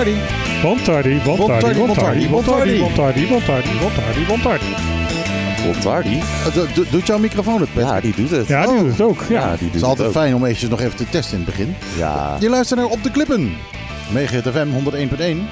[0.00, 0.20] Bontardi.
[0.62, 4.64] Bontardi, Bontardi, Bontardi, Bontardi, Bontardi, Bontardi, Bontardi, Bontardi.
[5.64, 6.20] Bontardi?
[6.74, 7.88] Do- doet jouw microfoon het, Patrick?
[7.94, 8.46] Ja, die doet het.
[8.48, 8.78] Ja, die Oh.
[8.80, 9.24] doet het ook.
[9.28, 9.40] Ja.
[9.42, 11.54] Die Het doet is altijd het fijn om eventjes nog even te testen in het
[11.54, 11.74] begin.
[11.96, 13.52] Ja, Je luistert naar Op de Klippen.
[14.12, 15.48] Mega FM 101.1.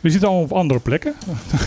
[0.00, 1.14] We zitten allemaal op andere plekken.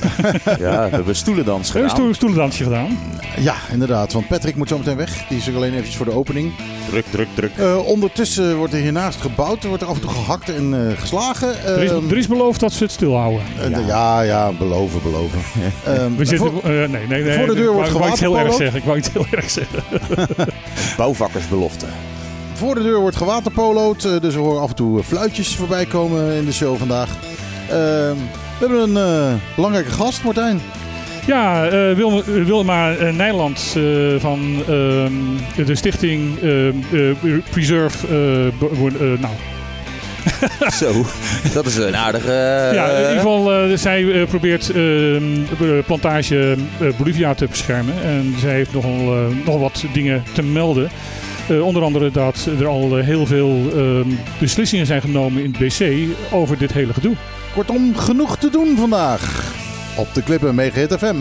[0.60, 2.08] ja, we hebben stoelendans We hebben gedaan.
[2.10, 2.98] een stoelendansje gedaan.
[3.38, 4.14] Ja, inderdaad.
[4.14, 5.26] Want Patrick moet zo meteen weg.
[5.30, 6.52] Die is er alleen eventjes voor de opening.
[6.90, 7.52] Druk, druk, druk.
[7.58, 9.62] Eh, ondertussen wordt er hiernaast gebouwd.
[9.64, 11.64] Er wordt er af en toe gehakt en eh, geslagen.
[11.66, 13.42] Er is, Ehm, er is beloofd dat ze het stilhouden.
[13.62, 15.40] eh, de- ja, ja, beloven, beloven.
[15.86, 16.52] Ehm, We zitten...
[16.52, 17.38] voor- eh, nee, nee, nee.
[17.38, 18.78] voor de deur ik wordt wou- ik wou iets heel erg zeggen.
[18.80, 19.80] Ik wou iets heel erg zeggen.
[20.98, 21.86] Bouwvakkersbelofte.
[22.54, 26.46] Voor de deur wordt gewaterpolo'd, dus we horen af en toe fluitjes voorbij komen in
[26.46, 27.10] de show vandaag.
[27.72, 28.16] Ehm,
[28.60, 30.62] we hebben een eh, belangrijke gast, Martijn.
[31.26, 33.84] Ja, eh Wilma, eh, Wilma Nijland eh,
[34.18, 36.40] van ehm, de stichting
[37.50, 38.08] Preserve...
[39.20, 39.34] nou,
[40.80, 41.06] Zo,
[41.54, 42.32] dat is een aardige...
[42.74, 44.76] ja, in ieder geval, zij eh, probeert ehm,
[45.58, 46.56] de plantage
[46.98, 47.94] Bolivia te beschermen.
[48.04, 50.90] En zij heeft nogal, nog wat dingen te melden.
[51.52, 56.08] Eh, onder andere dat er al heel veel ehm, beslissingen zijn genomen in het BC
[56.32, 57.16] over dit hele gedoe.
[57.54, 59.54] Kortom, genoeg te doen vandaag.
[59.98, 61.18] Op de klippen, Hit FM.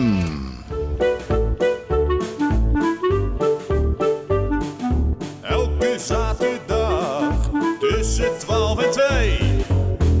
[5.41, 9.39] Elke zaterdag tussen 12 en 2.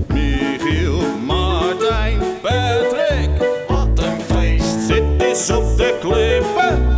[0.07, 3.29] Michiel, Martijn, Patrick.
[3.67, 4.87] Wat een feest.
[4.87, 6.90] Dit is op de klippen.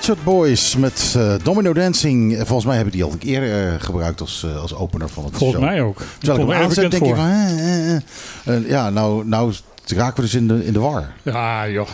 [0.00, 2.36] Pet Boys met eh, Domino Dancing.
[2.36, 5.36] Volgens mij hebben die al een keer eh, gebruikt als, eh, als opener van het
[5.36, 5.70] Volgens show.
[5.70, 5.98] mij ook.
[6.18, 7.24] Terwijl ik erg aanzet, denk bekend ik voor.
[7.24, 7.34] van...
[7.58, 7.94] eh, eh,
[8.46, 8.56] eh.
[8.56, 9.52] Eh, ja, nou, nou
[9.86, 11.12] raken we dus in de, in de war.
[11.22, 11.88] Ja, joh.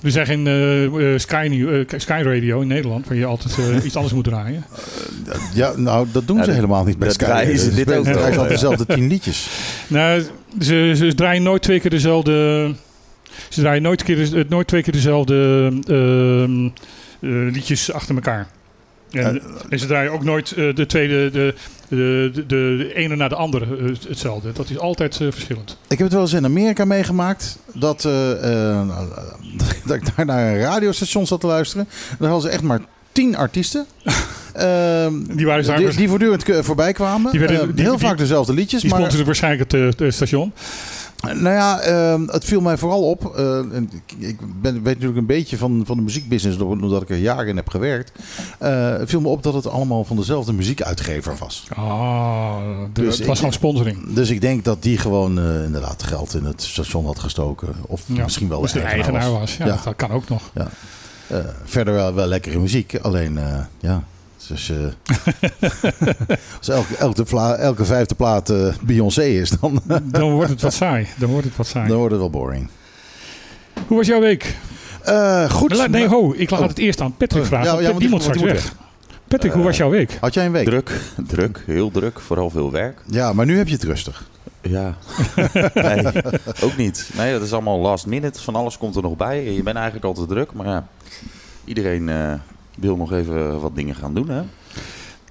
[0.00, 3.96] We zijn geen eh, eh, Sky, New- Sky Radio in Nederland, waar je altijd iets
[3.96, 4.64] anders moet draaien.
[5.54, 7.24] Ja, nou, dat doen Ja, ze dat- helemaal niet bij Sky.
[7.24, 9.48] draaien ze dit ook altijd dezelfde tien liedjes.
[9.86, 10.22] Nou,
[10.60, 12.74] ze, ze draaien nooit twee keer dezelfde.
[13.48, 18.46] Ze draaien nooit, keer, eh, nooit twee keer dezelfde ehm, eh, liedjes achter elkaar.
[19.10, 21.54] En, en ze draaien ook nooit eh, de tweede, de,
[21.88, 24.52] de, de, de ene na de andere eh, hetzelfde.
[24.52, 25.70] Dat is altijd eh, verschillend.
[25.88, 27.58] Ik heb het wel eens in Amerika meegemaakt.
[27.74, 28.88] Dat, eh, eh,
[29.86, 31.88] dat ik daar naar een radiostation zat te luisteren.
[32.18, 32.80] Daar hadden ze echt maar
[33.12, 33.86] tien artiesten.
[34.52, 35.96] Ehm, Die waren die, zangers.
[35.96, 37.30] die voortdurend voorbij kwamen.
[37.30, 38.80] Die werden- Ehm, die- heel vaak dezelfde liedjes.
[38.80, 40.52] Die maar sponsoren waarschijnlijk het, eh, het station.
[41.22, 43.36] Nou ja, ehm, het viel mij vooral op.
[43.36, 47.16] eh, en ik ben, weet natuurlijk een beetje van, van de muziekbusiness, doordat ik er
[47.16, 48.12] jaren in heb gewerkt.
[48.58, 51.64] Eh, het viel me op dat het allemaal van dezelfde muziekuitgever was.
[51.74, 52.56] Ah,
[52.92, 54.12] de- Dus het was gewoon sponsoring.
[54.12, 57.68] Dus ik denk dat die gewoon eh, inderdaad geld in het station had gestoken.
[57.86, 58.22] Of Ja.
[58.22, 59.56] misschien wel Dus de eigenaar was.
[59.56, 59.80] Ja, Ja.
[59.84, 60.50] Dat kan ook nog.
[61.26, 62.98] Eh, verder wel, wel lekkere muziek.
[63.02, 63.38] Alleen,
[63.80, 64.02] ja.
[64.48, 64.76] Dus, eh,
[66.58, 66.96] als elke,
[67.56, 71.06] elke, vijfde plaat eh, Beyoncé is, dan, Dan wordt het wat saai.
[71.16, 71.88] Dan wordt het wat saai.
[71.88, 72.68] dan wordt het wel boring.
[73.86, 74.56] Hoe was jouw week?
[75.02, 75.74] Eh, goed.
[75.76, 76.68] La- Nee, ho, ik laat Oh.
[76.68, 77.66] het eerst aan Patrick vragen.
[77.66, 78.74] Ja, want ja, want moet straks weg.
[79.28, 80.16] Patrick, hoe was jouw week?
[80.20, 80.64] Had jij een week?
[80.66, 82.20] Druk, druk, heel druk.
[82.20, 83.00] Vooral veel werk.
[83.06, 84.24] Ja, maar nu heb je het rustig.
[84.62, 84.94] Ja,
[85.74, 86.06] nee,
[86.62, 87.10] ook niet.
[87.16, 88.42] Nee, dat is allemaal last minute.
[88.42, 89.52] Van alles komt er nog bij.
[89.52, 90.86] Je bent eigenlijk altijd druk, maar ja,
[91.64, 92.32] iedereen eh,
[92.80, 94.42] wil nog even wat dingen gaan doen, hè?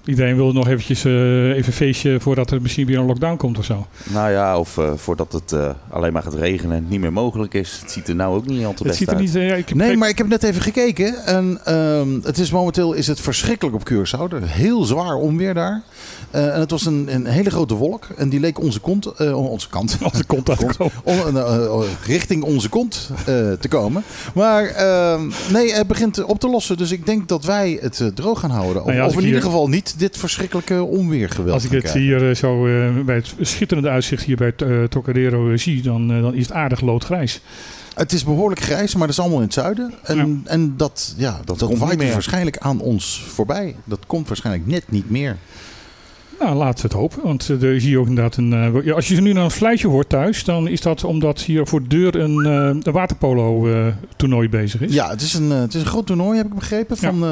[0.08, 3.64] Iedereen wil nog eventjes eh, even feestje voordat er misschien weer een lockdown komt of
[3.64, 3.86] zo.
[4.04, 7.12] Nou ja, of eh, voordat het eh, alleen maar gaat regenen en het niet meer
[7.12, 7.78] mogelijk is.
[7.82, 9.22] Het ziet er nou ook niet al te Het best ziet er uit.
[9.24, 9.34] niet...
[9.34, 11.24] eh, ik heb Nee, maar ik heb net even gekeken.
[11.24, 14.32] En ehm, het is momenteel is het verschrikkelijk op Curaçao.
[14.32, 15.82] Er is Heel zwaar onweer daar.
[16.30, 18.06] Eh, en het was een, een hele grote wolk.
[18.16, 20.48] En die leek onze kont, eh, onze kant, de kont
[21.04, 23.24] on- eh, eh, richting onze kont eh,
[23.60, 24.02] te komen.
[24.34, 26.76] Maar ehm, nee, het begint op te lossen.
[26.76, 28.80] Dus ik denk dat wij het droog gaan houden.
[28.82, 32.28] Of, Nou ja, of in ieder geval niet dit verschrikkelijke onweergeweld Als ik het hier
[32.28, 36.34] eh, zo eh, bij het schitterende uitzicht hier bij uh, Tocadero eh, zie, dan, dan
[36.34, 37.40] is het aardig loodgrijs.
[37.94, 39.94] Het is behoorlijk grijs, maar dat is allemaal in het zuiden.
[40.02, 42.12] En, en dat, ja, dat, komt niet waait dus meer.
[42.12, 43.76] waarschijnlijk aan ons voorbij.
[43.84, 45.36] Dat komt waarschijnlijk net niet meer.
[46.40, 47.22] Nou, laten we het hopen.
[47.22, 48.52] Want eh, er zie je ook inderdaad een.
[48.84, 51.82] eh, als je nu naar een fluitje hoort thuis, dan is dat omdat hier voor
[51.82, 52.52] de deur een, eh,
[52.82, 54.94] een waterpolo-toernooi bezig is.
[54.94, 57.24] Ja, het is, een, het is een groot toernooi, heb ik begrepen, van,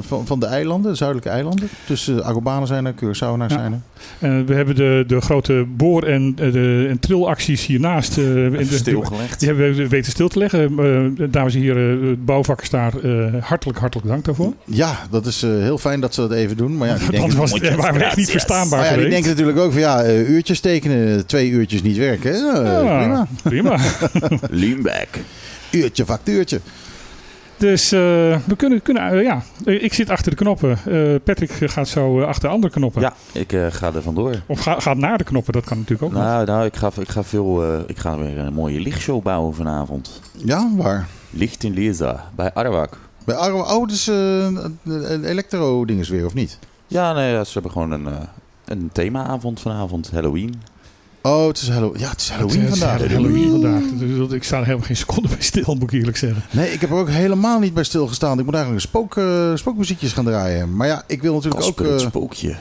[0.00, 1.68] van, van de eilanden, de zuidelijke eilanden.
[1.86, 3.48] Dus uh, Arubanen zijn er, Curaçao Ja.
[3.48, 3.80] zijn er.
[4.18, 8.18] Eh, we hebben de, de grote boor- en, eh, de, en trilacties hiernaast.
[8.18, 9.38] eh, in de- Stilgelegd.
[9.40, 10.78] Die hebben we weten stil te leggen.
[11.18, 14.52] Eh, dames en heren, het bouwvakkers daar, eh, hartelijk, hartelijk dank daarvoor.
[14.64, 16.76] Ja, dat is eh, heel fijn dat ze dat even doen.
[16.76, 19.10] Maar ja, die denken, was, waren we echt niet verstaanbaar maar ja, geweest.
[19.10, 22.32] denken natuurlijk ook van ja, eh, uurtjes tekenen, twee uurtjes niet werken.
[22.34, 23.26] Eh, Ja, Prima.
[23.42, 23.78] prima.
[24.60, 25.08] Leanback.
[25.70, 26.60] Uurtje, factuurtje.
[27.58, 27.98] Dus eh,
[28.46, 30.78] we kunnen, kunnen eh, ja, Eh, ik zit achter de knoppen.
[30.86, 33.00] Eh, Patrick gaat zo achter de andere knoppen.
[33.02, 34.42] Ja, ik eh, ga er vandoor.
[34.46, 36.22] Of ga, gaat naar de knoppen, dat kan natuurlijk ook nog.
[36.22, 39.54] Nou, nou ik, ga, ik, ga veel, eh, ik ga weer een mooie lichtshow bouwen
[39.54, 40.20] vanavond.
[40.32, 41.06] Ja, waar?
[41.30, 42.98] Licht in Lisa, bij Arwak.
[43.24, 46.58] Bij Arro, oh, dus een elektro-dinges weer, of niet?
[46.86, 48.12] Ja, nee, ze hebben gewoon een, eh,
[48.64, 50.54] een themaavond vanavond, Halloween.
[51.26, 53.12] Oh, het is, Hallo ja, het is Halloween Het is vandaag.
[53.12, 53.82] Halloween vandaag.
[53.92, 56.42] Dus ik sta er helemaal geen seconde bij stil, moet ik eerlijk zeggen.
[56.50, 58.38] Nee, ik heb er ook helemaal niet bij stilgestaan.
[58.38, 60.76] Ik moet eigenlijk een spook, eh, spookmuziekjes gaan draaien.
[60.76, 61.92] Maar ja, ik wil natuurlijk Kasper, ook...
[61.92, 62.56] het eh, spookje.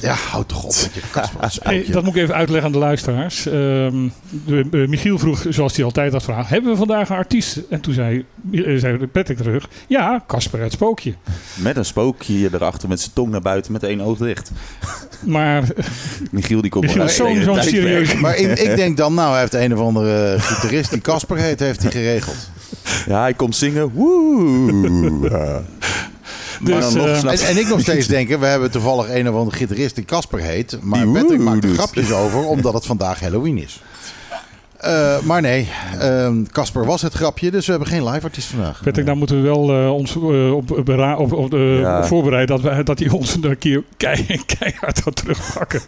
[0.00, 3.46] Ja, houd toch op met je Hey, dat moet ik even uitleggen aan de luisteraars.
[3.46, 4.08] Ehm,
[4.46, 7.60] de, Michiel vroeg, zoals hij altijd had vraag, hebben we vandaag een artiest?
[7.70, 11.14] En toen zei, eh, zei Patrick terug, ja, Casper het Spookje.
[11.54, 14.50] Met een spookje erachter met zijn tong naar buiten met één oog dicht.
[15.26, 15.64] Maar
[16.30, 18.14] Michiel die komt Michiel is zo'n tijd serieus...
[18.14, 21.60] Maar ik, ik denk dan, nou, hij heeft een of andere gitarist die Casper heet,
[21.60, 22.50] heeft hij geregeld.
[23.06, 23.90] Ja, hij komt zingen.
[23.90, 25.62] Woe.
[26.60, 29.28] Dus, maar dan nog eh, En, en ik nog steeds denken, we hebben toevallig een
[29.28, 30.78] of andere gitarist die Casper heet.
[30.82, 33.80] Maar Die Patrick maakt er grapjes over, omdat het vandaag Halloween is.
[34.76, 35.68] Eh, maar nee,
[35.98, 38.80] ehm, Casper was het grapje, dus we hebben geen live artiest vandaag.
[38.84, 42.04] Patrick, daar moeten we wel eh, ons op, op, Ja.
[42.06, 45.80] voorbereiden dat, we, dat hij ons een keer kei- keihard gaat terugpakken.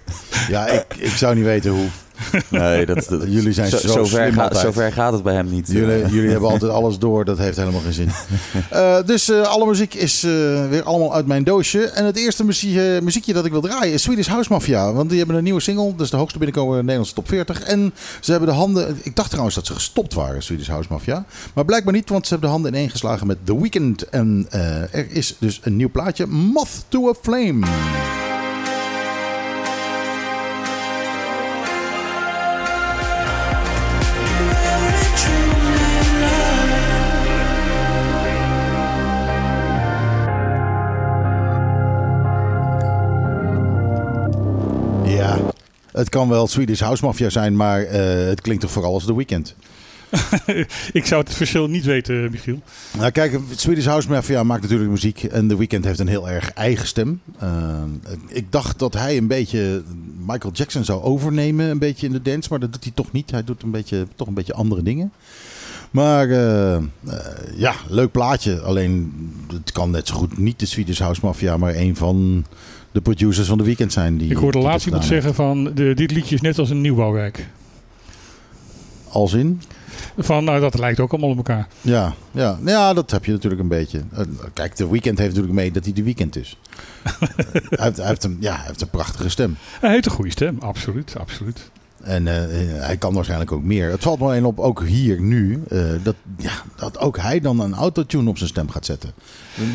[0.49, 1.87] Ja, ik, ik zou niet weten hoe.
[2.49, 5.69] Nee, dat, dat- Jullie zijn zo zover, slim gaat, zover gaat het bij hem niet.
[5.71, 8.09] Jullie, jullie hebben altijd alles door, dat heeft helemaal geen zin.
[8.71, 10.31] Eh, dus eh, alle muziek is eh,
[10.69, 11.85] weer allemaal uit mijn doosje.
[11.85, 14.93] En het eerste muzie- eh, muziekje dat ik wil draaien is Swedish House Mafia.
[14.93, 17.61] Want die hebben een nieuwe single, dus de hoogste binnenkomen in de Nederlandse top 40.
[17.63, 21.25] En ze hebben de handen, ik dacht trouwens dat ze gestopt waren, Swedish House Mafia.
[21.55, 24.09] Maar blijkbaar niet, want ze hebben de handen ineen geslagen met The Weeknd.
[24.09, 27.67] En eh, er is dus een nieuw plaatje, Moth to a Flame.
[46.03, 49.17] Het kan wel Swedish House Mafia zijn, maar eh, het klinkt toch vooral als The
[49.17, 49.55] Weeknd.
[50.93, 52.63] ik zou het verschil niet weten, Michiel.
[52.99, 56.53] Nou kijk, Swedish House Mafia maakt natuurlijk muziek en The Weeknd heeft een heel erg
[56.53, 57.21] eigen stem.
[57.39, 57.83] Eh,
[58.29, 59.83] ik dacht dat hij een beetje
[60.27, 63.31] Michael Jackson zou overnemen, een beetje in de dance, maar dat doet hij toch niet.
[63.31, 65.13] Hij doet een beetje, toch een beetje andere dingen.
[65.93, 66.83] Maar eh, eh,
[67.57, 68.61] ja, leuk plaatje.
[68.61, 69.13] Alleen
[69.53, 72.45] het kan net zo goed niet de Swedish House Mafia, maar een van
[72.93, 74.17] de producers van The Weeknd zijn.
[74.17, 76.71] Die, Ik hoorde die dat laatst iemand zeggen van, de, dit liedje is net als
[76.71, 77.47] een nieuwbouwwijk.
[79.09, 79.61] Als in?
[80.19, 81.69] Van, nou, dat lijkt ook allemaal op elkaar.
[81.81, 82.59] Ja, ja.
[82.65, 84.03] ja, dat heb je natuurlijk een beetje.
[84.13, 86.59] Eh, Kijk, de weekend heeft natuurlijk mee dat hij de weekend is.
[87.09, 87.29] hij,
[87.69, 89.57] heeft, hij, heeft een, ja, hij heeft een prachtige stem.
[89.81, 91.71] Hij heeft een goede stem, absoluut, absoluut.
[92.03, 92.35] En eh,
[92.87, 93.91] hij kan waarschijnlijk ook meer.
[93.91, 97.61] Het valt me alleen op, ook hier nu, eh, dat, ja, dat ook hij dan
[97.61, 99.11] een autotune op zijn stem gaat zetten.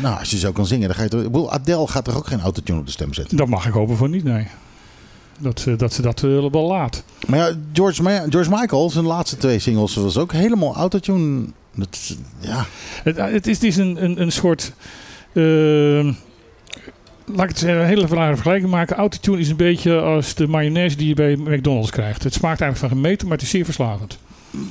[0.02, 1.20] Nou, als je zo kan zingen, dan ga je toch...
[1.20, 3.36] ik bedoel, Adele gaat er ook geen autotune op de stem zetten.
[3.36, 4.46] Dat mag ik hopen voor niet, nee.
[5.38, 7.02] Dat, ze- dat ze dat eh, wel laat.
[7.26, 11.44] Maar ja, George, Ma- George Michael, zijn laatste twee singles, was ook helemaal autotune.
[11.74, 12.66] Dat, ja,
[13.02, 14.72] Het, het is, het is een, een, een soort...
[15.32, 16.08] eh,
[17.34, 18.96] laat ik het een hele rare vergelijking maken.
[18.96, 22.22] Autotune is een beetje als de mayonaise die je bij McDonald's krijgt.
[22.24, 24.18] Het smaakt eigenlijk van gemeten, maar het is zeer verslavend.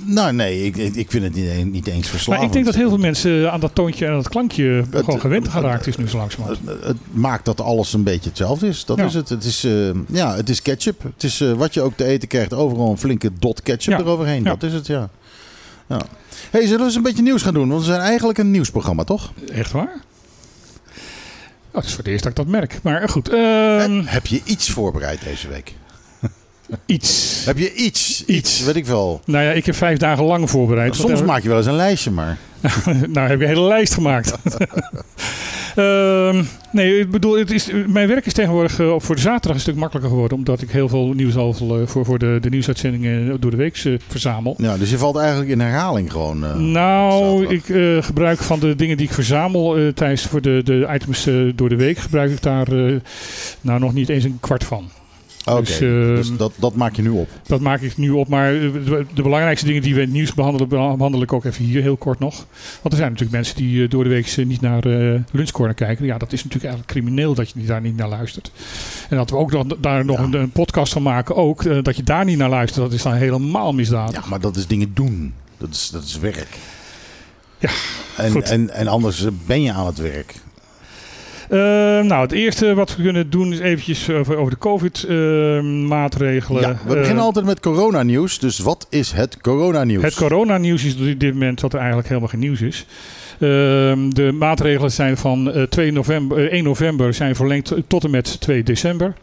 [0.06, 2.38] nou nee, ik, ik vind het niet, niet eens verslavend.
[2.38, 5.20] Maar ik denk dat heel veel mensen aan dat toontje en dat klankje Het- gewoon
[5.20, 6.60] gewend geraakt is nu zo langzamerhand.
[6.68, 8.86] Het, het maakt dat alles een beetje hetzelfde is.
[8.86, 9.06] Dat Ja.
[9.06, 9.30] is het.
[9.30, 11.04] Het is, eh, ja, het is ketchup.
[11.04, 12.54] Het is eh, wat je ook te eten krijgt.
[12.54, 14.00] Overal een flinke dot ketchup Ja.
[14.00, 14.44] eroverheen.
[14.44, 14.50] Ja.
[14.50, 15.10] Dat is het, ja.
[15.88, 16.02] ja.
[16.52, 17.68] hey, zullen we eens een beetje nieuws gaan doen?
[17.70, 19.32] Want we zijn eigenlijk een nieuwsprogramma, toch?
[19.52, 20.02] Echt waar?
[21.78, 22.80] Oh, het is voor het eerst dat ik dat merk.
[22.84, 25.74] Maar goed, ehm, Heb je iets voorbereid deze week?
[26.86, 27.42] Iets.
[27.46, 27.86] Heb je iets?
[28.26, 28.64] Iets, Iets.
[28.64, 29.22] weet ik wel.
[29.26, 30.96] Nou ja, ik heb vijf dagen lang voorbereid.
[30.96, 32.38] Soms maak je wel eens een lijstje, maar...
[33.14, 34.34] nou, heb ik een hele lijst gemaakt.
[35.76, 39.60] Ehm, nee, ik bedoel, het is, mijn werk is tegenwoordig eh, voor de zaterdag een
[39.62, 40.38] stuk makkelijker geworden.
[40.38, 43.78] Omdat ik heel veel nieuws al eh, voor, voor de, de nieuwsuitzendingen door de week
[43.86, 44.56] eh, verzamel.
[44.58, 46.46] Ja, dus je valt eigenlijk in herhaling gewoon.
[46.46, 50.62] eh, nou, ik eh, gebruik van de dingen die ik verzamel eh, tijdens voor de,
[50.64, 52.96] de items eh, door de week, gebruik ik daar eh,
[53.62, 54.90] nou nog niet eens een kwart van.
[55.52, 57.30] Oké, Dus, dus, ehm, dat, dat maak je nu op.
[57.48, 58.28] Dat maak ik nu op.
[58.28, 61.46] Maar eh, de, de belangrijkste dingen die we in het nieuws behandelen, behandel ik ook
[61.46, 62.36] even hier heel kort nog.
[62.82, 66.06] Want er zijn natuurlijk mensen die eh, door de week niet naar eh Lunchcorner kijken.
[66.06, 68.52] Ja, dat is natuurlijk eigenlijk crimineel dat je daar niet naar luistert.
[69.10, 71.84] En dat we ook dan, daar nog een, een podcast van maken ook.
[71.84, 74.12] dat je daar niet naar luistert, dat is dan helemaal misdaad.
[74.14, 75.34] Ja, maar dat is dingen doen.
[75.58, 76.58] Dat is, dat is werk.
[77.60, 77.70] Ja,
[78.18, 78.50] En, goed.
[78.50, 80.36] en, en anders ben je aan het werk.
[81.50, 81.60] Eh,
[82.04, 86.62] nou, het eerste wat we kunnen doen is eventjes over, over de COVID-maatregelen.
[86.62, 88.40] Ja, we beginnen altijd met coronanieuws.
[88.40, 90.04] Dus wat is het coronanieuws?
[90.04, 92.86] Het coronanieuws is op dit moment dat er eigenlijk helemaal geen nieuws is.
[93.40, 98.10] Ehm, de maatregelen zijn van eh, 2 november, eh, 1 november zijn verlengd tot en
[98.10, 99.14] met 2 december.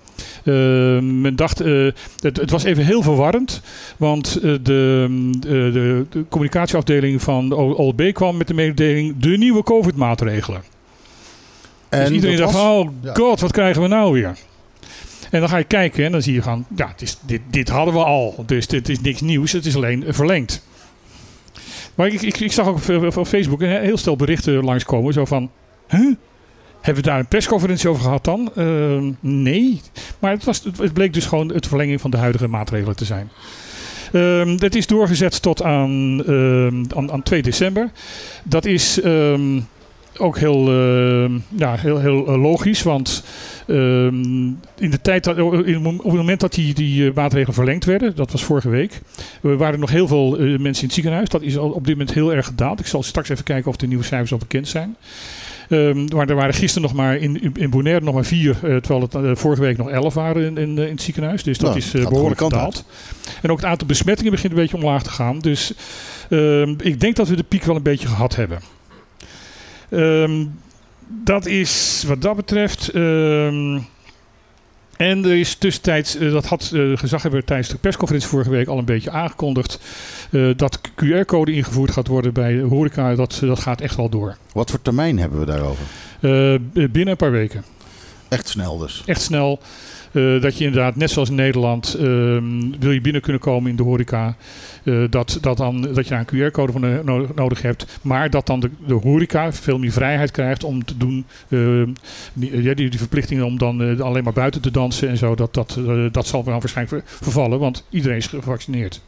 [0.44, 1.86] Ehm, men dacht, eh,
[2.20, 3.62] het, het was even heel verwarrend,
[3.96, 10.62] want eh, de, de communicatieafdeling van de OLB kwam met de mededeling de nieuwe COVID-maatregelen.
[11.94, 14.36] En dus iedereen dat dacht, was- oh god, wat krijgen we nou weer?
[15.30, 17.68] En dan ga je kijken en dan zie je gaan, ja, het is, dit, dit
[17.68, 18.44] hadden we al.
[18.46, 20.66] Dus dit is niks nieuws, het is alleen verlengd.
[21.94, 25.12] Maar ik, ik, ik zag ook op, op Facebook een heel stel berichten langskomen.
[25.12, 25.50] Zo van,
[25.88, 26.14] huh?
[26.80, 28.50] Hebben we daar een persconferentie over gehad dan?
[28.56, 29.80] Ehm, nee.
[30.18, 33.30] Maar het, was, het bleek dus gewoon het verlenging van de huidige maatregelen te zijn.
[34.12, 37.90] Ehm het is doorgezet tot aan, ehm, aan, aan 2 december.
[38.44, 39.00] Dat is
[40.18, 43.24] ook heel, ehm, ja, heel, heel eh, logisch, want
[43.66, 44.14] ehm,
[44.78, 47.54] in de tijd dat, in het mom- op het moment dat die, die eh, maatregelen
[47.54, 49.00] verlengd werden, dat was vorige week,
[49.42, 51.28] er waren nog heel veel eh, mensen in het ziekenhuis.
[51.28, 52.80] Dat is al op dit moment heel erg gedaald.
[52.80, 54.96] Ik zal straks even kijken of de nieuwe cijfers al bekend zijn.
[55.68, 58.76] Ehm, maar er waren gisteren nog maar in, in- in Bonaire nog maar vier, eh,
[58.76, 61.42] terwijl het eh, vorige week nog elf waren in, in, eh, in het ziekenhuis.
[61.42, 62.84] Dus dat Nou, is eh, de behoorlijk gedaald.
[63.42, 65.38] En ook het aantal besmettingen begint een beetje omlaag te gaan.
[65.38, 65.72] Dus
[66.30, 68.58] ehm, ik denk dat we de piek wel een beetje gehad hebben.
[69.90, 70.44] Ehm,
[71.06, 72.88] dat is wat dat betreft.
[72.88, 73.78] ehm,
[74.96, 78.78] en er is tussentijds, eh, dat had uh, gezaghebber tijdens de persconferentie vorige week al
[78.78, 79.80] een beetje aangekondigd,
[80.30, 83.14] eh, dat QR-code ingevoerd gaat worden bij de horeca.
[83.14, 84.36] Dat, dat gaat echt wel door.
[84.52, 85.84] Wat voor termijn hebben we daarover?
[86.20, 87.64] Eh, binnen een paar weken.
[88.28, 89.02] Echt snel dus.
[89.06, 89.60] Echt snel.
[90.14, 93.76] Eh, dat je inderdaad, net zoals in Nederland, ehm, wil je binnen kunnen komen in
[93.76, 94.36] de horeca.
[94.84, 97.98] eh, dat, dat, dan, dat je daar een QR-code voor no- no- nodig hebt.
[98.02, 101.24] Maar dat dan de, de horeca veel meer vrijheid krijgt om te doen.
[101.48, 101.88] ehm,
[102.32, 105.34] die, die, die verplichtingen om dan eh, alleen maar buiten te dansen en zo.
[105.34, 105.78] Dat, dat,
[106.12, 109.00] dat zal dan waarschijnlijk ver- vervallen, want iedereen is gevaccineerd.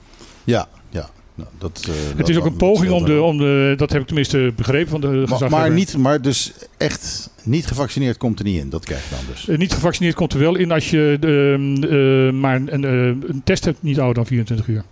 [0.44, 1.08] Ja, ja.
[1.36, 3.74] Nou, dat, eh, Het is ook een poging om de, om de.
[3.76, 8.16] Dat heb ik tenminste begrepen van de Maar, maar, niet, maar dus echt niet gevaccineerd
[8.16, 8.70] komt er niet in.
[8.70, 9.48] Dat krijg je dan dus.
[9.48, 13.64] Eh, niet gevaccineerd komt er wel in als je ehm, eh, maar een, een test
[13.64, 14.84] hebt niet ouder dan 24 uur.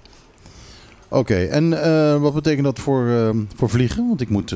[1.09, 1.71] Oké, en
[2.21, 4.07] wat betekent dat voor, eh, voor vliegen?
[4.09, 4.55] Want ik moet,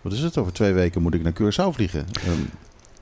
[0.00, 2.06] wat is het, over twee weken moet ik naar Curaçao vliegen.
[2.26, 2.40] Ehm,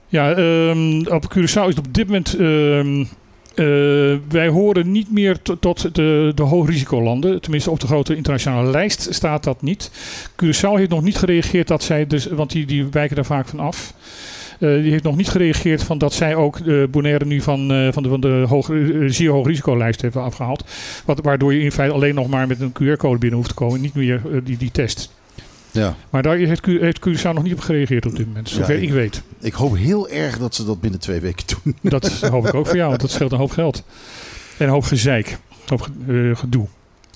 [0.09, 2.35] Ja, ehm, op Curaçao is het op dit moment.
[2.39, 3.05] ehm,
[3.57, 3.65] eh,
[4.29, 7.41] wij horen niet meer to- tot de, de hoogrisicolanden.
[7.41, 9.91] Tenminste, op de grote internationale lijst staat dat niet.
[10.31, 13.61] Curaçao heeft nog niet gereageerd dat zij, dus, want die, die wijken daar vaak van
[13.61, 13.95] af.
[14.61, 17.93] Eh, die heeft nog niet gereageerd van dat zij ook de Bonaire nu van, eh,
[17.93, 18.71] van de, van de hoog,
[19.07, 20.65] zeer hoog risicolijst hebben afgehaald.
[21.05, 23.81] Wat, waardoor je in feite alleen nog maar met een QR-code binnen hoeft te komen.
[23.81, 25.16] Niet meer die, die test.
[25.77, 28.49] Ja, Maar daar heeft, heeft Curaçao nog niet op gereageerd op dit moment.
[28.49, 29.23] Zover Ja, ik- ik weet.
[29.41, 31.77] ik hoop heel erg dat ze dat binnen twee weken doen.
[31.93, 33.83] Dat hoop ik ook voor jou, want dat scheelt een hoop geld.
[34.59, 35.29] En een hoop gezeik.
[35.31, 36.67] Een hoop eh, gedoe.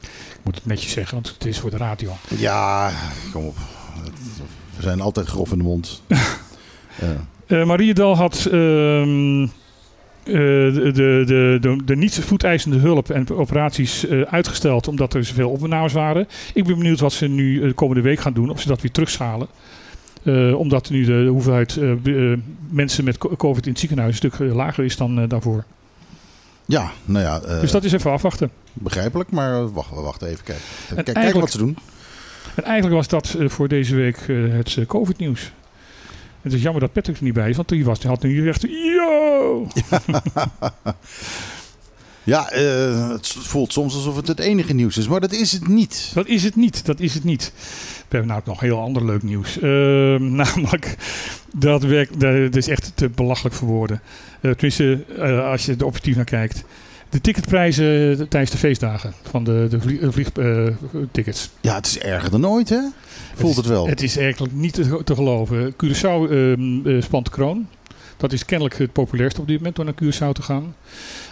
[0.02, 2.12] Ik moet het netjes zeggen, want het is voor de radio.
[2.36, 2.90] Ja,
[3.32, 3.56] kom op.
[4.76, 6.02] We zijn altijd grof in de mond.
[7.46, 7.64] Ja.
[7.64, 9.48] Mariedal had ehm, eh,
[10.32, 15.50] de, de, de, de, de niet voeteisende hulp en operaties eh, uitgesteld omdat er zoveel
[15.50, 16.28] opnames waren.
[16.54, 18.80] Ik ben benieuwd wat ze nu eh, de komende week gaan doen, of ze dat
[18.82, 19.46] weer terugschalen.
[20.22, 21.92] Eh, omdat nu de, hoeveelheid eh,
[22.32, 22.38] eh,
[22.70, 25.64] mensen met co- COVID in het ziekenhuis een stuk eh, lager is dan eh, daarvoor.
[26.66, 28.50] ja, nou ja, eh, Dus dat is even afwachten.
[28.72, 29.30] begrijpelijk.
[29.30, 30.64] Maar wacht, we wachten even kijken.
[30.86, 31.76] Kijk, kijken eigenlijk- wat ze doen.
[32.54, 35.52] En eigenlijk was dat eh, voor deze week eh, het eh, COVID-nieuws.
[36.42, 38.48] Het is jammer dat Patrick er niet bij is, want die, was, die had nu
[38.48, 38.62] echt...
[38.62, 39.66] Yo!
[42.22, 45.08] Ja, eh, het voelt soms alsof het het enige nieuws is.
[45.08, 46.10] Maar dat is het niet.
[46.14, 47.52] Dat is het niet, dat is het niet.
[48.08, 49.58] We hebben nou ook nog heel ander leuk nieuws.
[49.58, 50.96] Ehm, namelijk,
[51.54, 54.00] dat, werkt, dat is echt te belachelijk voor woorden.
[54.40, 56.64] Eh, tenminste, eh, als je er objectief naar kijkt.
[57.10, 61.50] De ticketprijzen tijdens de feestdagen van de, de vliegtickets.
[61.60, 62.80] Ja, het is erger dan ooit, hè?
[63.34, 63.88] Voelt het wel.
[63.88, 65.72] Het is eigenlijk niet te, te geloven.
[65.72, 67.68] Curaçao eh, spant kroon.
[68.16, 70.74] Dat is kennelijk het populairste op dit moment om naar Curaçao te gaan.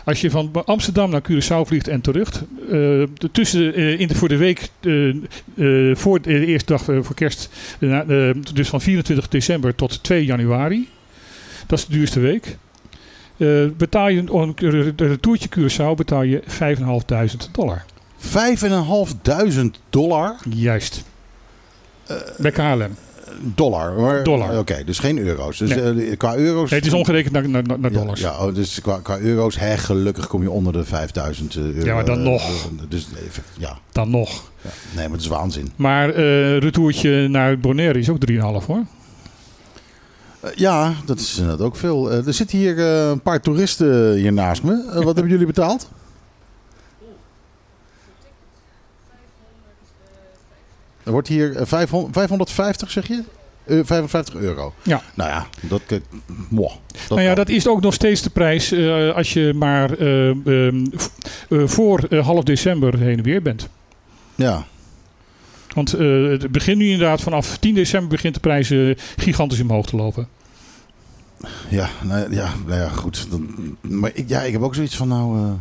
[0.05, 4.29] Als je van Amsterdam naar Curaçao vliegt en terug, eh, tussen, eh, in de, voor
[4.29, 8.81] de week, eh, eh, voor de eerste dag eh, voor kerst, eh, eh, dus van
[8.81, 10.89] 24 december tot 2 januari.
[11.67, 12.57] Dat is de duurste week.
[13.39, 17.85] Eh, betaal je een, een retourtje Curaçao betaal je 5.500 dollar.
[18.21, 20.37] 5.500 dollar.
[20.51, 21.05] Juist.
[22.39, 22.95] Bij KLM.
[23.41, 23.93] Dollar.
[24.01, 24.59] maar- Dollar.
[24.59, 25.59] Oké, dus geen euro's.
[25.59, 26.09] Dus Nee.
[26.11, 26.71] eh, qua euro's...
[26.71, 28.21] Nee, het is omgerekend naar, naar, dollars.
[28.21, 31.85] Ja, oh, dus qua, qua euro's, hè, gelukkig kom je onder de 5000 euro.
[31.87, 32.69] Ja, maar dan nog.
[32.89, 34.51] Dus even, ja, Dan nog.
[34.63, 34.71] ja.
[34.95, 35.73] Nee, maar het is waanzin.
[35.77, 36.11] Maar
[36.59, 38.83] retourtje naar Bonaire is ook 3,5 hoor.
[40.41, 42.11] Eh, ja, dat is inderdaad ook veel.
[42.11, 44.85] Eh, er zitten hier eh, een paar toeristen hier naast me.
[44.95, 45.89] Wat hebben jullie betaald?
[51.03, 53.23] Er wordt hier eh, 500, 550, zeg je?
[53.65, 54.75] Eh, 55 euro.
[54.83, 55.03] Ja.
[55.15, 55.81] Nou ja, dat...
[55.87, 56.01] dat
[57.09, 58.75] nou ja, dat is ook nog steeds de prijs
[59.15, 60.87] als je maar eh, ehm,
[61.49, 63.69] eh, voor half december heen en weer bent.
[64.35, 64.67] Ja.
[65.75, 69.87] Want eh, het begint nu inderdaad vanaf 10 december begint de prijs eh, gigantisch omhoog
[69.87, 70.29] te lopen.
[71.69, 73.31] Ja, nou, ja, nou ja, goed.
[73.31, 75.53] Dan, maar ik, ja, ik heb ook zoiets van, nou, eh,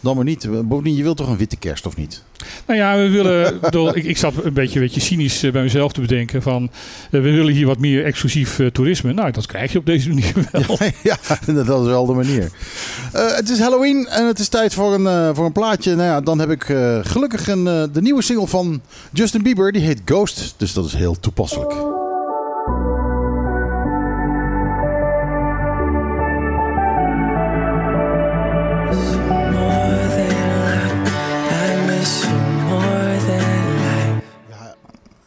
[0.00, 0.48] dan maar niet.
[0.68, 2.22] Bovendien, je wilt toch een witte kerst, of niet?
[2.66, 3.60] Nou ja, we willen.
[3.96, 6.70] ik ik, zat een beetje, een beetje cynisch eh, bij mezelf te bedenken van
[7.04, 9.12] eh, we willen hier wat meer exclusief eh, toerisme.
[9.12, 10.78] Nou, dat krijg je op deze manier wel.
[11.02, 12.50] ja, dat is wel de manier.
[13.12, 15.94] Het is Halloween en het is tijd voor een, voor een plaatje.
[15.94, 16.62] Nou ja, dan heb ik
[17.02, 18.80] gelukkig een, de nieuwe single van
[19.12, 19.72] Justin Bieber.
[19.72, 21.97] Die heet Ghost, dus dat is heel toepasselijk.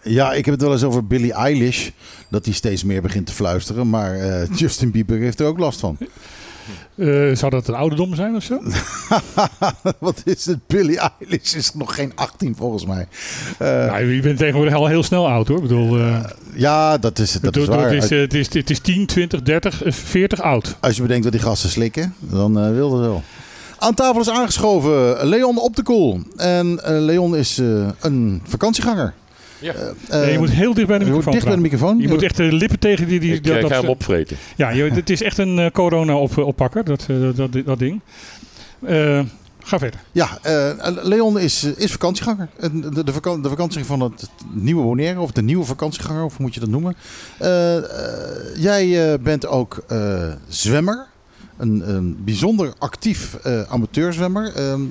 [0.03, 1.89] Ja, ik heb het wel eens over Billie Eilish.
[2.29, 3.89] Dat hij steeds meer begint te fluisteren.
[3.89, 5.97] Maar eh, Justin Bieber heeft er ook last van.
[6.95, 8.61] Eh, zou dat een ouderdom zijn of zo?
[9.99, 10.67] Wat is het?
[10.67, 13.07] Billie Eilish is nog geen 18 volgens mij.
[13.57, 15.57] Eh, nou, je bent tegenwoordig al heel snel oud hoor.
[15.57, 15.99] Ik bedoel,
[16.53, 17.91] ja, dat is, dat is waar.
[17.91, 20.75] het, is, het, is, het is 10, 20, 30, eh, 40 oud.
[20.79, 23.23] Als je bedenkt wat die gasten slikken, dan wil dat wel.
[23.77, 26.21] Aan tafel is aangeschoven Leon op de koel.
[26.35, 27.57] En Leon is
[27.99, 29.13] een vakantieganger.
[29.61, 29.73] Ja.
[29.73, 31.61] Eh, Nee, je eh, moet heel dicht bij de je moet microfoon dicht bij de
[31.61, 31.99] microfoon.
[31.99, 33.19] Je moet echt de lippen tegen die...
[33.19, 34.37] die Ik dat, dat- ga hem opvreten.
[34.55, 38.01] Ja, je, het is echt een eh, corona-oppakker, dat, eh, dat, dat, dat ding.
[38.85, 39.19] Eh,
[39.63, 39.99] ga verder.
[40.11, 40.69] Ja, eh,
[41.03, 42.49] Leon is, is vakantieganger.
[42.93, 46.45] De, de, vakan- de vakantie van het nieuwe Bonaire, of de nieuwe vakantieganger, of hoe
[46.45, 46.95] moet je dat noemen.
[48.57, 51.05] Jij bent ook eh, zwemmer.
[51.61, 54.55] Een, een bijzonder actief eh, amateurzwemmer.
[54.55, 54.81] Ehm,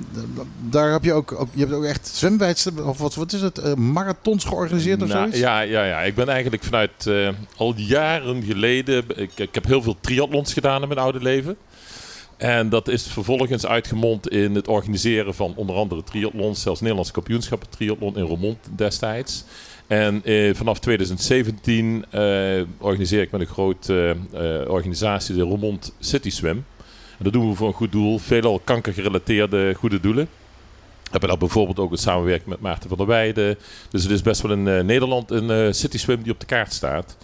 [0.69, 3.57] daar heb je ook, ook, je hebt ook echt zwemwedstrijden, of wat, wat is het,
[3.57, 5.39] eh, marathons georganiseerd of Nou, zoiets?
[5.39, 9.03] ja, ja, ja, ik ben eigenlijk vanuit eh, al jaren geleden.
[9.15, 11.57] Ik, ik heb heel veel triathlons gedaan in mijn oude leven.
[12.37, 17.69] En dat is vervolgens uitgemond in het organiseren van onder andere triathlons, zelfs Nederlandse kampioenschappen
[17.69, 19.43] triathlon in Roermond destijds.
[19.91, 26.29] En eh, vanaf 2017 eh, organiseer ik met een grote eh, organisatie de Roermond City
[26.29, 26.65] Swim.
[27.17, 30.27] En dat doen we voor een goed doel, veelal kankergerelateerde goede doelen.
[31.03, 33.57] We hebben daar bijvoorbeeld ook een samenwerking met Maarten van der Weijden.
[33.89, 36.73] Dus het is best wel in Nederland een eh, city swim die op de kaart
[36.73, 37.17] staat.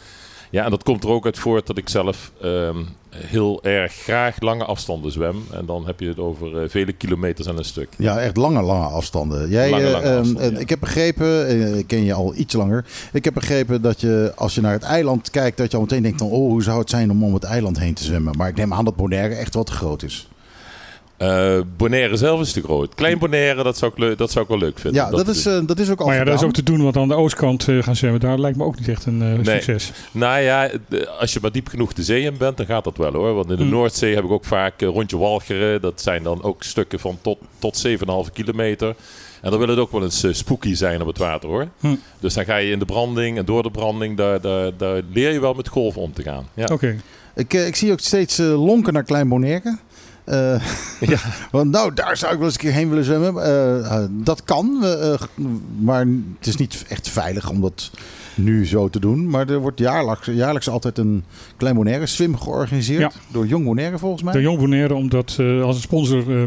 [0.50, 2.78] Ja, en dat komt er ook uit voort dat ik zelf ehm,
[3.10, 5.44] heel erg graag lange afstanden zwem.
[5.52, 7.90] En dan heb je het over eh, vele kilometers aan een stuk.
[7.98, 9.50] Ja, echt lange, lange afstanden.
[9.50, 10.60] Jij, Lange, eh, lange ehm, afstanden, eh, ja.
[10.60, 12.86] Ik heb begrepen, ik ken je al iets langer.
[13.14, 16.04] Ik heb begrepen dat je als je naar het eiland kijkt, dat je al meteen
[16.04, 18.38] denkt: van, oh, hoe zou het zijn om om het eiland heen te zwemmen?
[18.38, 20.27] Maar ik neem aan dat Bonaire echt wat te groot is.
[21.18, 22.96] Eh Bonaire zelf is te groot.
[22.96, 25.02] Klein Bonaire, dat zou ik, dat zou ik wel leuk vinden.
[25.04, 26.84] Ja, dat is, eh, dat is ook al Maar ja, dat is ook te doen,
[26.84, 29.28] want aan de oostkant eh, gaan zwemmen, daar lijkt me ook niet echt een eh,
[29.46, 29.62] Nee.
[29.62, 29.92] succes.
[30.12, 30.70] Nou ja,
[31.20, 33.34] als je maar diep genoeg de zee in bent, dan gaat dat wel hoor.
[33.34, 33.72] Want in de Hmm.
[33.72, 35.82] Noordzee heb ik ook vaak rondje Walcheren.
[35.82, 38.96] Dat zijn dan ook stukken van tot, tot 7,5 kilometer.
[39.42, 41.68] En dan wil het ook wel eens spooky zijn op het water hoor.
[41.80, 41.96] Hm.
[42.20, 45.32] Dus dan ga je in de branding en door de branding, daar, daar, daar leer
[45.32, 46.48] je wel met golven om te gaan.
[46.54, 46.66] Ja.
[46.72, 46.96] Oké.
[47.36, 49.78] Ik, ik zie ook steeds lonken naar Klein Bonaire.
[50.28, 50.62] Eh,
[51.14, 51.18] Ja.
[51.52, 53.44] want nou, daar zou ik wel eens een keer heen willen zwemmen.
[53.44, 54.84] Eh, eh, dat kan,
[55.80, 56.06] maar
[56.38, 57.92] het is niet echt veilig om dat
[58.36, 59.30] nu zo te doen.
[59.30, 61.24] Maar er wordt jaarlijks, jaarlijks altijd een
[61.58, 63.00] Klein Bonaire swim georganiseerd.
[63.00, 63.12] Ja.
[63.32, 64.34] Door Jong Bonaire volgens mij.
[64.34, 66.44] De Jong Bonaire, omdat als een sponsor eh,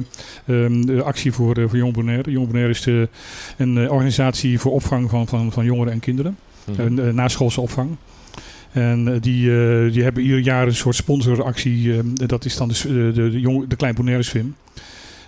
[0.65, 2.31] ehm, de actie voor, voor Jong Bonaire.
[2.31, 3.09] Jong Bonaire is de,
[3.57, 6.37] een organisatie voor opvang van, van, van jongeren en kinderen.
[6.65, 6.81] Mhm.
[6.81, 7.97] Een uh, naschoolse opvang.
[8.73, 11.93] En eh, die, eh, die hebben ieder jaar een soort sponsoractie.
[11.93, 14.45] eh, dat is dan de, de, de, jong, de Klein Bonaire.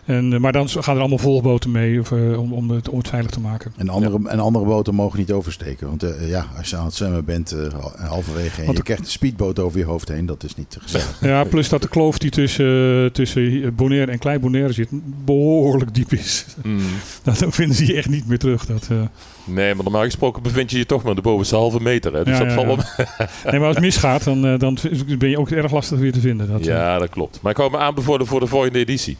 [0.04, 2.98] En, eh, maar dan gaan er allemaal volgboten mee of, eh, om, om, het, om
[2.98, 3.72] het veilig te maken.
[3.76, 5.86] En andere, en andere boten mogen niet oversteken.
[5.88, 8.74] Want eh, ja, als je aan het zwemmen bent, eh, hal- halverwege en Want je
[8.74, 11.18] de- krijgt een speedboot over je hoofd heen, dat is niet gezellig.
[11.20, 14.88] Ja, plus dat de kloof die tussen, tussen Bonaire en Klein Bonaire zit
[15.24, 16.44] behoorlijk diep is.
[16.62, 16.78] Mm.
[17.22, 18.66] Dan vinden ze je echt niet meer terug.
[18.66, 18.96] Dat, eh,
[19.44, 22.12] Nee, maar normaal gesproken bevind je je toch maar de bovenste halve meter.
[22.14, 22.24] Hè?
[22.24, 22.76] Dus Ja, dat ja, valt wel
[23.50, 24.78] nee, maar als het misgaat, dan, eh, dan
[25.18, 26.48] ben je ook erg lastig weer te vinden.
[26.50, 27.38] Dat, Ja, dat klopt.
[27.42, 29.16] Maar ik hou me aanbevelen voor de volgende editie.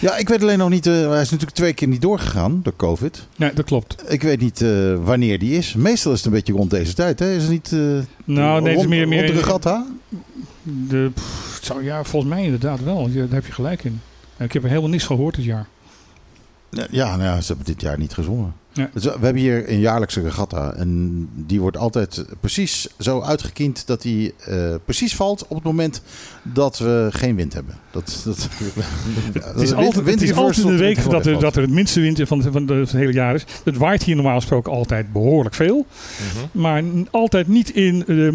[0.00, 2.76] Ja, ik weet alleen nog niet, eh, hij is natuurlijk twee keer niet doorgegaan door
[2.76, 3.26] COVID.
[3.36, 4.12] nee, dat klopt.
[4.12, 5.74] Ik weet niet eh, wanneer die is.
[5.74, 7.34] Meestal is het een beetje rond deze tijd, hè?
[7.34, 7.72] Is het niet...
[7.72, 7.78] eh,
[8.24, 9.08] Nou, nee, het is meer...
[9.08, 9.86] meer rond de regatta?
[10.62, 13.08] de, pff, zou, ja, volgens mij inderdaad wel.
[13.08, 14.00] Ja, daar heb je gelijk in.
[14.38, 15.66] Ik heb er helemaal niks gehoord dit jaar.
[16.90, 18.54] Ja, nou ja, ze hebben dit jaar niet gezongen.
[18.74, 18.90] Ja.
[18.94, 20.74] Dus we hebben hier een jaarlijkse regatta.
[20.74, 26.02] En die wordt altijd precies zo uitgekiend dat die eh, precies valt op het moment
[26.42, 27.74] dat we geen wind hebben.
[27.90, 28.48] Dat, dat,
[29.32, 32.00] Het is altijd, het is altijd in de week dat er, dat er het minste
[32.00, 33.44] wind van, de- van, de- van het hele jaar is.
[33.64, 35.86] Het waait hier normaal gesproken altijd behoorlijk veel.
[36.52, 38.26] Maar n- altijd niet in, de,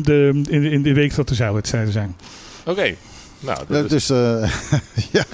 [0.49, 2.15] in, de, in de week dat de zeilwedstrijden zijn.
[2.65, 2.93] Oké.
[3.39, 4.51] Nou, dat is, dus, eh,
[5.11, 5.25] ja,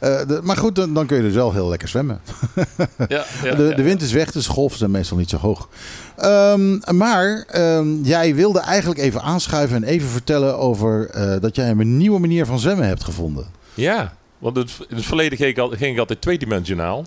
[0.00, 2.20] eh, de- maar goed, dan, dan kun je dus wel heel lekker zwemmen.
[3.08, 5.68] ja, ja, de, de wind is weg, dus de golven zijn meestal niet zo hoog.
[6.16, 11.70] Ehm, maar ehm, jij wilde eigenlijk even aanschuiven en even vertellen over eh, dat jij
[11.70, 13.46] een nieuwe manier van zwemmen hebt gevonden.
[13.74, 17.04] Ja, want het, in het verleden ging ik, al, ging ik altijd tweedimensionaal.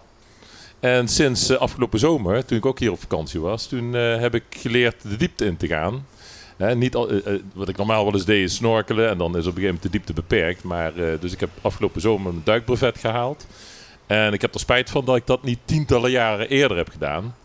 [0.80, 4.36] En sinds eh, afgelopen zomer, toen ik ook hier op vakantie was, toen eh, heb
[4.36, 6.06] ik geleerd de diepte in te gaan.
[6.60, 9.46] Hè, niet eh, eh, wat ik normaal wel eens deed is snorkelen en dan is
[9.48, 10.64] op een gegeven moment de diepte beperkt.
[10.64, 13.48] Maar, eh, dus ik heb afgelopen zomer een duikbrevet gehaald.
[14.08, 17.36] En ik heb er spijt van dat ik dat niet tientallen jaren eerder heb gedaan.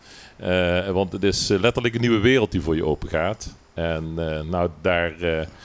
[0.92, 3.54] Want het is letterlijk een nieuwe wereld die voor je open gaat.
[3.74, 4.14] En
[4.50, 5.18] nou, daar,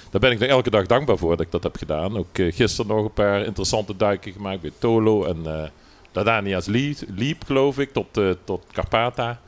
[0.10, 2.18] daar ben ik elke dag dankbaar voor dat ik dat heb gedaan.
[2.18, 5.72] Ook gisteren nog een paar interessante duiken gemaakt bij Tolo en
[6.12, 9.40] Dardania's Liep, Liep, geloof ik, tot, tot Carpata.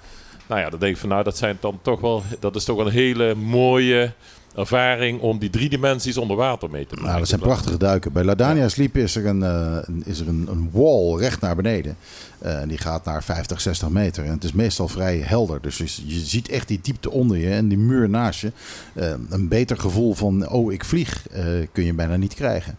[0.52, 2.76] Nou ja, dan denk ik van nou, dat, zijn dan toch wel, dat is toch
[2.78, 4.14] wel een hele mooie
[4.56, 7.08] ervaring om die drie dimensies onder water mee te maken.
[7.08, 8.12] Nou, dat zijn prachtige duiken.
[8.12, 11.96] Bij Ladania Sleep is er een, eh, is er een, een wall recht naar beneden.
[12.40, 14.24] Eh, en die gaat naar 50, 60 meter.
[14.26, 15.62] En het is meestal vrij helder.
[15.62, 18.52] Dus je, je ziet echt die diepte onder je en die muur naast je.
[18.94, 21.26] Eh, een beter gevoel van, oh, ik vlieg,
[21.72, 22.78] kun je bijna niet krijgen.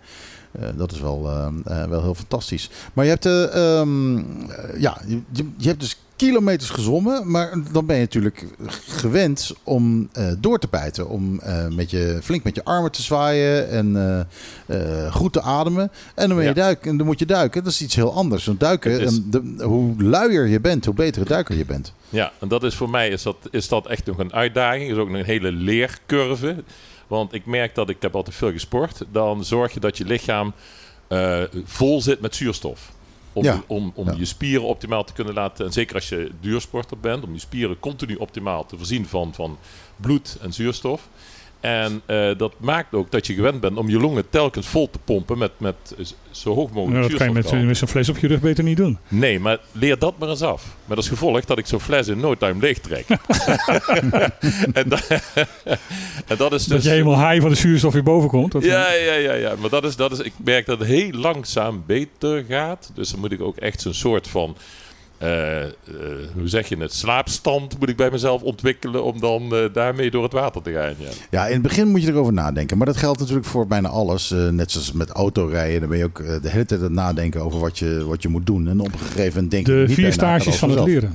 [0.74, 1.22] Dat is wel,
[1.88, 2.70] wel heel fantastisch.
[2.92, 3.82] Maar je hebt, eh,
[4.80, 5.22] ja, je-
[5.56, 8.44] je hebt dus kilometers gezwommen, maar dan ben je natuurlijk
[8.88, 11.08] gewend om eh, door te bijten.
[11.08, 13.96] Om eh, met je, flink met je armen te zwaaien en
[14.66, 15.90] eh, goed te ademen.
[16.14, 16.54] En dan, ben je Ja.
[16.54, 17.64] duiken, en dan moet je duiken.
[17.64, 18.48] Dat is iets heel anders.
[18.58, 21.92] Duiken, Het is- en de, hoe luier je bent, hoe betere duiker je bent.
[22.08, 24.90] Ja, en dat is voor mij is dat, is dat echt nog een uitdaging.
[24.90, 26.64] is ook nog een hele leercurve.
[27.06, 29.02] Want ik merk dat ik heb altijd veel gesport.
[29.12, 30.52] Dan zorg je dat je lichaam
[31.64, 32.92] vol zit met zuurstof.
[33.32, 33.62] Om, Ja.
[33.66, 34.14] om, om Ja.
[34.18, 35.66] je spieren optimaal te kunnen laten.
[35.66, 39.58] En zeker als je duursporter bent, om je spieren continu optimaal te voorzien van, van
[39.96, 41.08] bloed en zuurstof.
[41.62, 44.98] En eh, dat maakt ook dat je gewend bent om je longen telkens vol te
[45.04, 45.74] pompen met, met
[46.30, 48.64] zo hoog mogelijk Nou, dat kan je met, met zo'n fles op je rug beter
[48.64, 48.98] niet doen.
[49.08, 50.64] Nee, maar leer dat maar eens af.
[50.84, 53.06] Met als gevolg dat ik zo'n fles in no time leeg trek.
[54.72, 55.00] en, da-
[56.30, 56.66] en dat is dus...
[56.66, 58.54] dat je helemaal high van de zuurstof weer boven komt.
[58.60, 59.54] Ja, ja, ja, ja.
[59.60, 62.90] Maar dat is, dat is, ik merk dat het heel langzaam beter gaat.
[62.94, 64.56] Dus dan moet ik ook echt zo'n soort van...
[65.22, 65.68] eh, eh,
[66.34, 66.92] hoe zeg je het?
[66.92, 70.94] Slaapstand moet ik bij mezelf ontwikkelen om dan eh, daarmee door het water te gaan.
[70.98, 71.08] Ja.
[71.30, 72.76] Ja, in het begin moet je erover nadenken.
[72.76, 74.30] Maar dat geldt natuurlijk voor bijna alles.
[74.30, 75.80] Eh, net zoals met autorijden.
[75.80, 78.28] Dan ben je ook de hele tijd aan het nadenken over wat je, wat je
[78.28, 78.68] moet doen.
[78.68, 81.14] En op een gegeven moment denk je De vier stages van het leren.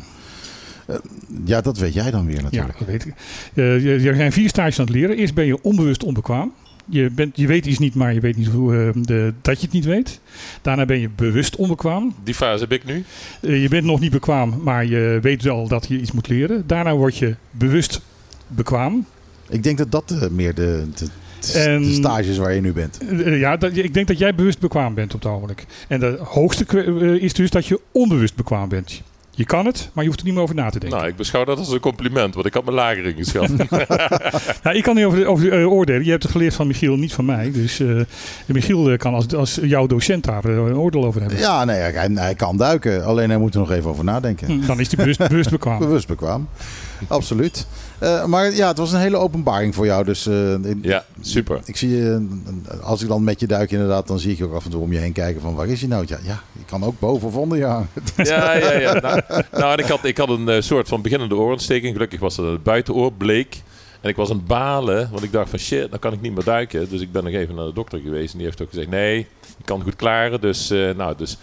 [1.46, 2.80] Ja, dat weet jij dan weer Ja, natuurlijk.
[2.80, 3.14] dat weet ik.
[3.54, 5.18] Eh, je- er zijn vier stages aan het leren.
[5.18, 6.54] Eerst ben je onbewust onbekwaam.
[6.90, 9.66] Je, bent, je weet iets niet, maar je weet niet hoe, eh, de, dat je
[9.66, 10.20] het niet weet.
[10.62, 12.16] Daarna ben je bewust onbekwaam.
[12.24, 13.04] Die fase heb ik nu.
[13.42, 16.64] Eh, je bent nog niet bekwaam, maar je weet wel dat je iets moet leren.
[16.68, 18.02] Daarna word je bewust
[18.48, 19.06] bekwaam.
[19.50, 21.06] Ik denk dat dat eh, meer de, de,
[21.40, 22.98] de En- stages waar je nu bent.
[23.26, 25.66] Ja, dat, ik denk dat jij bewust bekwaam bent op het ogenblik.
[25.88, 26.66] En de hoogste
[27.20, 29.02] is dus dat je onbewust bekwaam bent.
[29.38, 30.98] Je kan het, maar je hoeft er niet meer over na te denken.
[30.98, 33.50] Nou, ik beschouw dat als een compliment, want ik had mijn lager ingeschat.
[34.64, 36.04] Nou, ik kan niet over, de, over de, eh, oordelen.
[36.04, 37.52] Je hebt het geleerd van Michiel, niet van mij.
[37.52, 38.02] Dus eh,
[38.46, 41.40] Michiel eh, kan als, als jouw docent daar een oordeel over hebben.
[41.40, 43.06] Ja, nee, hij, hij kan duiken.
[43.06, 44.48] Alleen hij moet er nog even over nadenken.
[44.48, 45.80] Hm, Dan is hij bewust, bewust bekwaam.
[45.88, 46.48] Bewust bekwaam.
[47.08, 47.68] Absoluut.
[48.00, 50.04] Eh, maar ja, het was een hele openbaring voor jou.
[50.04, 51.60] Dus eh, ik- ja, super.
[51.66, 52.28] Ik zie je,
[52.70, 54.72] eh, als ik dan met je duik inderdaad, dan zie ik je ook af en
[54.72, 56.04] toe om je heen kijken van waar is hij nou?
[56.08, 57.90] Ja, ja je kan ook boven of onder je hangen.
[58.16, 58.94] Ja, ja, ja.
[59.02, 61.94] Nou, nou, ik had, ik had een soort van beginnende oorontsteking.
[61.94, 63.62] Gelukkig was het het buitenoor, bleek.
[64.02, 66.34] En ik was aan het balen, want ik dacht van shit, dan kan ik niet
[66.36, 66.90] meer duiken.
[66.90, 69.16] Dus ik ben nog even naar de dokter geweest en die heeft ook gezegd, nee,
[69.58, 70.42] je kan goed klaren.
[70.42, 71.38] Dus, nou, dus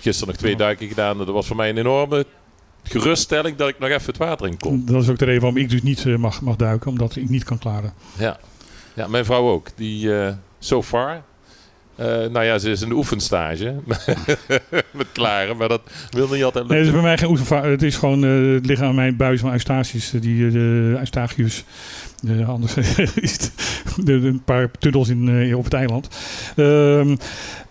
[0.00, 1.18] gisteren nog twee duiken gedaan.
[1.18, 2.26] Dat was voor mij een enorme
[2.84, 4.82] geruststelling dat ik nog even het water in kon.
[4.86, 7.28] Dat is ook de reden waarom ik dus niet eh, mag, mag duiken, omdat ik
[7.28, 7.92] niet kan klaren.
[8.18, 8.38] Ja,
[8.94, 9.68] ja mijn vrouw ook.
[9.76, 11.22] Die eh so far.
[11.96, 13.74] eh, nou ja, ze is in de oefenstage
[14.90, 16.92] met klaren, maar dat wil niet altijd Nee, het is lukken.
[16.92, 17.64] bij mij geen oefenvaart.
[17.64, 21.64] Het is gewoon het liggen aan mijn buis van Eustachius, eh, die de Eustachius.
[22.20, 22.74] De, anders
[23.14, 23.50] is
[24.04, 26.08] een paar tunnels in, op het eiland.
[26.56, 27.16] Ehm,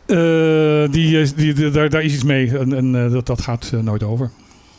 [0.05, 4.29] eh, die, die, daar, daar is iets mee en, en dat, dat gaat nooit over.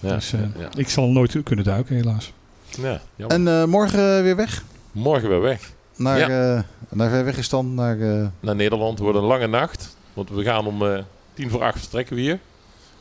[0.09, 2.33] Ja, dus, eh, ja, Ik zal nooit kunnen duiken, helaas.
[2.69, 3.37] ja, jammer.
[3.37, 4.65] En eh, morgen weer weg?
[4.93, 5.73] Morgen weer weg.
[5.97, 6.55] Naar, Ja.
[6.57, 7.75] eh, naar ver weg is dan?
[7.75, 9.97] Naar, eh, Naar Nederland wordt een lange nacht.
[10.13, 10.99] Want we gaan om eh,
[11.35, 12.39] tien voor acht vertrekken we hier.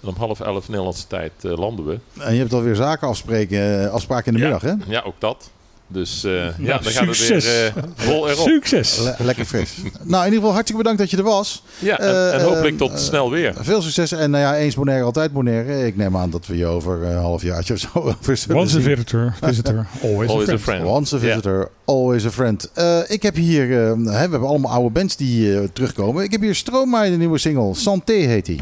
[0.02, 2.00] En om half elf Nederlandse tijd eh, landen we.
[2.20, 4.52] en je hebt alweer zaken afspreken, eh, afspraken in de Ja.
[4.52, 4.92] middag, hè?
[4.92, 5.52] Ja, ook dat.
[5.94, 7.46] Dus eh, ja, dan gaat het succes.
[7.46, 8.48] weer eh, vol erop.
[8.48, 8.98] Succes!
[9.00, 9.74] Le- lekker fris.
[10.04, 11.64] nou, in ieder geval hartelijk bedankt dat je er was.
[11.80, 13.54] Ja, en, Eh, en hopelijk tot snel weer.
[13.60, 14.12] Veel succes.
[14.12, 15.86] En nou ja, eens Bonaire, altijd Bonaire.
[15.86, 17.88] Ik neem aan dat we je over een half jaartje of zo
[18.20, 20.62] over Once a visitor, visitor, always, Always a a friend.
[20.62, 20.84] friend.
[20.86, 22.70] Once a visitor, always a friend.
[22.74, 26.24] Eh, ik heb hier, eh, hè, we hebben allemaal oude bands die eh, terugkomen.
[26.24, 27.74] Ik heb hier Stromae, de nieuwe single.
[27.76, 28.60] Santé heet die.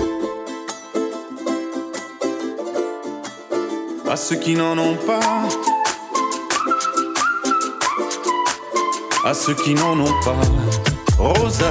[4.09, 5.55] à ceux qui n'en ont pas,
[9.25, 10.35] à ceux qui n'en ont pas.
[11.17, 11.69] Rosa,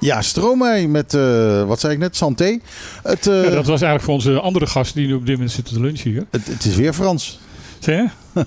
[0.00, 2.58] Ja, Stromae met, eh, wat zei ik net, Santé.
[3.02, 5.52] Het, eh, Ja, dat was eigenlijk voor onze andere gast die nu op dit moment
[5.52, 6.26] zit te lunchen hier.
[6.30, 7.38] het, het is weer Frans.
[7.78, 8.08] Zie je?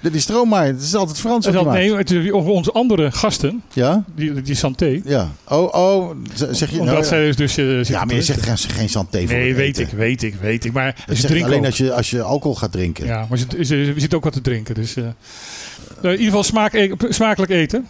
[0.00, 0.28] Dit is.
[0.28, 1.46] Het is altijd Frans.
[1.46, 4.04] Nee, het is over onze andere gasten, Ja?
[4.14, 5.00] die, die santé.
[5.04, 5.28] Ja.
[5.48, 6.10] Oh, oh.
[6.50, 9.18] Zeg je Omdat nou, zij dus, dus eh, Ja, maar je zegt geen, geen Santé
[9.18, 9.82] voor Nee, weet eten.
[9.82, 10.72] ik, weet ik, weet ik.
[10.72, 11.66] Maar ze zeg drinken alleen ook.
[11.66, 13.06] als je, als je alcohol gaat drinken.
[13.06, 14.74] Ja, maar ze, ze, zitten ook wat te drinken.
[14.74, 15.04] Dus, eh,
[16.02, 17.86] in ieder geval smaak, e- smakelijk eten.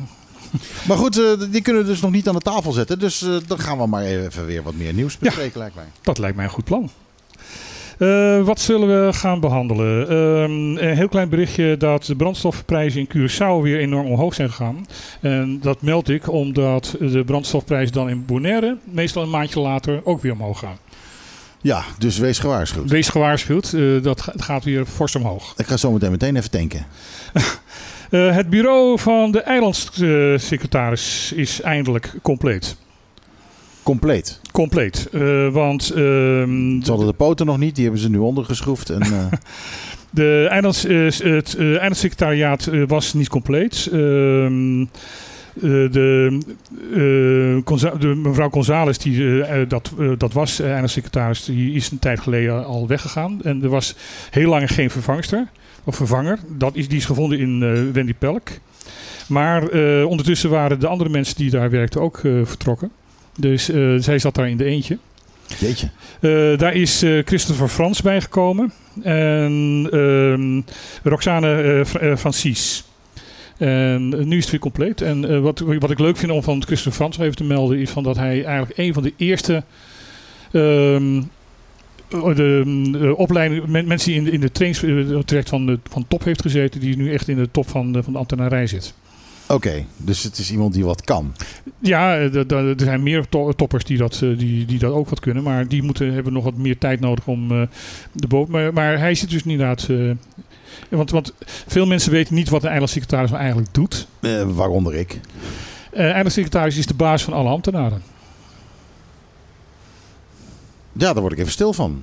[0.88, 2.98] Maar goed, eh, die kunnen we dus nog niet aan de tafel zetten.
[2.98, 5.84] Dus eh, dan gaan we maar even weer wat meer nieuws bespreken, lijkt mij.
[6.02, 6.90] Dat lijkt mij een goed plan.
[7.98, 10.09] Eh, wat zullen we gaan behandelen?
[10.09, 14.87] Ehm, een heel klein berichtje dat de brandstofprijzen in Curaçao weer enorm omhoog zijn gegaan.
[15.20, 20.22] En dat meld ik omdat de brandstofprijzen dan in Bonaire meestal een maandje later ook
[20.22, 20.76] weer omhoog gaan.
[21.61, 22.90] Ja, dus wees gewaarschuwd.
[22.90, 25.55] Wees gewaarschuwd, eh, dat ga- gaat weer fors omhoog.
[25.57, 26.87] Ik ga zo meteen meteen even tanken.
[28.12, 32.76] Eh, het bureau van de eilandsecretaris is eindelijk compleet.
[33.82, 34.40] Compleet.
[34.52, 35.08] Compleet.
[35.12, 38.90] Eh, want ehm, Ze hadden de poten nog niet, die hebben ze nu ondergeschroefd.
[38.90, 39.26] En, eh,
[40.10, 43.88] de eilands, eh, het eilandssecretariaat was niet compleet.
[43.92, 44.88] Ehm, eh,
[45.60, 46.38] de,
[47.98, 53.40] de mevrouw González, die dat, dat was, eilandssecretaris, die is een tijd geleden al weggegaan.
[53.42, 53.94] En er was
[54.30, 55.48] heel lang geen vervangster
[55.84, 56.38] of vervanger.
[56.48, 58.48] Dat is, die is gevonden in Wendy Pelk.
[59.28, 59.62] Maar
[60.04, 62.90] ondertussen waren de andere mensen die daar werkten ook vertrokken.
[63.36, 64.98] Dus eh, zij zat daar in de eentje.
[65.58, 65.88] jeetje.
[66.20, 68.72] Eh, daar is eh, Christopher Frans bijgekomen.
[69.02, 70.60] En ehm,
[71.08, 72.84] Roxane Fra- Francis.
[73.58, 75.00] En nu is het weer compleet.
[75.00, 77.78] En wat, wat ik leuk vind om van Christopher Frans even te melden...
[77.78, 79.62] is van dat hij eigenlijk een van de eerste...
[80.52, 81.22] ehm,
[82.08, 86.24] de, de opleiding, men- mensen die in de, in de trainingstraject van de van top
[86.24, 88.94] heeft gezeten, die nu echt in de top van de, van de ambtenarij zit.
[89.52, 91.34] Oké, dus het is iemand die wat kan.
[91.78, 95.20] Ja, eh, er zijn meer to- toppers die dat, eh, die, die dat ook wat
[95.20, 95.42] kunnen.
[95.42, 97.62] Maar die moeten, hebben nog wat meer tijd nodig om eh,
[98.12, 98.48] de boot.
[98.48, 99.86] Maar, maar hij zit dus inderdaad.
[99.90, 100.10] eh,
[100.88, 101.32] want, want
[101.66, 104.06] veel mensen weten niet wat een eilandsecretaris nou eigenlijk doet.
[104.46, 105.20] Waaronder ik.
[105.92, 108.02] Eilandsecretaris is de baas van alle ambtenaren.
[110.92, 112.02] Ja, daar word ik even stil van.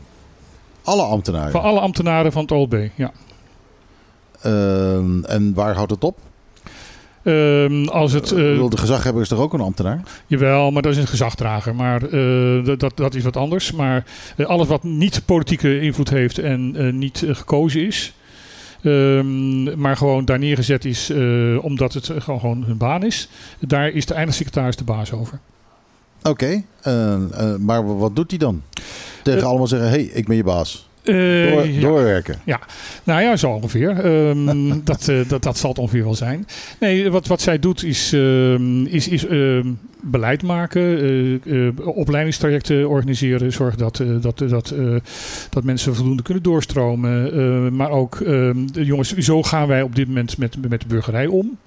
[0.83, 1.51] Alle ambtenaren.
[1.51, 3.11] Van alle ambtenaren van het OLB, ja.
[4.41, 6.19] Ehm, en waar houdt het op?
[7.23, 10.01] Ehm, als het, bedoel, de gezaghebber is toch ook een ambtenaar?
[10.27, 11.75] Jawel, maar dat is een gezagdrager.
[11.75, 13.71] Maar eh, dat, dat, is wat anders.
[13.71, 14.05] Maar
[14.37, 18.13] eh, alles wat niet politieke invloed heeft en niet gekozen is.
[18.83, 21.11] ehm, maar gewoon daar neergezet is
[21.61, 23.29] omdat het gewoon, gewoon hun baan is.
[23.59, 25.39] Daar is de eindsecretaris de baas over.
[26.23, 26.63] Oké,
[27.59, 28.61] maar wat doet hij dan?
[29.23, 30.88] Tegen allemaal zeggen, hé, hey, ik ben je baas.
[31.09, 31.81] Eh, Door, ja.
[31.81, 32.35] Doorwerken.
[33.03, 33.89] Nou ja, zo ongeveer.
[33.89, 36.47] Ehm, dat, eh, dat, dat zal het ongeveer wel zijn.
[36.79, 39.67] Nee, wat, wat zij doet is, ehm, is, is ehm,
[40.01, 40.81] beleid maken,
[41.45, 44.73] eh, opleidingstrajecten organiseren, zorgen dat, dat, dat,
[45.49, 47.75] dat mensen voldoende kunnen doorstromen.
[47.75, 48.23] maar ook,
[48.71, 51.57] jongens, zo gaan wij op dit moment met, met de burgerij om.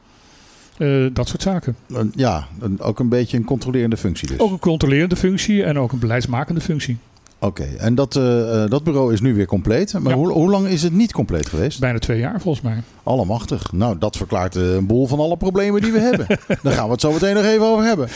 [1.13, 1.77] Dat soort zaken.
[2.15, 2.47] Ja,
[2.79, 4.39] ook een beetje een controlerende functie dus.
[4.39, 6.99] Ook een controlerende functie en ook een beleidsmakende functie.
[7.43, 9.93] Oké, en dat, eh, eh, dat bureau is nu weer compleet.
[9.93, 10.19] Maar Ja.
[10.19, 11.81] hoe, hoe lang is het niet compleet geweest?
[11.81, 12.83] Bijna twee jaar volgens mij.
[13.03, 13.73] Allemachtig.
[13.73, 16.27] Nou, dat verklaart eh, een boel van alle problemen die we hebben.
[16.63, 18.09] Daar gaan we het zo meteen nog even over hebben.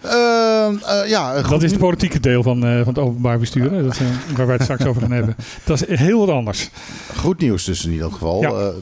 [0.00, 3.82] Ehm, eh, ja, goed Dat is het politieke deel van, van het openbaar bestuur.
[3.82, 4.00] Dat,
[4.36, 5.36] waar wij het straks over gaan hebben.
[5.64, 6.70] Dat is heel wat anders.
[7.16, 8.42] goed nieuws dus in ieder geval.
[8.42, 8.72] Ja.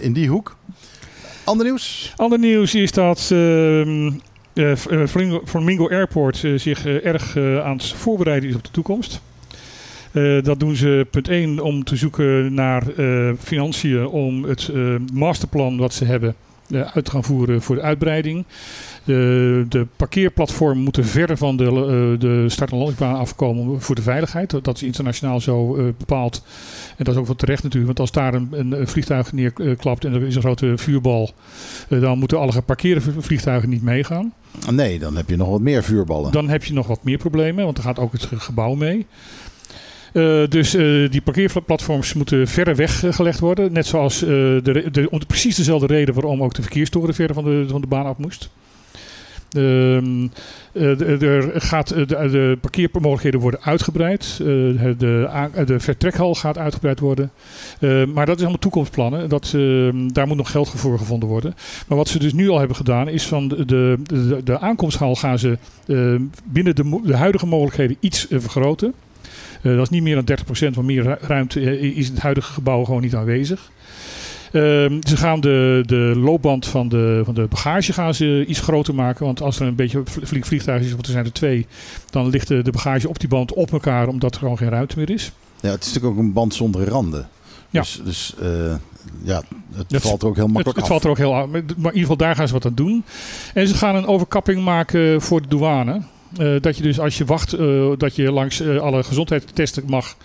[0.00, 0.56] in die hoek.
[1.44, 2.12] Ander nieuws?
[2.16, 4.12] Ander nieuws is dat ehm, eh, eh,
[5.06, 9.20] Flamingo, Flamingo Airport eh, zich eh, erg eh, aan het voorbereiden is op de toekomst.
[10.12, 14.94] Eh, dat doen ze punt 1 om te zoeken naar eh, financiën om het eh,
[15.12, 16.34] masterplan wat ze hebben
[16.70, 18.44] eh, uit te gaan voeren voor de uitbreiding.
[19.04, 24.02] De, de parkeerplatformen moeten verder van de, eh, de start- en landingsbaan afkomen voor de
[24.02, 24.50] veiligheid.
[24.50, 26.42] Dat- is internationaal zo eh, bepaald.
[26.96, 30.14] En dat is ook wel terecht natuurlijk, want als daar een, een, vliegtuig neerklapt en
[30.14, 31.30] er is een grote vuurbal,
[31.88, 34.32] eh, dan moeten alle geparkeerde vliegtuigen niet meegaan.
[34.70, 36.32] Nee, dan heb je nog wat meer vuurballen.
[36.32, 39.06] Dan heb je nog wat meer problemen, want er gaat ook het ge- gebouw mee.
[40.48, 40.70] Dus
[41.10, 43.72] die parkeerplatforms moeten verder weggelegd worden.
[43.72, 47.44] Net zoals eh, de, de, om precies dezelfde reden waarom ook de verkeerstoren verder van
[47.44, 48.50] de, van de baan af moest.
[49.54, 50.26] Ehm,
[50.72, 54.36] eh, er gaat, eh, de, de parkeermogelijkheden worden uitgebreid.
[54.40, 55.28] Eh, de,
[55.66, 57.30] de vertrekhal gaat uitgebreid worden.
[57.80, 59.28] Eh, maar dat is allemaal toekomstplannen.
[59.28, 61.54] Dat, ehm, daar moet nog geld voor gevonden worden.
[61.88, 63.98] Maar wat ze dus nu al hebben gedaan is van de, de,
[64.44, 65.58] de, aankomsthal gaan ze
[66.44, 68.94] binnen de, de huidige mogelijkheden iets vergroten.
[69.62, 72.84] Dat is niet meer dan 30%, want meer ru- ruimte is in het huidige gebouw
[72.84, 73.70] gewoon niet aanwezig.
[74.54, 78.94] Ehm, ze gaan de, de loopband van de, van de bagage gaan ze iets groter
[78.94, 79.24] maken.
[79.24, 81.66] Want als er een beetje flink vliegtuig is, want er zijn er twee,
[82.10, 84.98] dan ligt de, de bagage op die band op elkaar, omdat er gewoon geen ruimte
[84.98, 85.32] meer is.
[85.60, 87.28] Ja, het is natuurlijk ook een band zonder randen.
[87.70, 87.80] Ja.
[87.80, 88.74] Dus, dus eh,
[89.22, 89.42] ja,
[89.74, 90.90] het Dat- valt er ook heel Het, makkelijk het af.
[90.90, 91.32] valt er ook heel.
[91.32, 93.04] Maar in ieder geval, daar gaan ze wat aan doen.
[93.54, 96.00] En ze gaan een overkapping maken voor de douane.
[96.36, 100.16] Eh, dat je dus als je wacht, eh, dat je langs alle gezondheidstesten mag.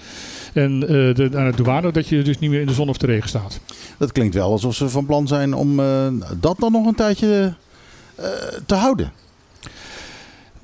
[0.53, 2.97] En eh, de, aan de douane, dat je dus niet meer in de zon of
[2.97, 3.59] de regen staat.
[3.97, 6.07] Dat klinkt wel alsof ze van plan zijn om eh,
[6.39, 7.53] dat dan nog een tijdje
[8.15, 8.25] eh,
[8.65, 9.11] te houden.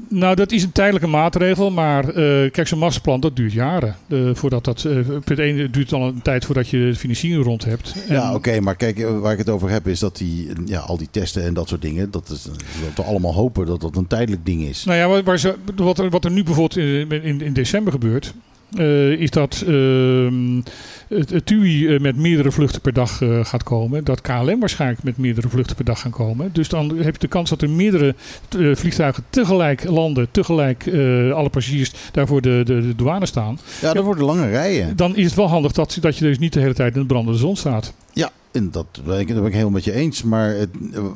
[0.08, 2.12] Nou, dat is een tijdelijke maatregel, maar
[2.52, 3.96] kijk, zo'n masterplan, dat duurt jaren.
[4.34, 4.88] Voordat dat,
[5.24, 7.94] punt 1 het duurt al een tijd voordat je de financiering rond hebt.
[8.08, 10.98] En- Ja, oké, maar kijk, waar ik het over heb is dat die, ja, al
[10.98, 12.54] die testen en dat soort dingen, dat, is, dat
[12.96, 14.84] we allemaal hopen dat dat een tijdelijk ding is.
[14.84, 17.92] Nou ja, waar, waar ze, wat, er, wat er nu bijvoorbeeld in, in, in december
[17.94, 18.34] gebeurt,
[18.74, 20.62] eh, is dat ehm,
[21.08, 24.04] het, TUI eh, met meerdere vluchten per dag eh, gaat komen.
[24.04, 26.50] Dat KLM waarschijnlijk met meerdere vluchten per dag gaan komen.
[26.54, 28.16] Dus dan heb je de kans dat er meerdere
[28.74, 30.88] vliegtuigen tegelijk landen, tegelijk
[31.34, 33.60] alle passagiers daarvoor de, de, de douane staan.
[33.82, 34.96] Ja, dat worden lange rijen.
[34.96, 37.08] Dan is het wel handig dat, dat je dus niet de hele tijd in de
[37.08, 37.94] brandende zon staat.
[38.56, 40.24] En dat, ben ik- dat ben ik helemaal met je eens.
[40.24, 40.70] Maar het,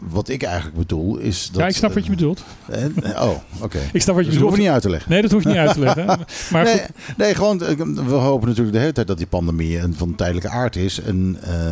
[0.10, 1.62] wat ik eigenlijk bedoel is dat...
[1.62, 2.43] ja, ik snap wat je bedoelt.
[2.69, 3.80] eh, eh, oh, oké.
[3.93, 4.56] Ik snap wat je Dus dat hoef bedoelt.
[4.56, 5.12] je niet uit te leggen.
[5.12, 6.06] Nee, dat hoef je niet uit te leggen.
[6.52, 7.75] Maar nee, gewoon, eh,
[8.08, 11.02] we hopen natuurlijk de hele tijd dat die pandemie een van tijdelijke aard is.
[11.02, 11.71] En, eh,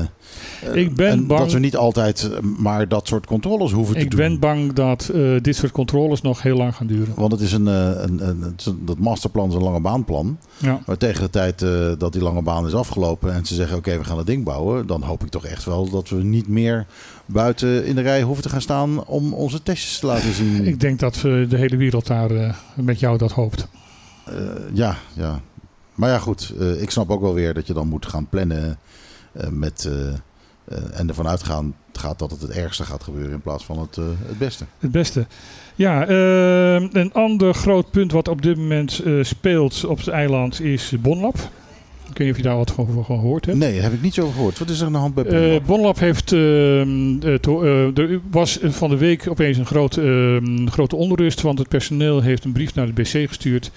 [0.73, 4.01] Ik ben en bang- dat we niet altijd eh, maar dat soort controles hoeven te
[4.01, 4.19] ik doen.
[4.19, 7.13] ben bang dat eh, dit soort controles nog heel lang gaan duren.
[7.15, 10.37] Want het is een, eh, een, een, dat masterplan is een lange baanplan.
[10.57, 10.81] Ja.
[10.85, 13.97] Maar tegen de tijd eh, dat die lange baan is afgelopen en ze zeggen oké,
[13.97, 14.87] we gaan het ding bouwen.
[14.87, 16.85] Dan hoop ik toch echt wel dat we niet meer
[17.25, 20.65] buiten in de rij hoeven te gaan staan om onze testjes te laten zien.
[20.67, 23.67] Ik denk dat de hele wereld daar eh, met jou dat hoopt.
[24.25, 24.33] Eh,
[24.73, 25.41] ja, ja.
[25.95, 26.53] Maar ja, goed.
[26.59, 28.71] eh, ik snap ook wel weer dat je dan moet gaan plannen eh,
[29.49, 30.07] met, eh,
[30.77, 33.97] eh, en ervan uitgaan gaat dat het het ergste gaat gebeuren in plaats van het,
[33.97, 34.65] eh, het beste.
[34.79, 35.25] Het beste.
[35.75, 40.61] Ja, eh, een ander groot punt wat op dit moment eh, speelt op het eiland
[40.61, 41.35] is Bonlab.
[42.09, 43.57] Ik weet niet of je daar wat van, van gehoord hebt.
[43.57, 44.59] Nee, daar heb ik niet zo over gehoord.
[44.59, 45.65] Wat is er aan de hand bij Eh Bonlab?
[45.65, 46.31] Bonlab heeft.
[46.31, 51.59] ehm, eh, eh, er was van de week opeens een groot, ehm, grote onrust, want
[51.59, 53.71] het personeel heeft een brief naar de BC gestuurd.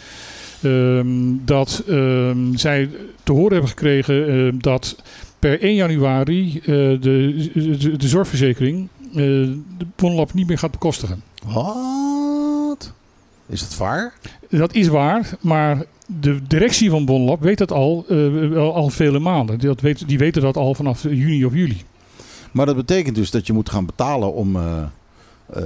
[0.63, 1.09] ehm,
[1.45, 1.83] dat
[2.55, 2.89] zij
[3.23, 5.03] te horen hebben gekregen dat
[5.41, 11.23] per 1 januari eh, de, de, de zorgverzekering eh, de Bonlab niet meer gaat bekostigen.
[11.45, 12.93] Wat?
[13.47, 14.13] Is dat waar?
[14.49, 19.59] Dat is waar, maar de directie van Bonlab weet dat al, eh, al, vele maanden.
[19.59, 21.83] Die, dat weet, die weten dat al vanaf juni of juli.
[22.53, 24.57] Maar dat betekent dus dat je moet gaan betalen om,
[25.53, 25.63] eh,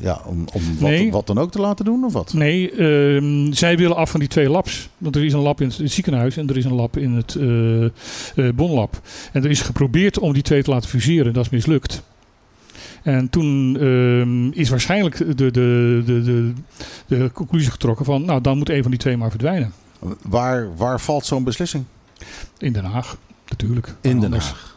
[0.00, 1.10] ja, om, om wat, Nee.
[1.10, 2.32] wat dan ook te laten doen, of wat?
[2.32, 4.88] Nee, ehm, zij willen af van die twee labs.
[4.98, 7.34] Want er is een lab in het, ziekenhuis en er is een lab in het
[7.34, 9.00] eh, Bonlab.
[9.32, 11.32] En er is geprobeerd om die twee te laten fuseren.
[11.32, 12.02] Dat is mislukt.
[13.02, 16.52] En toen ehm, is waarschijnlijk de, de, de, de,
[17.06, 18.24] de conclusie getrokken van...
[18.24, 19.72] nou, dan moet een van die twee maar verdwijnen.
[20.22, 21.84] Waar, waar valt zo'n beslissing?
[22.58, 23.16] In Den Haag,
[23.48, 23.94] natuurlijk.
[24.00, 24.32] In Den?
[24.32, 24.73] Haag.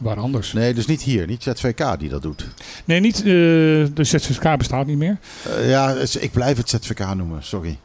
[0.00, 0.52] Waar anders?
[0.52, 2.48] Nee, dus niet hier, niet ZVK die dat doet.
[2.84, 5.18] Nee, niet, eh, de ZZK bestaat niet meer.
[5.58, 7.78] Eh, ja, het- ik blijf het ZVK noemen, sorry.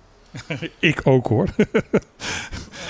[0.80, 1.48] Ik ook hoor.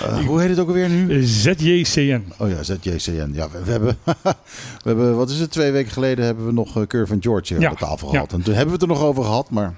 [0.01, 1.23] Eh, hoe heet het ook alweer nu?
[1.23, 2.23] ZJCN.
[2.38, 3.30] Oh ja, ZJCN.
[3.34, 3.97] Ja, we, we hebben,
[4.84, 7.61] we hebben, wat is het, twee weken geleden hebben we nog Curve and George hier
[7.61, 8.13] Ja, aan de tafel ja.
[8.13, 8.34] gehad.
[8.34, 9.73] En toen hebben we het er nog over gehad, maar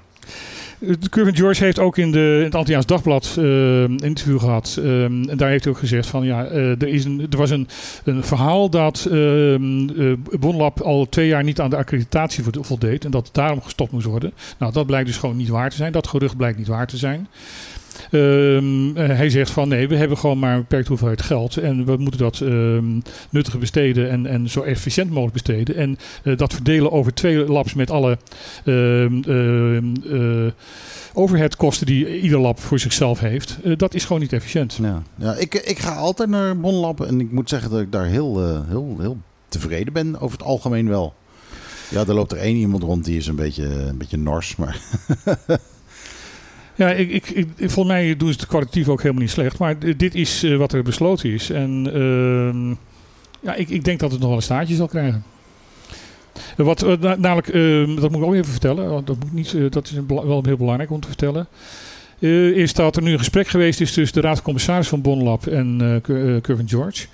[1.10, 4.78] Curvin George heeft ook in, de, in het Antilliaans Dagblad een interview gehad.
[4.80, 7.50] Ehm, en daar heeft hij ook gezegd van ja, eh, er, is een, er was
[7.50, 7.68] een,
[8.04, 13.06] een verhaal dat ehm eh, Bonlab al twee jaar niet aan de accreditatie vo- voldeed.
[13.06, 14.34] En dat het daarom gestopt moest worden.
[14.58, 15.92] Nou, dat blijkt dus gewoon niet waar te zijn.
[15.92, 17.28] Dat gerucht blijkt niet waar te zijn.
[18.12, 21.58] Ehm, eh, hij zegt van nee, we hebben gewoon maar een beperkte hoeveelheid geld.
[21.58, 23.00] En we moeten dat ehm
[23.30, 25.76] nuttig besteden en, en zo efficiënt mogelijk besteden.
[25.76, 28.18] En eh, dat verdelen over twee labs met alle
[28.64, 30.52] eh,
[31.14, 33.58] overheadkosten die ieder lab voor zichzelf heeft.
[33.78, 34.80] dat is gewoon niet efficiënt.
[34.82, 38.06] Ja, ja ik, ik ga altijd naar Bonlab en ik moet zeggen dat ik daar
[38.06, 41.14] heel, heel, heel tevreden ben over het algemeen wel.
[41.90, 44.82] Ja, er loopt er één iemand rond die is een beetje, een beetje nors, maar
[46.78, 49.58] Ja, ik, ik, ik, volgens mij doen ze het kwalitatief ook helemaal niet slecht.
[49.58, 51.50] Maar dit is eh, wat er besloten is.
[51.50, 52.70] En ehm,
[53.50, 55.24] ja, ik, ik denk dat het nog wel een staartje zal krijgen.
[56.58, 59.06] Wat, eh, na- namelijk, ehm, dat moet ik ook even vertellen.
[59.06, 61.48] Dat, moet niet, eh, dat is wel heel belangrijk om te vertellen.
[62.56, 66.00] Is dat er nu een gesprek geweest is tussen de Raad van Commissaris Bonlab en
[66.04, 67.06] Cur- Curvin George.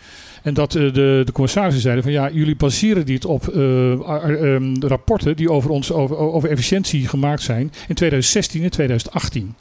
[0.44, 4.76] En dat eh, de, de commissarissen zeiden van ja, jullie baseren dit op eh, ehm,
[4.80, 9.56] rapporten die over, ons, over, over efficiëntie gemaakt zijn in 2016 en 2018.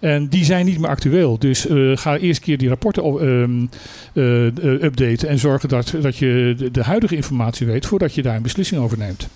[0.00, 1.38] En die zijn niet meer actueel.
[1.38, 3.66] Dus eh, ga eerst een keer die rapporten ehm,
[4.12, 8.22] eh, eh, updaten en zorgen dat, dat je de, de huidige informatie weet voordat je
[8.22, 9.28] daar een beslissing over neemt.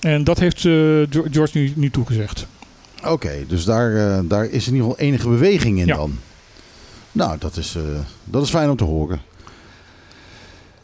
[0.00, 2.46] En dat heeft Geo- George nu, nu toegezegd.
[3.04, 5.96] oké, dus daar, daar is in ieder geval enige beweging in Ja.
[5.96, 6.18] dan.
[7.12, 7.76] Nou, dat is,
[8.24, 9.20] dat is fijn om te horen.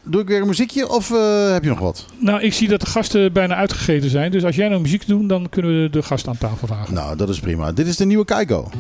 [0.05, 2.07] Doe ik weer een muziekje of eh, heb je nog wat?
[2.19, 4.31] Nou, ik zie dat de gasten bijna uitgegeten zijn.
[4.31, 6.95] Dus als jij nou muziek doet, dan kunnen we de gast aan tafel vragen.
[6.95, 7.73] Nou, dat is prima.
[7.73, 8.71] Dit is de nieuwe Keiko.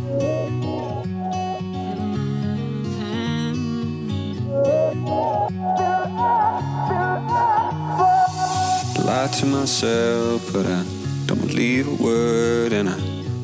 [9.05, 10.83] Lie to myself, but I
[11.27, 12.95] don't believe a word, and I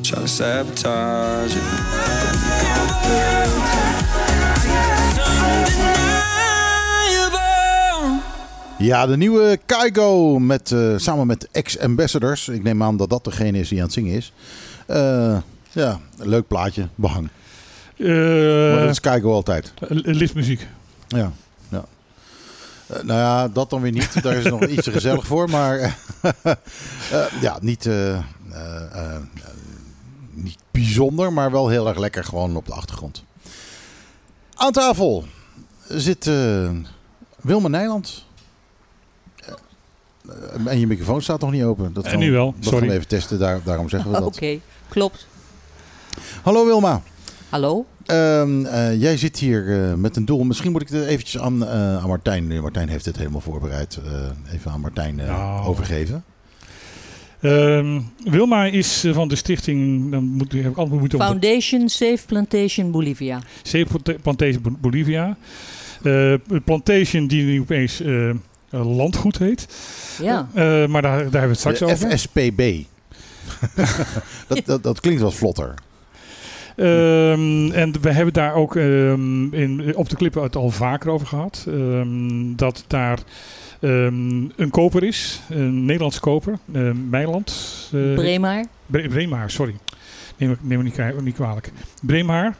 [0.01, 1.63] try to sabotage it.
[8.79, 12.49] Ja, de nieuwe Kaigo met, eh, samen met ex-ambassadors.
[12.49, 14.33] Ik neem aan dat dat degene is die aan het zingen is.
[14.85, 15.37] Eh,
[15.71, 17.29] ja, een leuk plaatje, behang.
[17.97, 18.07] Eh,
[18.73, 19.73] maar dat is Kaigo altijd.
[19.87, 20.67] liftmuziek.
[21.07, 21.31] Ja,
[21.69, 21.85] ja.
[22.87, 24.23] Nou ja, dat dan weer niet.
[24.23, 25.49] Daar is nog iets te gezellig voor.
[25.49, 25.97] Maar
[27.41, 27.89] ja, niet,
[30.33, 33.23] niet bijzonder, maar wel heel erg lekker gewoon op de achtergrond.
[34.55, 35.25] Aan tafel
[35.87, 36.69] zit eh
[37.41, 38.27] Wilma Nijland.
[40.65, 41.93] Eh, en je microfoon staat nog niet open.
[41.93, 42.79] Dat En gaan nu we- wel, Dat sorry.
[42.79, 44.59] gaan we even testen, daar, daarom zeggen we Oké, dat.
[44.89, 45.27] klopt.
[46.41, 47.01] Hallo Wilma.
[47.49, 47.85] Hallo?
[48.05, 50.43] Ehm, eh, jij zit hier eh, met een doel.
[50.43, 52.51] Misschien moet ik het eventjes aan, eh, aan Martijn.
[52.51, 53.99] eh, Martijn heeft het helemaal voorbereid.
[54.05, 55.67] eh, even aan Martijn eh, Nou.
[55.67, 56.23] overgeven.
[57.41, 62.19] Ehm, Wilma is eh, van de stichting, dan moet, heb ik altijd moeten Foundation Safe
[62.27, 63.39] Plantation Bolivia.
[63.63, 63.89] Zeep
[64.21, 65.37] Plantation Bo- Bolivia.
[66.03, 66.33] Eh,
[66.65, 68.35] Plantation die nu opeens eh, eh,
[68.69, 69.67] landgoed heet.
[70.21, 70.47] Ja.
[70.53, 72.17] Eh, maar daar, daar hebben we het straks De over.
[72.17, 72.61] FSPB.
[74.47, 75.73] dat, dat, dat klinkt wel vlotter.
[76.75, 81.27] Ehm, en we hebben daar ook ehm, in, op de klippen het al vaker over
[81.27, 81.65] gehad.
[81.67, 83.19] Ehm, dat daar
[83.79, 87.53] ehm, een koper is, een Nederlandse koper, eh Meiland.
[87.93, 88.65] eh, Bremaar.
[88.85, 89.75] Bre Breemaar, sorry.
[90.37, 91.71] Neem, neem me niet, niet kwalijk.
[92.01, 92.55] Breemaar.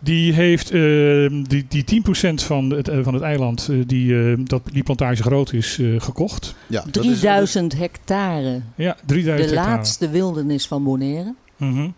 [0.00, 4.38] Die heeft ehm, die, die 10% van het, eh, van het eiland, eh, die, eh,
[4.44, 6.54] dat die plantage groot is, eh, gekocht.
[6.66, 8.60] Ja, dat is- 3000 hectare.
[8.74, 9.76] Ja, 3000 De hectare.
[9.76, 11.34] laatste wildernis van Bonaire.
[11.56, 11.88] Mhm.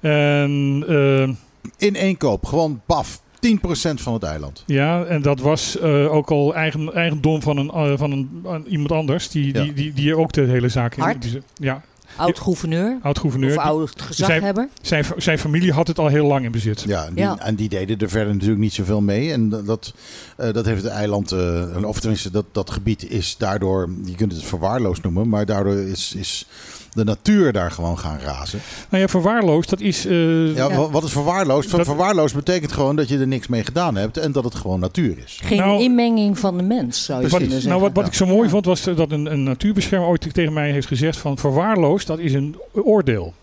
[0.00, 1.32] En ehm,
[1.78, 2.44] in één koop.
[2.44, 3.22] Gewoon paf.
[3.40, 4.62] 10% van het eiland.
[4.66, 9.28] Ja, en dat was eh, ook al eigen, eigendom van, een, van een, iemand anders.
[9.28, 9.62] Die, Ja.
[9.62, 11.02] die, die, die ook de hele zaak in.
[11.02, 11.22] Hart?
[11.22, 11.82] die ze- Ja,
[12.16, 12.98] Oud-gouverneur.
[13.02, 13.48] oud-gouverneur.
[13.56, 14.68] Of Die- oud gezaghebber.
[14.82, 16.80] Zijn, zijn familie had het al heel lang in bezit.
[16.86, 17.38] Ja, en die, Ja.
[17.38, 19.32] en die deden er verder natuurlijk niet zoveel mee.
[19.32, 19.92] En dat,
[20.36, 24.32] eh, dat heeft het eiland, eh, of tenminste dat, dat gebied is daardoor, je kunt
[24.32, 26.46] het verwaarloosd noemen, maar daardoor is, is
[26.92, 28.60] de natuur daar gewoon gaan razen.
[28.88, 30.06] Nou ja, verwaarloosd, dat is...
[30.06, 30.76] eh, Ja, Ja.
[30.76, 31.70] wa- Wat is verwaarloosd?
[31.70, 34.80] Dat- Verwaarloosd betekent gewoon dat je er niks mee gedaan hebt en dat het gewoon
[34.80, 35.40] natuur is.
[35.42, 37.38] Geen Nou- inmenging van de mens, zou je Precies.
[37.48, 37.70] kunnen zeggen.
[37.70, 38.10] Nou, wat, wat Ja.
[38.10, 41.38] ik zo mooi vond, was dat een, een natuurbeschermer ooit tegen mij heeft gezegd van
[41.38, 43.34] verwaarloosd, dat is een oordeel.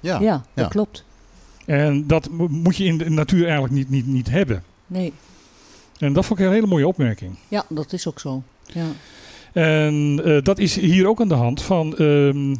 [0.00, 0.68] Ja, ja, dat ja.
[0.68, 1.04] klopt.
[1.64, 4.62] En dat mo- moet je in de natuur eigenlijk niet, niet, niet hebben.
[4.86, 5.12] Nee,
[5.98, 7.34] En dat vond ik een hele mooie opmerking.
[7.48, 8.42] ja, dat is ook zo.
[8.66, 8.84] Ja.
[9.52, 11.96] En eh, dat is hier ook aan de hand van.
[11.96, 12.54] ehm,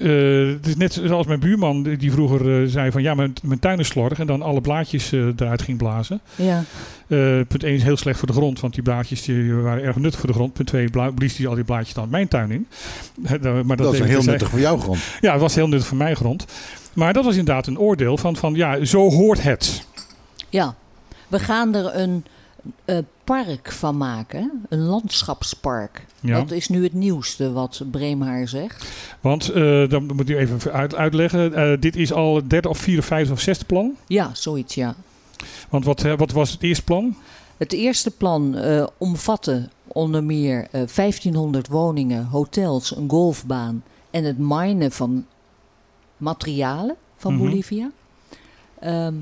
[0.00, 3.32] eh, het is net zoals mijn buurman die die vroeger eh, zei van ja, mijn,
[3.42, 6.20] mijn tuin is slordig en dan alle blaadjes eh, eruit ging blazen.
[6.36, 6.62] Ja.
[7.08, 7.18] Eh,
[7.48, 10.18] punt 1 is heel slecht voor de grond, want die blaadjes die waren erg nuttig
[10.20, 10.52] voor de grond.
[10.52, 12.66] Punt 2 bla- blies hij al die blaadjes dan mijn tuin in.
[13.24, 14.30] Eh, maar dat, Dat is heel terzijde.
[14.30, 14.98] nuttig voor jouw grond.
[15.20, 16.44] Ja, het was heel nuttig voor mijn grond.
[16.92, 19.86] Maar dat was inderdaad een oordeel van, van ja, zo hoort het.
[20.48, 20.74] Ja,
[21.28, 22.24] we gaan er een
[22.84, 26.06] eh, park van maken, een landschapspark.
[26.20, 26.38] Ja.
[26.38, 28.86] Dat is nu het nieuwste wat Breemhaar zegt.
[29.20, 32.78] Want, eh dan moet ik even uit, uitleggen, eh, dit is al het derde of
[32.78, 33.94] vierde, vijfde of zesde plan.
[34.06, 34.94] Ja, zoiets ja.
[35.68, 37.16] Want wat, wat was het eerste plan?
[37.56, 44.38] Het eerste plan eh, omvatte onder meer eh 1500 woningen, hotels, een golfbaan en het
[44.38, 45.26] minen van
[46.16, 47.42] materialen van Mhm.
[47.42, 47.90] Bolivia.
[48.80, 49.14] Ehm,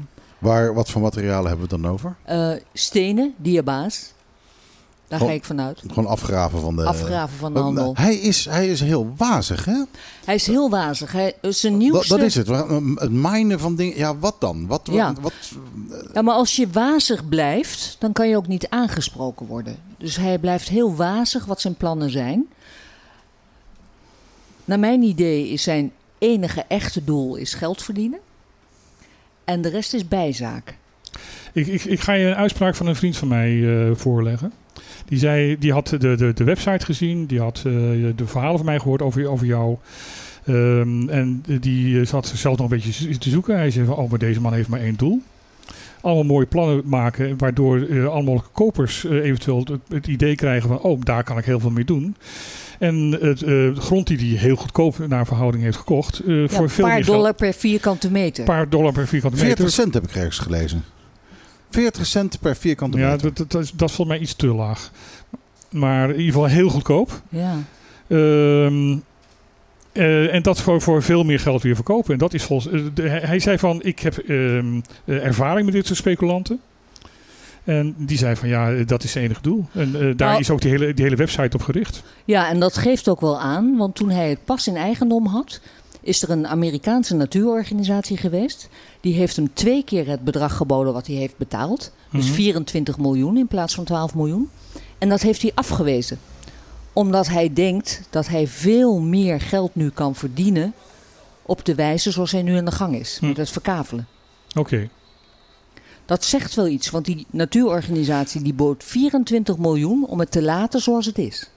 [0.46, 2.16] Waar, wat voor materialen hebben we het dan over?
[2.24, 4.14] eh, stenen, diabaas.
[5.08, 5.82] Daar ga ik vanuit.
[5.86, 6.84] Gewoon afgraven van de...
[6.84, 7.94] Afgraven van de handel.
[7.96, 9.82] Hij is, hij is heel wazig, hè?
[10.24, 11.12] Hij is heel wazig.
[11.12, 12.16] Hij, eh, zijn nieuwste...
[12.16, 12.48] dat is het.
[12.48, 13.96] Het minen van dingen.
[13.96, 14.66] Ja, wat dan?
[14.66, 15.14] Wat, Ja.
[15.20, 15.32] wat,
[16.14, 19.76] Ja, maar als je wazig blijft, dan kan je ook niet aangesproken worden.
[19.98, 22.46] Dus hij blijft heel wazig wat zijn plannen zijn.
[24.64, 28.18] Naar mijn idee is zijn enige echte doel is geld verdienen.
[29.46, 30.76] En de rest is bijzaak.
[31.52, 34.52] Ik, ik, ik ga je een uitspraak van een vriend van mij eh, voorleggen.
[35.06, 37.64] Die, zei, die had de, de, de website gezien, die had eh,
[38.16, 39.76] de verhalen van mij gehoord over, over jou.
[40.44, 43.56] Ehm, en die eh, zat zelf nog een beetje te zoeken.
[43.56, 45.22] Hij zei van, oh, maar deze man heeft maar één doel.
[46.00, 51.00] Allemaal mooie plannen maken, waardoor eh allemaal kopers eventueel het, het idee krijgen van, oh,
[51.02, 52.16] daar kan ik heel veel mee doen.
[52.78, 56.62] En het eh, grond die hij heel goedkoop naar verhouding heeft gekocht, eh, Ja, voor
[56.62, 57.36] een veel paar dollar geld.
[57.36, 58.38] per vierkante meter.
[58.40, 59.56] Een paar dollar per vierkante meter.
[59.56, 60.84] 40 cent heb ik ergens gelezen.
[61.70, 63.22] 40 cent per vierkante Ja, meter.
[63.22, 64.90] dat, dat, dat, is, dat is volgens mij iets te laag.
[65.70, 67.22] Maar in ieder geval heel goedkoop.
[67.28, 67.54] Ja.
[68.08, 68.96] Ehm,
[69.92, 72.12] eh, en dat voor, voor veel meer geld weer verkopen.
[72.12, 72.92] En dat is volgens.
[72.94, 76.60] de- hij zei van: Ik heb ehm, eh, ervaring met dit soort speculanten.
[77.66, 79.64] En die zei van ja, dat is het enige doel.
[79.72, 82.02] En eh, daar Nou- is ook die hele, die hele website op gericht.
[82.24, 85.60] Ja, en dat geeft ook wel aan, want toen hij het pas in eigendom had,
[86.00, 88.68] is er een Amerikaanse natuurorganisatie geweest.
[89.00, 91.92] Die heeft hem twee keer het bedrag geboden wat hij heeft betaald.
[92.12, 92.34] Dus Mhm.
[92.34, 94.50] 24 miljoen in plaats van 12 miljoen.
[94.98, 96.18] En dat heeft hij afgewezen.
[96.92, 100.72] Omdat hij denkt dat hij veel meer geld nu kan verdienen
[101.42, 103.16] op de wijze zoals hij nu aan de gang is.
[103.20, 103.26] Hm.
[103.26, 104.06] Met het verkavelen.
[104.54, 104.88] Oké.
[106.06, 110.80] Dat zegt wel iets, want die natuurorganisatie die bood 24 miljoen om het te laten
[110.80, 111.50] zoals het is.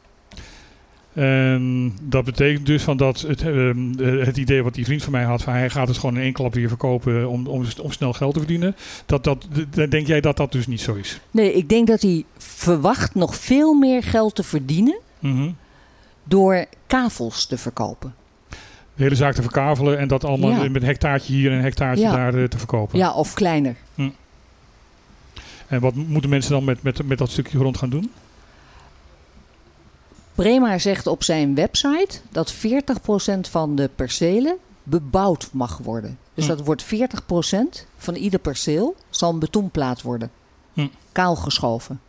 [1.14, 5.12] En dat betekent dus van dat het, ehm, eh, het idee wat die vriend van
[5.12, 7.92] mij had, van hij gaat het gewoon in één klap weer verkopen om, om, om
[7.92, 8.76] snel geld te verdienen.
[9.06, 9.48] Dat, dat,
[9.90, 11.20] denk jij dat dat dus niet zo is?
[11.32, 15.50] Nee, ik denk dat hij verwacht nog veel meer geld te verdienen Mhm.
[16.24, 18.16] door kavels te verkopen.
[18.96, 20.70] De hele zaak te verkavelen en dat allemaal Ja.
[20.70, 22.12] met een hectaartje hier en een hectaartje Ja.
[22.12, 22.98] daar eh, te verkopen.
[22.98, 23.76] Ja, of kleiner.
[25.70, 28.12] En wat moeten mensen dan met, met, met dat stukje grond gaan doen?
[30.36, 32.60] Brema zegt op zijn website dat 40%
[33.50, 36.18] van de percelen bebouwd mag worden.
[36.34, 36.50] Dus Hm.
[36.50, 40.32] dat wordt 40% van ieder perceel zal een betonplaat worden.
[40.74, 40.88] Hm.
[41.12, 42.02] Kaal geschoven.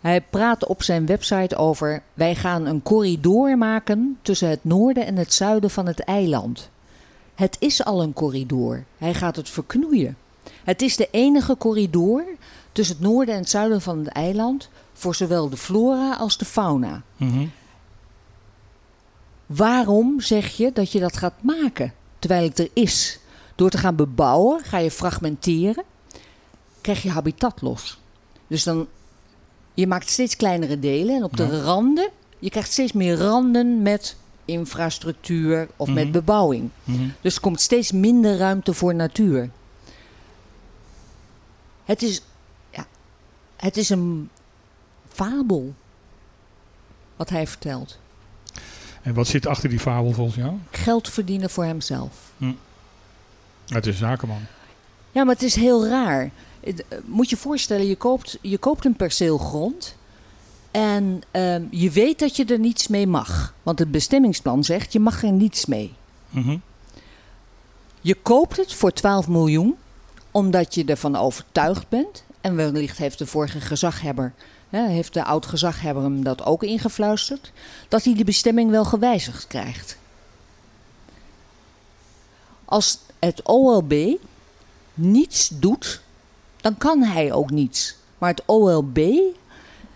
[0.00, 5.16] Hij praat op zijn website over: wij gaan een corridor maken tussen het noorden en
[5.16, 6.70] het zuiden van het eiland.
[7.34, 8.84] Het is al een corridor.
[8.98, 10.16] Hij gaat het verknoeien.
[10.64, 12.24] Het is de enige corridor
[12.72, 16.44] tussen het noorden en het zuiden van het eiland voor zowel de flora als de
[16.44, 17.02] fauna.
[17.16, 17.46] Mhm.
[19.46, 23.18] Waarom zeg je dat je dat gaat maken terwijl het er is?
[23.54, 25.84] Door te gaan bebouwen ga je fragmenteren,
[26.80, 27.98] krijg je habitat los.
[28.46, 28.86] Dus dan,
[29.74, 34.16] je maakt steeds kleinere delen en op de randen, je krijgt steeds meer randen met
[34.44, 35.94] infrastructuur of Mhm.
[35.96, 36.70] met bebouwing.
[36.84, 37.08] Mhm.
[37.20, 39.50] Dus er komt steeds minder ruimte voor natuur.
[41.84, 42.22] Het is,
[42.70, 42.86] ja,
[43.56, 44.28] het is een
[45.08, 45.74] fabel
[47.16, 47.98] wat hij vertelt.
[49.02, 50.52] En wat zit achter die fabel volgens jou?
[50.70, 52.32] Geld verdienen voor hemzelf.
[53.66, 54.40] Het is zakenman.
[55.12, 56.30] Ja, maar het is heel raar.
[56.60, 56.74] Eh,
[57.04, 59.96] Moet je voorstellen, je koopt, je koopt een perceel grond.
[60.70, 63.54] En ehm, je weet dat je er niets mee mag.
[63.62, 65.92] Want het bestemmingsplan zegt, je mag er niets mee.
[66.30, 66.56] Mhm.
[68.00, 69.76] Je koopt het voor 12 miljoen,
[70.32, 72.24] omdat je ervan overtuigd bent.
[72.40, 74.32] En wellicht heeft de vorige gezaghebber,
[74.70, 77.52] hè, heeft de oud-gezaghebber hem dat ook ingefluisterd,
[77.88, 79.96] dat hij de bestemming wel gewijzigd krijgt.
[82.64, 83.94] Als het OLB
[84.94, 86.00] niets doet,
[86.60, 87.96] dan kan hij ook niets.
[88.18, 88.98] Maar het OLB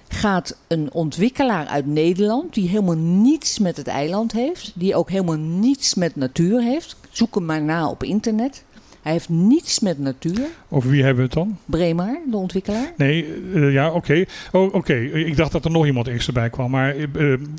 [0.09, 5.37] gaat een ontwikkelaar uit Nederland, die helemaal niets met het eiland heeft, die ook helemaal
[5.37, 8.65] niets met natuur heeft, zoek hem maar na op internet.
[9.07, 10.47] Hij heeft niets met natuur.
[10.69, 11.59] Over wie hebben we het dan?
[11.65, 12.93] Bremar, de ontwikkelaar.
[12.97, 14.25] Nee, eh, ja, oké.
[14.53, 14.95] Oh, oké.
[14.95, 16.71] Ik dacht dat er nog iemand extra bij kwam.
[16.71, 16.95] Maar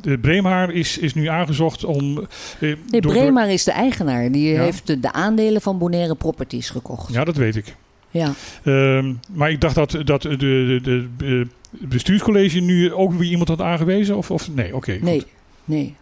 [0.02, 2.18] de Breemhaar is, is nu aangezocht om...
[2.18, 2.26] eh,
[2.60, 4.32] Nee, door- door- Bremar is de eigenaar.
[4.32, 4.62] Die Ja.
[4.62, 7.14] heeft de, de aandelen van Bonaire Properties gekocht.
[7.14, 7.76] Ja, dat weet ik.
[8.10, 8.34] Ja.
[8.64, 11.48] Ehm, maar ik dacht dat, dat de, de, de, de
[11.80, 14.18] het bestuurscollege nu ook weer iemand had aangewezen.
[14.18, 14.98] Of, of nee, oké.
[15.02, 15.24] Nee,
[15.66, 15.96] nee.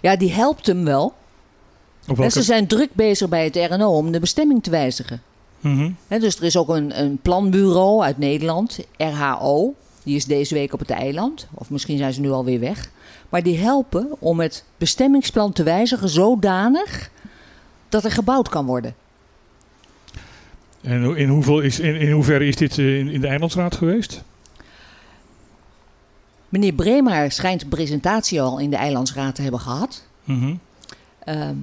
[0.00, 1.14] Ja, die helpt hem wel.
[2.06, 5.22] En ze zijn druk bezig bij het RNO om de bestemming te wijzigen.
[5.60, 5.90] Mhm.
[6.08, 9.74] Dus er is ook een, een planbureau uit Nederland, RHO.
[10.02, 11.46] Die is deze week op het eiland.
[11.54, 12.90] Of misschien zijn ze nu alweer weg.
[13.28, 17.10] Maar die helpen om het bestemmingsplan te wijzigen zodanig
[17.88, 18.94] dat er gebouwd kan worden.
[20.80, 24.22] En in, hoeveel is, in, in hoeverre is dit eh, in, in de Eilandsraad geweest?
[26.48, 30.06] Meneer Bremaar schijnt presentatie al in de Eilandsraad te hebben gehad.
[31.24, 31.56] Ehm,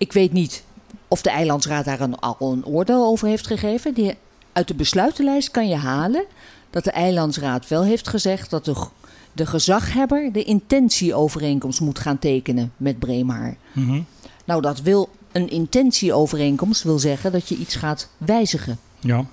[0.00, 0.62] ik weet niet
[1.08, 3.94] of de Eilandsraad daar een, al een oordeel over heeft gegeven.
[3.94, 4.14] Die,
[4.52, 6.24] uit de besluitenlijst kan je halen
[6.70, 8.84] dat de Eilandsraad wel heeft gezegd dat de,
[9.32, 13.56] de gezaghebber de intentieovereenkomst moet gaan tekenen met Breemhaar.
[13.72, 14.00] Mhm.
[14.44, 18.78] Nou, dat wil een intentieovereenkomst wil zeggen dat je iets gaat wijzigen.
[19.00, 19.24] Ja.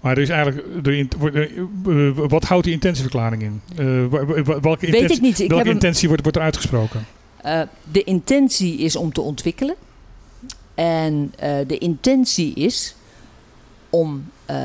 [0.00, 0.86] Maar er is eigenlijk.
[0.86, 1.08] Er-
[1.48, 3.60] eh, wat houdt die intentieverklaring in?
[3.76, 3.76] Eh,
[4.60, 5.32] welke Weet intentie, ik niet.
[5.40, 7.06] Ik welke heb hem- intentie wordt, wordt er uitgesproken?
[7.42, 7.60] Eh,
[7.90, 9.74] de intentie is om te ontwikkelen.
[10.74, 12.94] En eh, de intentie is
[13.90, 14.56] om eh,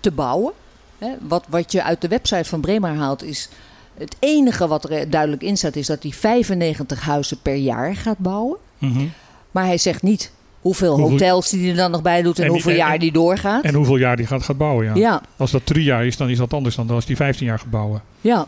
[0.00, 0.52] te bouwen.
[0.98, 3.48] Hè, wat, wat je uit de website van Bremer haalt is...
[3.94, 8.18] Het enige wat er duidelijk in staat is dat hij 95 huizen per jaar gaat
[8.18, 8.56] bouwen.
[8.78, 9.04] Mhm.
[9.50, 12.70] Maar hij zegt niet hoeveel, hotels die hij er dan nog bij doet en, hoeveel
[12.70, 13.64] en- jaar die doorgaat.
[13.64, 14.84] En hoeveel jaar die gaat, gaat bouwen?
[14.86, 14.94] Ja.
[14.94, 17.58] ja, Als dat drie jaar is, dan is dat anders dan als die 15 jaar
[17.58, 18.02] gaat bouwen.
[18.20, 18.46] ja.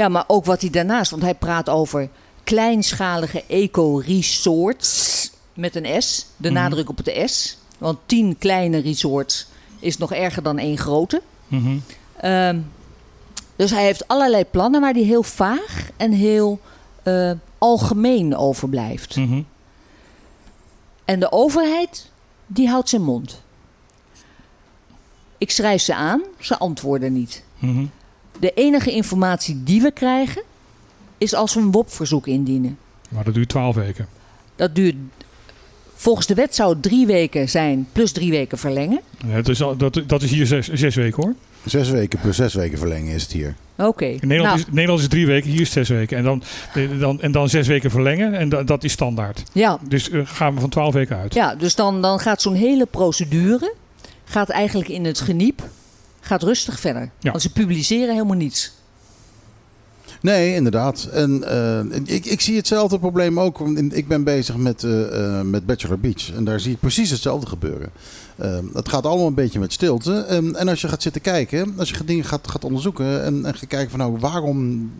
[0.00, 1.10] Ja, maar ook wat hij daarnaast...
[1.10, 2.08] Want hij praat over
[2.44, 6.26] kleinschalige eco-resorts met een S.
[6.36, 6.60] De Mhm.
[6.60, 7.58] nadruk op de S.
[7.78, 9.46] Want tien kleine resorts
[9.78, 11.22] is nog erger dan één grote.
[11.48, 11.78] Mhm.
[12.16, 12.58] Ehm,
[13.56, 16.60] dus hij heeft allerlei plannen waar hij heel vaag en heel
[17.02, 19.16] eh, algemeen over blijft.
[19.16, 19.42] Mhm.
[21.04, 22.10] En de overheid,
[22.46, 23.42] die houdt zijn mond.
[25.38, 27.44] Ik schrijf ze aan, ze antwoorden niet.
[27.58, 27.84] Mhm.
[28.40, 30.42] De enige informatie die we krijgen,
[31.18, 32.78] is als we een WOP-verzoek indienen.
[33.08, 34.06] Maar dat duurt 12 weken.
[34.56, 34.94] Dat duurt,
[35.94, 39.00] volgens de wet zou het drie weken zijn, plus drie weken verlengen.
[39.26, 41.34] Ja, dat, is al, dat, dat is hier zes, zes weken hoor.
[41.64, 43.54] Zes weken plus zes weken verlengen is het hier.
[43.76, 44.04] Oké.
[44.04, 46.16] In Nederland, Nou, is, Nederland is drie weken, hier is zes weken.
[46.18, 46.42] En dan,
[46.98, 49.42] dan, en dan zes weken verlengen en da- dat is standaard.
[49.52, 51.34] ja, Dus eh, gaan we van 12 weken uit.
[51.34, 53.74] ja, dus dan, dan gaat zo'n hele procedure
[54.24, 55.62] gaat eigenlijk in het geniep,
[56.20, 57.10] gaat rustig verder.
[57.20, 57.30] Ja.
[57.30, 58.72] Want ze publiceren helemaal niets.
[60.20, 61.08] Nee, inderdaad.
[61.12, 63.60] En eh, ik, ik zie hetzelfde probleem ook.
[63.90, 66.32] Ik ben bezig met, eh, eh, met Bachelor Beach.
[66.34, 67.90] En daar zie ik precies hetzelfde gebeuren.
[68.72, 70.20] Het gaat allemaal een beetje met stilte.
[70.20, 73.54] En, en als je gaat zitten kijken, als je dingen gaat, gaat onderzoeken en, en
[73.54, 74.90] gaat kijken van nou, waarom,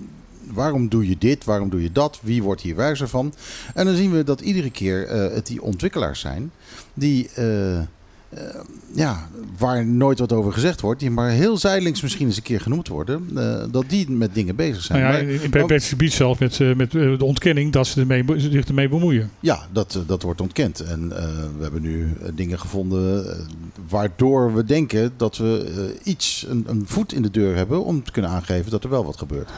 [0.52, 3.34] waarom doe je dit, waarom doe je dat, wie wordt hier wijzer van?
[3.74, 6.52] En dan zien we dat iedere keer eh, het die ontwikkelaars zijn
[6.94, 7.28] die...
[7.34, 7.80] eh,
[8.30, 8.42] eh,
[8.94, 9.28] ja,
[9.58, 12.88] waar nooit wat over gezegd wordt, die maar heel zijdelings misschien eens een keer genoemd
[12.88, 15.02] worden, eh, dat die met dingen bezig zijn.
[15.02, 17.86] Nou ja, Maar- in- bij het gebied zelf met, eh, met eh, de ontkenning dat
[17.86, 19.30] ze ermee, zich ermee bemoeien.
[19.40, 20.80] Ja, dat, dat wordt ontkend.
[20.80, 21.24] En eh,
[21.56, 23.36] we hebben nu dingen gevonden
[23.88, 28.12] waardoor we denken dat we iets, een, een voet in de deur hebben om te
[28.12, 29.48] kunnen aangeven dat er wel wat gebeurt.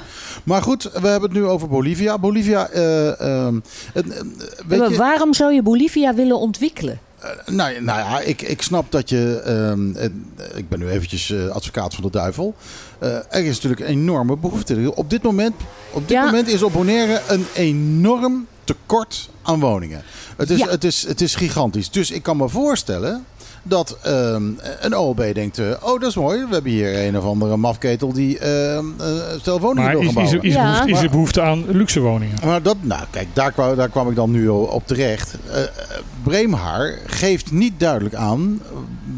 [0.45, 2.18] Maar goed, we hebben het nu over Bolivia.
[2.18, 3.57] Bolivia, eh, ehm,
[3.95, 4.03] eh,
[4.66, 6.99] weet maar je, waarom zou je Bolivia willen ontwikkelen?
[7.47, 9.41] Nou, nou ja, ik, ik snap dat je.
[9.45, 10.09] ehm, eh,
[10.59, 12.55] ik ben nu eventjes eh, advocaat van de duivel.
[12.99, 14.93] Eh, er is natuurlijk een enorme behoefte.
[14.95, 15.55] Op dit moment,
[15.93, 16.25] op dit Ja.
[16.25, 20.03] moment is op Bonaire een enorm tekort aan woningen.
[20.37, 20.68] Het is, Ja.
[20.68, 21.91] het, is, het is gigantisch.
[21.91, 23.25] Dus ik kan me voorstellen
[23.63, 24.43] dat ehm,
[24.81, 26.45] een OLB denkt: eh, oh, dat is mooi.
[26.47, 29.07] We hebben hier een of andere mafketel die ehm eh,
[29.41, 30.63] stel woningen Maar wil is, is, er, is, Ja.
[30.63, 32.37] behoefte, is er behoefte aan luxe woningen?
[32.45, 35.35] Maar dat, nou kijk, daar kwam, daar kwam ik dan nu op terecht.
[35.51, 35.69] Eh, eh,
[36.23, 38.61] Breemhaar geeft niet duidelijk aan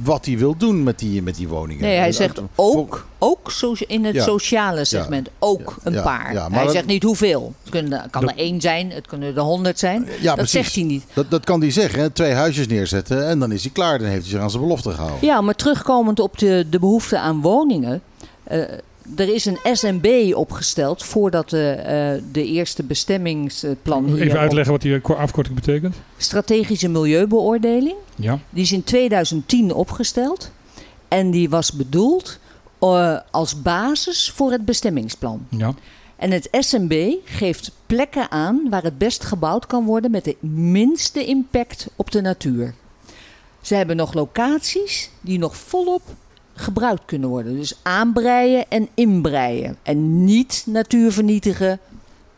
[0.05, 1.83] wat hij wil doen met die, met die woningen.
[1.83, 3.53] Nee, hij zegt ook, ook
[3.87, 4.23] in het Ja.
[4.23, 6.35] sociale segment, ook een paar.
[6.35, 7.55] maar hij zegt niet hoeveel.
[7.63, 10.09] Het kunnen, kan er één zijn, het kunnen er honderd zijn.
[10.23, 10.51] Dat precies.
[10.53, 11.05] zegt hij niet.
[11.13, 12.01] Dat, dat kan hij zeggen.
[12.01, 12.11] hè.
[12.11, 13.99] Twee huisjes neerzetten en dan is hij klaar.
[13.99, 15.19] Dan heeft hij zich aan zijn belofte gehouden.
[15.27, 18.03] Ja, maar terugkomend op de, de behoefte aan woningen.
[18.45, 18.61] eh,
[19.17, 25.01] er is een SNB opgesteld voordat de, eh, de eerste bestemmingsplan Even uitleggen wat die
[25.01, 25.95] ko- afkorting betekent.
[26.17, 27.97] strategische milieubeoordeling.
[28.17, 28.39] Ja.
[28.51, 30.51] Die is in 2010 opgesteld.
[31.09, 32.39] En die was bedoeld
[32.79, 35.47] eh, als basis voor het bestemmingsplan.
[35.51, 35.75] ja.
[36.17, 41.25] En het SNB geeft plekken aan waar het best gebouwd kan worden met de minste
[41.25, 42.75] impact op de natuur.
[43.61, 46.03] Ze hebben nog locaties die nog volop
[46.55, 47.57] gebruikt kunnen worden.
[47.57, 49.77] Dus aanbreien en inbreien.
[49.83, 51.79] En niet natuur vernietigen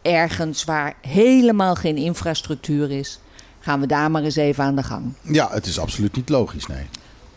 [0.02, 3.18] ergens waar helemaal geen infrastructuur is.
[3.60, 5.12] Gaan we daar maar eens even aan de gang.
[5.22, 6.86] Ja, het is absoluut niet logisch, nee.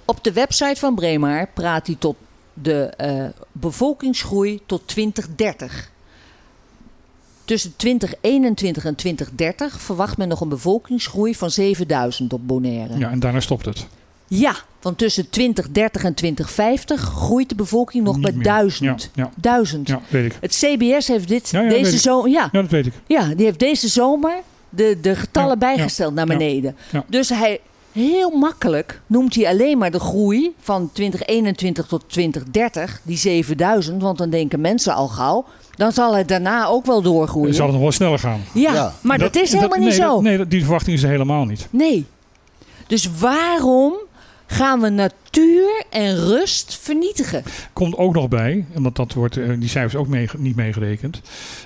[0.05, 2.15] Op de website van Bremaar praat hij tot
[2.53, 5.91] de eh, bevolkingsgroei tot 2030.
[7.45, 12.97] Tussen 2021 en 2030 verwacht men nog een bevolkingsgroei van 7000 op Bonaire.
[12.97, 13.87] ja, en daarna stopt het.
[14.27, 18.31] Ja, want tussen 2030 en 2050 groeit de bevolking nog bij.
[18.41, 19.09] 1000.
[19.15, 19.31] Ja, ja.
[19.35, 19.87] 1000.
[19.87, 20.37] Ja, weet ik.
[20.41, 22.29] Het CBS heeft dit, Ja, ja, weet deze zomer.
[22.29, 22.93] Ja, Ja, dat weet ik.
[23.07, 24.33] ja, die heeft deze zomer
[24.69, 26.75] de, de getallen Ja, bijgesteld ja, naar beneden.
[26.91, 27.03] ja.
[27.07, 27.59] Dus hij,
[27.91, 34.01] heel makkelijk noemt hij alleen maar de groei van 2021 tot 2030, die 7000.
[34.01, 37.53] Want dan denken mensen al gauw, dan zal het daarna ook wel doorgroeien.
[37.53, 38.41] Zal het nog wel sneller gaan.
[38.53, 38.93] Ja, Ja.
[39.01, 40.21] maar dat, is helemaal nee, niet dat- zo.
[40.21, 41.67] nee, die verwachting is er helemaal niet.
[41.69, 42.05] Nee.
[42.87, 43.93] Dus waarom
[44.49, 47.43] gaan we natuur en rust vernietigen?
[47.73, 51.21] Komt ook nog bij, want dat wordt, eh, die cijfers ook mee, niet meegerekend.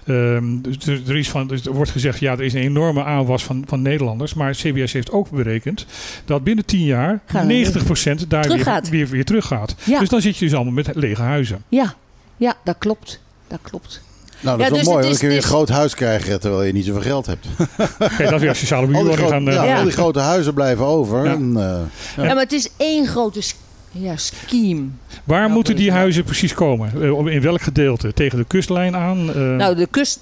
[0.05, 3.43] Ehm, dus er, is van, dus er wordt gezegd, ja, er is een enorme aanwas
[3.43, 4.34] van, van Nederlanders.
[4.34, 5.86] Maar CBS heeft ook berekend
[6.25, 9.75] dat binnen 10 jaar Gaan 90% daar weer, weer, weer teruggaat.
[9.84, 9.99] Ja.
[9.99, 11.63] Dus dan zit je dus allemaal met lege huizen.
[11.67, 11.95] Ja,
[12.38, 13.19] ja dat klopt.
[13.47, 14.01] Dat klopt.
[14.44, 14.96] Nou, dat Ja, is dus wel mooi.
[14.98, 17.26] het Dan is- kun je het een groot huis krijgen terwijl je niet zoveel geld
[17.26, 17.48] hebt.
[18.18, 19.48] Kijk, dat weer sociale Al die, huurwoning grote, gaan...
[19.48, 19.78] eh, ja, Ja.
[19.78, 21.26] al die grote huizen blijven over.
[21.26, 21.32] Ja.
[21.34, 22.34] En, eh, Ja.
[22.34, 23.41] maar het is één grote
[23.91, 24.86] ja, scheme.
[25.24, 27.02] Waar moeten die huizen precies komen?
[27.04, 28.14] Eh, op- in welk gedeelte?
[28.14, 29.30] Tegen de kustlijn aan?
[29.30, 30.20] Eh, Nou, de kust.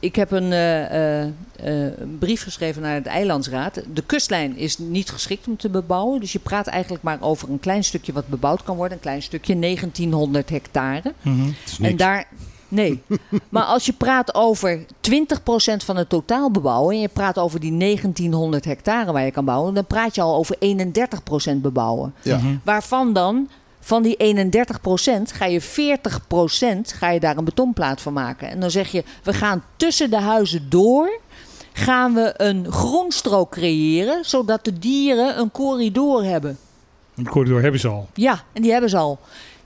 [0.00, 3.80] Ik heb een, eh, eh, eh, een brief geschreven naar het Eilandsraad.
[3.94, 6.20] De kustlijn is niet geschikt om te bebouwen.
[6.20, 8.96] Dus je praat eigenlijk maar over een klein stukje wat bebouwd kan worden.
[8.96, 11.12] Een klein stukje, 1900 hectare.
[11.22, 11.48] mhm.
[11.82, 12.24] En daar.
[12.72, 13.02] Nee.
[13.48, 14.84] maar als je praat over 20%
[15.84, 16.94] van het totaal bebouwen.
[16.94, 19.74] en je praat over die 1900 hectare waar je kan bouwen.
[19.74, 20.56] dan praat je al over
[21.54, 22.14] 31% bebouwen.
[22.22, 22.36] ja.
[22.36, 22.56] Mhm.
[22.62, 23.48] Waarvan dan
[23.80, 25.64] van die 31% ga je 40%
[26.94, 28.48] ga je daar een betonplaat van maken.
[28.48, 31.20] En dan zeg je, we gaan tussen de huizen door
[31.72, 36.58] gaan we een groenstrook creëren, zodat de dieren een corridor hebben.
[37.14, 38.08] Die corridor hebben ze al.
[38.14, 39.18] Ja, en die hebben ze al.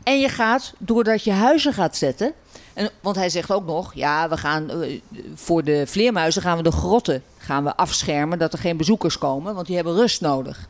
[0.02, 2.32] En je gaat, doordat je huizen gaat zetten.
[2.76, 5.00] En, want hij zegt ook nog, ja, we gaan eh,
[5.34, 9.54] voor de vleermuizen gaan we de grotten gaan we afschermen, dat er geen bezoekers komen,
[9.54, 10.68] want die hebben rust nodig.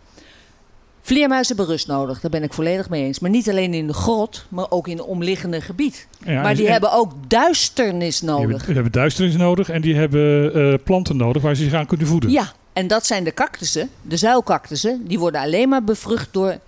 [1.01, 3.19] Vleermuizen hebben rust nodig, daar ben ik volledig mee eens.
[3.19, 6.07] Maar niet alleen in de grot, maar ook in het omliggende gebied.
[6.25, 8.65] Ja, maar die en- hebben ook duisternis nodig.
[8.65, 12.07] die hebben duisternis nodig en die hebben eh, planten nodig waar ze zich aan kunnen
[12.07, 12.31] voeden.
[12.31, 15.07] Ja, en dat zijn de cactussen, de zuilcactussen.
[15.07, 16.59] Die worden alleen maar bevrucht door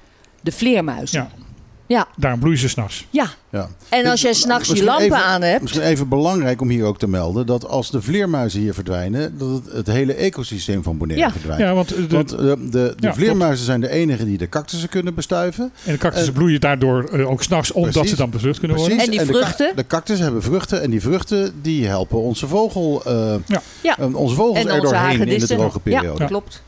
[0.41, 1.20] de vleermuizen.
[1.22, 1.47] Ja.
[1.89, 3.07] Ja, Daarom bloeien ze s'nachts.
[3.11, 3.26] ja.
[3.51, 3.68] Ja.
[3.89, 5.62] En als jij Dus, s'nachts je lampen even- aan hebt...
[5.62, 9.49] Misschien even belangrijk om hier ook te melden dat als de vleermuizen hier verdwijnen, dat
[9.51, 11.30] het, het hele ecosysteem van Bonaire Ja.
[11.32, 11.62] verdwijnt.
[11.62, 14.49] Ja, want, eh, de, Want eh, de, de, Ja, vleermuizen zijn de enigen die de
[14.49, 15.72] cactussen kunnen bestuiven.
[15.84, 18.11] en de cactussen eh, bloeien daardoor eh, ook s'nachts omdat precies.
[18.11, 18.97] ze dan bevrucht kunnen Precies.
[18.97, 19.12] worden.
[19.14, 19.76] En die de, vruchten?
[19.76, 23.34] de cactus hebben vruchten en die vruchten die helpen onze vogel, eh,
[23.82, 23.99] Ja.
[23.99, 26.22] eh, onze vogels En er onze doorheen in de droge periode.
[26.22, 26.62] Ja, klopt.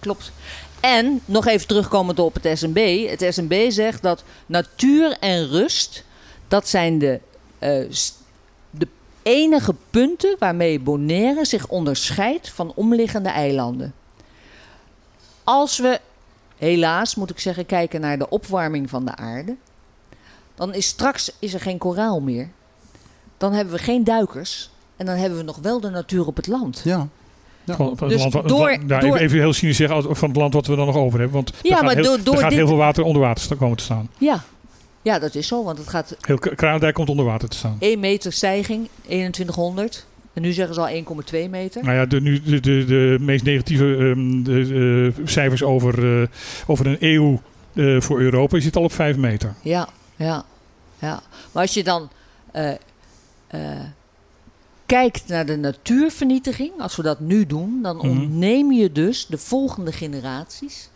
[0.00, 0.32] Klopt.
[0.86, 3.08] En nog even terugkomend op het SNB.
[3.08, 6.04] Het SNB zegt dat natuur en rust,
[6.48, 7.20] dat zijn de,
[7.58, 7.84] eh,
[8.70, 8.88] de
[9.22, 13.94] enige punten waarmee Bonaire zich onderscheidt van omliggende eilanden.
[15.44, 16.00] Als we,
[16.56, 19.56] helaas moet ik zeggen, kijken naar de opwarming van de aarde,
[20.54, 22.48] dan is straks is er geen koraal meer.
[23.36, 26.46] Dan hebben we geen duikers en dan hebben we nog wel de natuur op het
[26.46, 26.80] land.
[26.84, 27.08] Ja.
[27.66, 30.54] Van, van Dus land, wat- door- ja, door- even, heel cynisch zeggen, van het land
[30.54, 31.36] wat we dan nog over hebben.
[31.36, 33.22] Want Ja, er gaat, maar heel, door- door er gaat dit- heel veel water onder
[33.22, 34.08] water komen te staan.
[34.18, 34.42] Ja.
[35.02, 37.76] ja, dat is zo, want het gaat Heel Kralendijk komt onder water te staan.
[37.78, 40.06] 1 meter stijging, 2100.
[40.32, 41.82] En nu zeggen ze al 1,2 meter.
[41.84, 46.28] Nou ja, de, nu, de, de, de meest negatieve ehm, de, eh, cijfers over, eh,
[46.66, 47.40] over een eeuw
[47.74, 49.54] eh, voor Europa zit al op 5 meter.
[49.62, 50.44] Ja, ja,
[50.98, 51.20] ja.
[51.52, 52.08] Maar als je dan
[52.52, 52.70] eh,
[53.46, 53.60] eh,
[54.86, 58.08] kijkt naar de natuurvernietiging, als we dat nu doen, dan Mhm.
[58.08, 60.88] ontneem je dus de volgende generaties,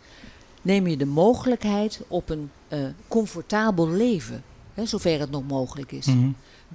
[0.61, 4.43] neem je de mogelijkheid op een eh, comfortabel leven.
[4.73, 6.05] Hè, zover het nog mogelijk is.
[6.05, 6.29] Mhm.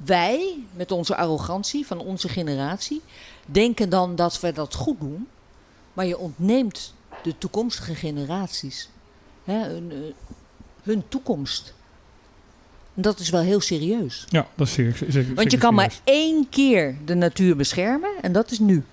[0.05, 3.01] Wij, met onze arrogantie van onze generatie,
[3.47, 5.29] denken dan dat we dat goed doen.
[5.93, 8.89] Maar je ontneemt de toekomstige generaties
[9.45, 9.99] hè, hun, eh,
[10.83, 11.75] hun toekomst.
[12.97, 14.25] En dat is wel heel serieus.
[14.29, 14.95] Ja, dat is zeker.
[14.97, 16.25] zeker Want je zeker kan maar serieus.
[16.25, 18.85] één keer de natuur beschermen en dat is nu.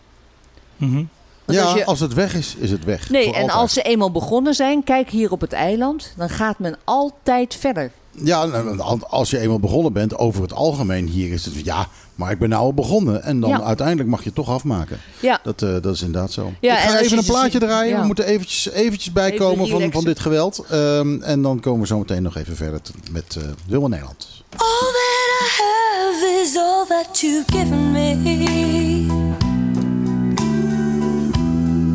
[0.78, 1.04] Mhm.
[1.46, 3.10] Want ja, als je- als het weg is, is het weg.
[3.10, 3.52] Nee, en altijd.
[3.52, 7.92] als ze eenmaal begonnen zijn, kijk hier op het eiland, dan gaat men altijd verder.
[8.12, 12.32] Ja, nou, als je eenmaal begonnen bent over het algemeen hier is het ja, maar
[12.32, 13.24] ik ben nou al begonnen.
[13.24, 13.62] En dan Ja.
[13.62, 14.98] uiteindelijk mag je het toch afmaken.
[15.20, 15.40] Ja.
[15.44, 16.54] Dat, eh, dat is inderdaad zo.
[16.62, 17.94] Ja, ik ga even een plaatje ziet- draaien.
[17.94, 18.00] ja.
[18.02, 20.66] We moeten eventjes, eventjes bijkomen van, van dit geweld.
[20.70, 24.28] Ehm, en dan komen we zo meteen nog even verder met eh Wilma Nederland.
[24.58, 29.06] All that I have is all that you've given me.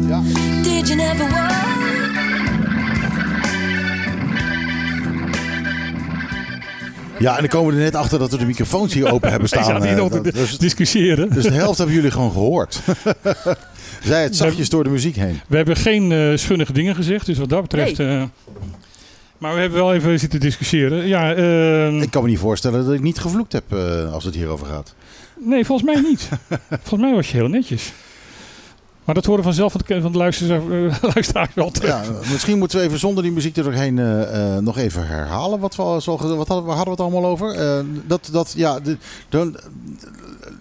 [0.09, 0.23] Ja.
[0.63, 1.68] Did you never want?
[7.19, 9.49] Ja, en dan komen we er net achter dat we de microfoons hier open hebben
[9.49, 9.83] staan.
[9.83, 11.31] hier eh, nog te dat- dus, discussiëren.
[11.35, 12.81] dus de helft hebben jullie gewoon gehoord.
[14.05, 15.41] Zij het zachtjes door de muziek heen.
[15.49, 17.99] We hebben geen eh schunnige dingen gezegd, dus wat dat betreft...
[17.99, 18.23] eh,
[19.39, 21.07] maar we hebben wel even zitten discussiëren.
[21.07, 24.35] Ja, eh, Ik kan me niet voorstellen dat ik niet gevloekt heb eh, als het
[24.35, 24.95] hierover gaat.
[25.41, 26.29] nee, volgens mij niet.
[26.83, 27.93] volgens mij was je heel netjes.
[29.09, 31.83] Maar dat horen vanzelf van de, van de luisteraars, eh.
[31.89, 32.03] Ja,
[32.33, 35.61] misschien moeten we even zonder die muziek er doorheen eh, eh, nog even herhalen.
[35.61, 37.57] Wat, we, zo, wat hadden, waar hadden we het allemaal over?
[38.07, 38.97] Dat, dat, ja, de,
[39.29, 39.57] dan,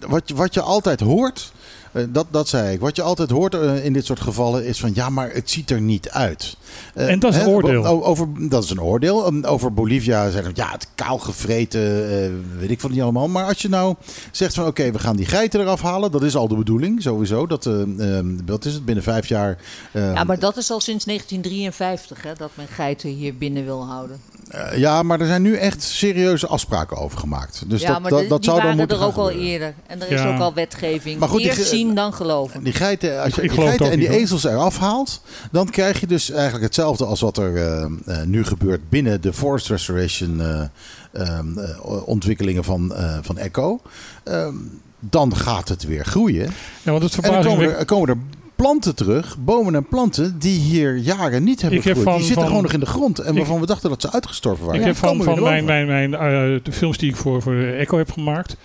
[0.06, 1.52] wat, wat je altijd hoort,
[1.92, 2.80] eh, dat, dat zei ik.
[2.80, 5.70] Wat je altijd hoort eh, in dit soort gevallen is van ja, maar het ziet
[5.70, 6.56] er niet uit.
[6.94, 8.04] Eh, En dat is een hè, oordeel.
[8.04, 9.26] Over, dat is een oordeel.
[9.26, 11.80] Um, Over Bolivia zeiden we ja, het kaal gevreten,
[12.10, 13.28] eh, weet ik van niet allemaal.
[13.28, 13.94] Maar als je nou
[14.32, 17.46] zegt van oké, we gaan die geiten eraf halen, dat is al de bedoeling sowieso.
[17.46, 19.58] Dat, eh, eh, wat is het, binnen vijf jaar.
[19.92, 23.84] eh, Ja, maar dat is al sinds 1953 hè, dat men geiten hier binnen wil
[23.86, 24.20] houden.
[24.48, 27.62] Eh, ja, maar er zijn nu echt serieuze afspraken over gemaakt.
[27.66, 29.74] Dus ja, dat, maar dat, de- dat die zou dan moeten er ook al eerder.
[29.86, 30.34] En er is Ja.
[30.34, 31.18] ook al wetgeving.
[31.18, 32.62] Maar goed, die Eerst ge- zien, dan geloven.
[32.62, 35.20] Die geiten, als je die, geiten en die ezels eraf haalt,
[35.52, 39.32] dan krijg je dus eigenlijk hetzelfde als wat er eh, eh, nu gebeurt binnen de
[39.32, 40.62] forest restoration eh,
[41.12, 43.80] ehm, eh, ontwikkelingen van, eh, van Echo.
[44.24, 44.54] Ehm,
[45.00, 46.50] dan gaat het weer groeien.
[46.82, 47.72] Ja, want het En dan komen me.
[47.72, 48.16] er komen er
[48.62, 52.04] planten terug, bomen en planten, die hier jaren niet hebben heb gegroeid.
[52.08, 53.18] van- die zitten van- gewoon nog in de grond.
[53.18, 54.80] En ik- waarvan we dachten dat ze uitgestorven waren.
[54.80, 57.96] Ik heb van, van mijn, mijn, mijn, eh, de films die ik voor, voor Echo
[57.98, 58.56] heb gemaakt.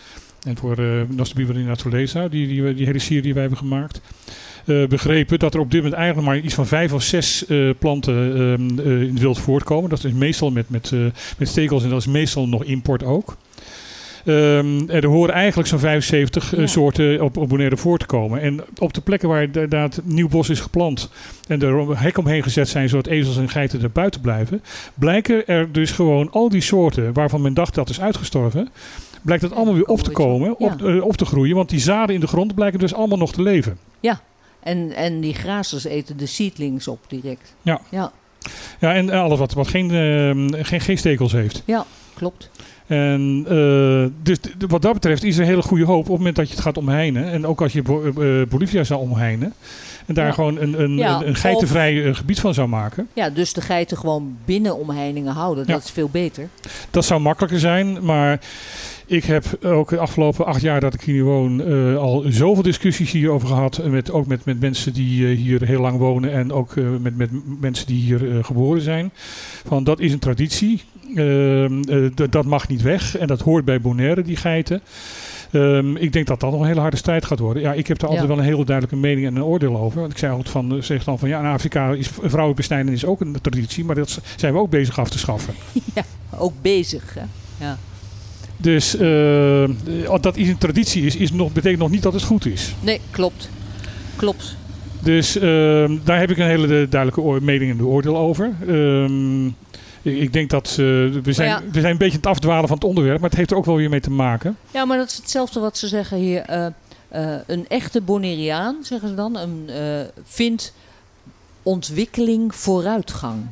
[0.43, 4.01] En voor uh, Nostra Naturaleza, die, die, die hele serie die wij hebben gemaakt.
[4.65, 7.45] eh, begrepen dat er op dit moment eigenlijk maar iets van vijf of zes
[7.79, 9.89] planten ehm, eh, in het wild voortkomen.
[9.89, 10.91] Dat is meestal met, met,
[11.37, 13.37] met stekels en dat is meestal nog import ook.
[14.25, 16.67] Ehm, er horen eigenlijk zo'n 75 eh, Ja.
[16.67, 18.41] soorten op, op Bonaire voor te komen.
[18.41, 21.09] En op de plekken waar inderdaad nieuw bos is geplant
[21.47, 24.63] en er hek omheen gezet zijn zodat ezels en geiten er buiten blijven,
[24.93, 28.69] blijken er dus gewoon al die soorten waarvan men dacht dat is uitgestorven,
[29.21, 30.85] blijkt dat allemaal weer op te komen, op, Ja.
[30.87, 31.55] eh, op te groeien.
[31.55, 33.77] Want die zaden in de grond blijken dus allemaal nog te leven.
[34.63, 37.55] En, en die grazers eten de seedlings op direct.
[37.61, 37.81] Ja.
[37.89, 38.11] Ja,
[38.79, 41.63] Ja, en alles wat, wat geen, ehm, geen, geen stekels heeft.
[42.13, 42.49] klopt.
[42.93, 44.37] En eh, dus
[44.67, 46.63] wat dat betreft is er een hele goede hoop op het moment dat je het
[46.63, 47.31] gaat omheinen.
[47.31, 49.53] En ook als je Bo- eh, Bolivia zou omheinen.
[50.05, 50.31] En daar Ja.
[50.31, 53.07] gewoon een, een, Ja, een, een geitenvrij eh, gebied van zou maken.
[53.13, 55.63] Ja, dus de geiten gewoon binnen omheiningen houden.
[55.67, 55.73] Ja.
[55.73, 56.47] Dat is veel beter.
[56.91, 58.39] Dat zou makkelijker zijn, maar
[59.05, 62.63] ik heb ook de afgelopen acht jaar dat ik hier nu woon eh, al zoveel
[62.63, 63.81] discussies hierover gehad.
[63.85, 67.17] Met, ook met, met mensen die eh, hier heel lang wonen en ook eh, met,
[67.17, 67.29] met
[67.61, 69.11] mensen die hier eh, geboren zijn.
[69.65, 70.81] Van dat is een traditie.
[71.15, 74.81] Ehm, eh, dat mag niet weg en dat hoort bij Bonaire, die geiten.
[75.51, 77.61] Ehm, ik denk dat dat nog een hele harde strijd gaat worden.
[77.63, 78.33] Ja, ik heb daar altijd Ja.
[78.35, 79.99] wel een hele duidelijke mening en een oordeel over.
[79.99, 83.05] Want ik zei altijd van, eh, zeg dan van ja, in Afrika is vrouwenbesnijden is
[83.05, 85.53] ook een traditie, maar dat zijn we ook bezig af te schaffen.
[86.37, 87.13] Ook bezig.
[87.13, 87.21] Hè?
[87.65, 87.77] Ja.
[88.57, 89.69] Dus eh,
[90.21, 92.73] dat iets een traditie is, is nog, betekent nog niet dat het goed is.
[92.79, 93.49] Nee, klopt.
[94.15, 94.55] Klopt.
[94.99, 95.33] Dus
[96.03, 98.51] daar heb ik een hele duidelijke mening en oordeel over.
[98.67, 99.45] Ehm,
[100.03, 101.61] ik, denk dat eh, we, zijn, ja.
[101.71, 103.65] we zijn een beetje aan het afdwalen van het onderwerp, maar het heeft er ook
[103.65, 104.57] wel weer mee te maken.
[104.71, 106.41] Ja, maar dat is hetzelfde wat ze zeggen hier.
[106.41, 106.65] eh,
[107.07, 109.69] eh, een echte Bonaireaan, zeggen ze dan, een,
[110.23, 110.73] vindt
[111.63, 113.45] ontwikkeling vooruitgang.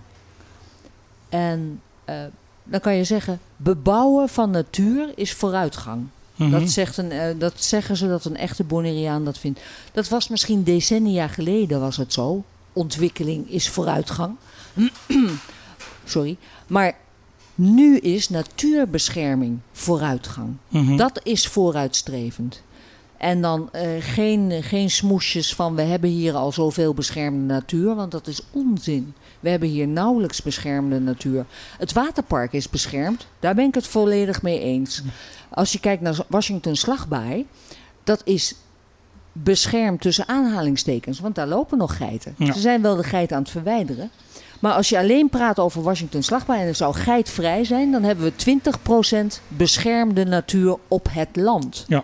[1.29, 1.81] En
[2.63, 6.05] dan kan je zeggen, bebouwen van natuur is vooruitgang.
[6.35, 6.51] Mhm.
[6.51, 9.59] Dat, zegt een, dat zeggen ze dat een echte Bonaireaan dat vindt.
[9.91, 12.43] Dat was misschien decennia geleden was het zo.
[12.73, 14.35] Ontwikkeling is vooruitgang.
[16.05, 16.37] Sorry.
[16.67, 16.97] Maar
[17.55, 20.55] nu is natuurbescherming vooruitgang.
[20.67, 20.95] Mhm.
[20.95, 22.61] Dat is vooruitstrevend.
[23.17, 28.11] En dan eh, geen, geen smoesjes van we hebben hier al zoveel beschermde natuur, want
[28.11, 29.13] dat is onzin.
[29.39, 31.45] We hebben hier nauwelijks beschermde natuur.
[31.77, 35.01] Het waterpark is beschermd, daar ben ik het volledig mee eens.
[35.49, 37.47] Als je kijkt naar Washington Slagbaai,
[38.03, 38.55] dat is
[39.31, 42.35] beschermd tussen aanhalingstekens, want daar lopen nog geiten.
[42.37, 42.53] Ja.
[42.53, 44.11] Ze zijn wel de geiten aan het verwijderen,
[44.61, 48.33] Maar als je alleen praat over Washington slagbaar en het zou geitvrij zijn, dan hebben
[48.35, 48.59] we
[49.37, 51.85] 20% beschermde natuur op het land.
[51.87, 52.03] Ja.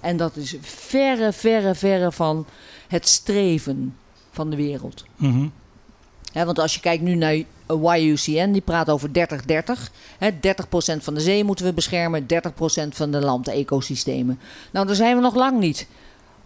[0.00, 2.46] En dat is verre, verre, verre van
[2.88, 3.96] het streven
[4.30, 5.04] van de wereld.
[5.16, 5.46] Mhm.
[6.32, 7.34] Hè, want als je kijkt nu naar
[7.98, 9.90] YUCN, die praat over 30-30.
[10.18, 14.38] Hè, 30% van de zee moeten we beschermen, 30% van de landecosystemen.
[14.70, 15.86] Nou, daar zijn we nog lang niet.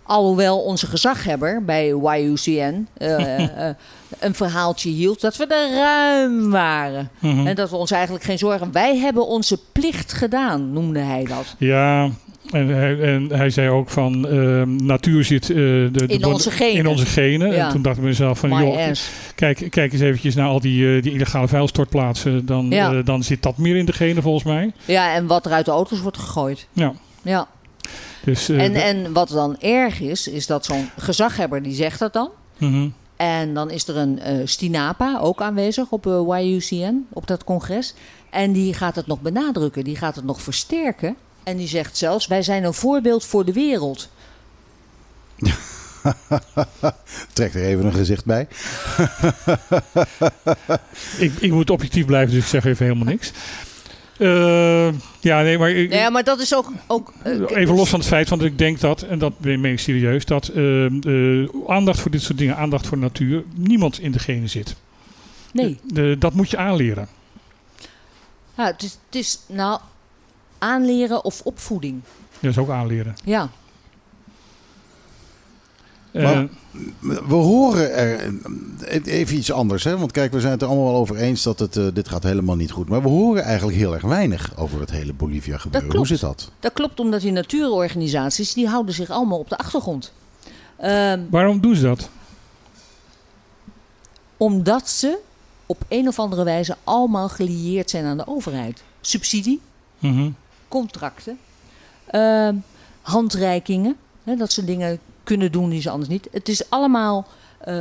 [0.07, 3.39] Alhoewel onze gezaghebber bij YUCN eh,
[3.69, 3.75] eh,
[4.19, 7.11] een verhaaltje hield dat we er ruim waren.
[7.19, 7.47] Mhm.
[7.47, 8.73] En dat we ons eigenlijk geen zorgen...
[8.73, 11.55] Wij hebben onze plicht gedaan, noemde hij dat.
[11.59, 12.11] Ja,
[12.51, 16.51] en hij, en hij zei ook van ehm, natuur zit eh, de, de In onze
[16.51, 16.77] genen.
[16.77, 17.53] In onze genen.
[17.53, 17.67] Ja.
[17.67, 19.11] En toen dacht ik mezelf van, My joh, ass.
[19.35, 22.47] kijk, kijk eens eventjes naar al die, die illegale vuilstortplaatsen.
[22.47, 23.03] Dan, Ja.
[23.03, 24.73] dan zit dat meer in de genen volgens mij.
[24.85, 26.67] Ja, en wat er uit de auto's wordt gegooid.
[26.73, 26.93] Ja.
[27.23, 27.47] Ja.
[28.27, 32.13] Dus, eh, En, en wat dan erg is, is dat zo'n gezaghebber die zegt dat
[32.13, 32.31] dan.
[32.59, 32.89] Mhm.
[33.17, 37.95] En dan is er een eh, Stinapa ook aanwezig op eh, YUCN, op dat congres.
[38.31, 41.17] En die gaat het nog benadrukken, die gaat het nog versterken.
[41.43, 44.09] En die zegt zelfs, wij zijn een voorbeeld voor de wereld.
[47.33, 48.49] Trek er even een gezicht bij.
[51.19, 53.33] ik, ik moet objectief blijven, dus ik zeg even helemaal niks.
[54.19, 54.89] Eh,
[55.21, 56.73] ja, nee, maar ik, ja, maar dat is ook...
[56.87, 59.79] ook eh, even los van het feit, want ik denk dat, en dat meen ik
[59.79, 60.85] serieus, dat eh,
[61.43, 64.77] eh, aandacht voor dit soort dingen, aandacht voor de natuur, niemand in de genen zit.
[65.53, 67.09] Nee, De- dat moet je aanleren.
[68.57, 69.81] ja, het, is, het is nou
[70.59, 72.01] aanleren of opvoeding.
[72.41, 73.15] Dat is ook aanleren.
[73.25, 73.51] Ja,
[76.23, 76.49] Maar-
[77.01, 78.33] We horen er
[79.05, 79.99] even iets anders, hè?
[79.99, 82.23] want kijk, we zijn het er allemaal wel over eens dat het, eh, dit gaat
[82.23, 82.89] helemaal niet goed.
[82.89, 85.89] Maar we horen eigenlijk heel erg weinig over het hele Bolivia gebeuren.
[85.89, 86.09] Hoe klopt.
[86.09, 86.51] zit dat?
[86.61, 90.13] dat klopt omdat die natuurorganisaties, die houden zich allemaal op de achtergrond.
[90.77, 92.09] Ehm, waarom doen ze dat?
[94.37, 95.19] Omdat ze
[95.67, 98.83] op een of andere wijze allemaal gelieerd zijn aan de overheid.
[99.01, 99.61] Subsidie,
[99.99, 100.31] Mhm.
[100.69, 101.39] contracten,
[102.07, 102.55] ehm,
[103.03, 103.97] handreikingen.
[104.25, 106.29] Hè, dat ze dingen kunnen doen die ze anders niet.
[106.33, 107.27] Het is allemaal.
[107.59, 107.79] eh,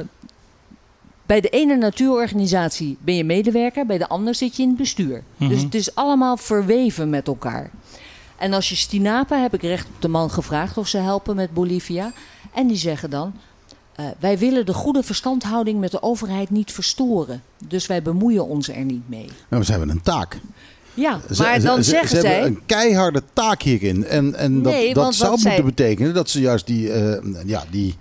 [1.25, 5.23] bij de ene natuurorganisatie ben je medewerker, bij de ander zit je in het bestuur.
[5.37, 5.49] Mhm.
[5.49, 7.69] Dus het is allemaal verweven met elkaar.
[8.37, 11.53] En als je Stinapa, heb ik recht op de man gevraagd of ze helpen met
[11.53, 12.11] Bolivia.
[12.53, 13.33] En die zeggen dan:
[13.95, 17.43] eh, Wij willen de goede verstandhouding met de overheid niet verstoren.
[17.67, 19.29] Dus wij bemoeien ons er niet mee.
[19.49, 20.39] Nou, ze hebben een taak.
[20.95, 22.31] Ja, Ze- maar ze- dan ze, zeggen ze zij.
[22.33, 24.05] hebben een keiharde taak hierin.
[24.05, 27.63] En, en dat, Nee, dat zou moeten zij- betekenen dat ze juist die, eh, ja,
[27.71, 27.95] die,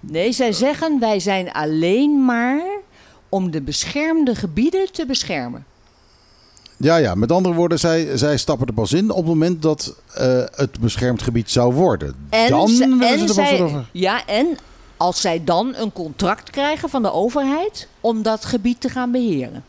[0.00, 2.62] Nee, zij zeggen wij zijn alleen maar
[3.28, 5.64] om de beschermde gebieden te beschermen.
[6.76, 9.94] Ja, ja, met andere woorden, zij, zij stappen er pas in op het moment dat
[10.14, 12.14] eh, het beschermd gebied zou worden.
[12.30, 13.84] En, dan ze- en ze er zij, over.
[13.92, 14.46] Ja, en
[14.96, 19.64] als zij dan een contract krijgen van de overheid om dat gebied te gaan beheren.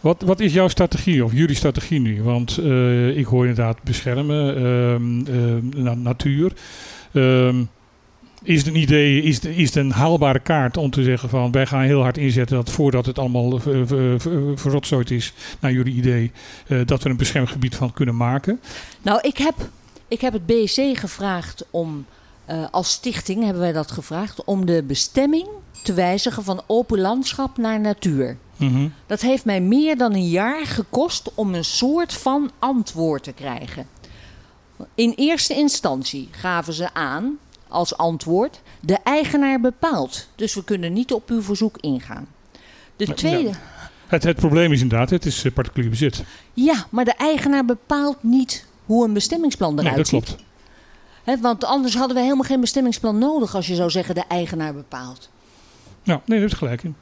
[0.00, 2.22] Wat, wat is jouw strategie of jullie strategie nu?
[2.22, 6.52] Want eh, ik hoor inderdaad beschermen, ehm, ehm, na- natuur.
[7.12, 7.62] Ehm,
[8.42, 11.66] is het een idee, is is het een haalbare kaart om te zeggen van wij
[11.66, 15.94] gaan heel hard inzetten dat voordat het allemaal ver- ver- ver- verrotzooid is, naar jullie
[15.94, 16.32] idee,
[16.66, 18.60] eh, dat we een beschermd gebied van kunnen maken?
[19.02, 19.54] Nou, ik heb,
[20.08, 22.06] ik heb het BSC gevraagd om,
[22.44, 25.46] eh, als stichting hebben wij dat gevraagd, om de bestemming
[25.82, 28.36] te wijzigen van open landschap naar natuur.
[28.60, 28.88] Mhm.
[29.06, 33.86] Dat heeft mij meer dan een jaar gekost om een soort van antwoord te krijgen.
[34.94, 37.38] In eerste instantie gaven ze aan
[37.68, 40.28] als antwoord: de eigenaar bepaalt.
[40.34, 42.26] Dus we kunnen niet op uw verzoek ingaan.
[42.96, 43.54] De tweede, ja.
[44.06, 46.22] Het, het probleem is inderdaad, het is eh, particulier bezit.
[46.54, 50.24] ja, maar de eigenaar bepaalt niet hoe een bestemmingsplan Nee, eruit dat ziet.
[50.24, 51.40] klopt.
[51.40, 55.30] Want anders hadden we helemaal geen bestemmingsplan nodig als je zou zeggen de eigenaar bepaalt.
[56.02, 56.96] Nou, nee, dat is gelijk in.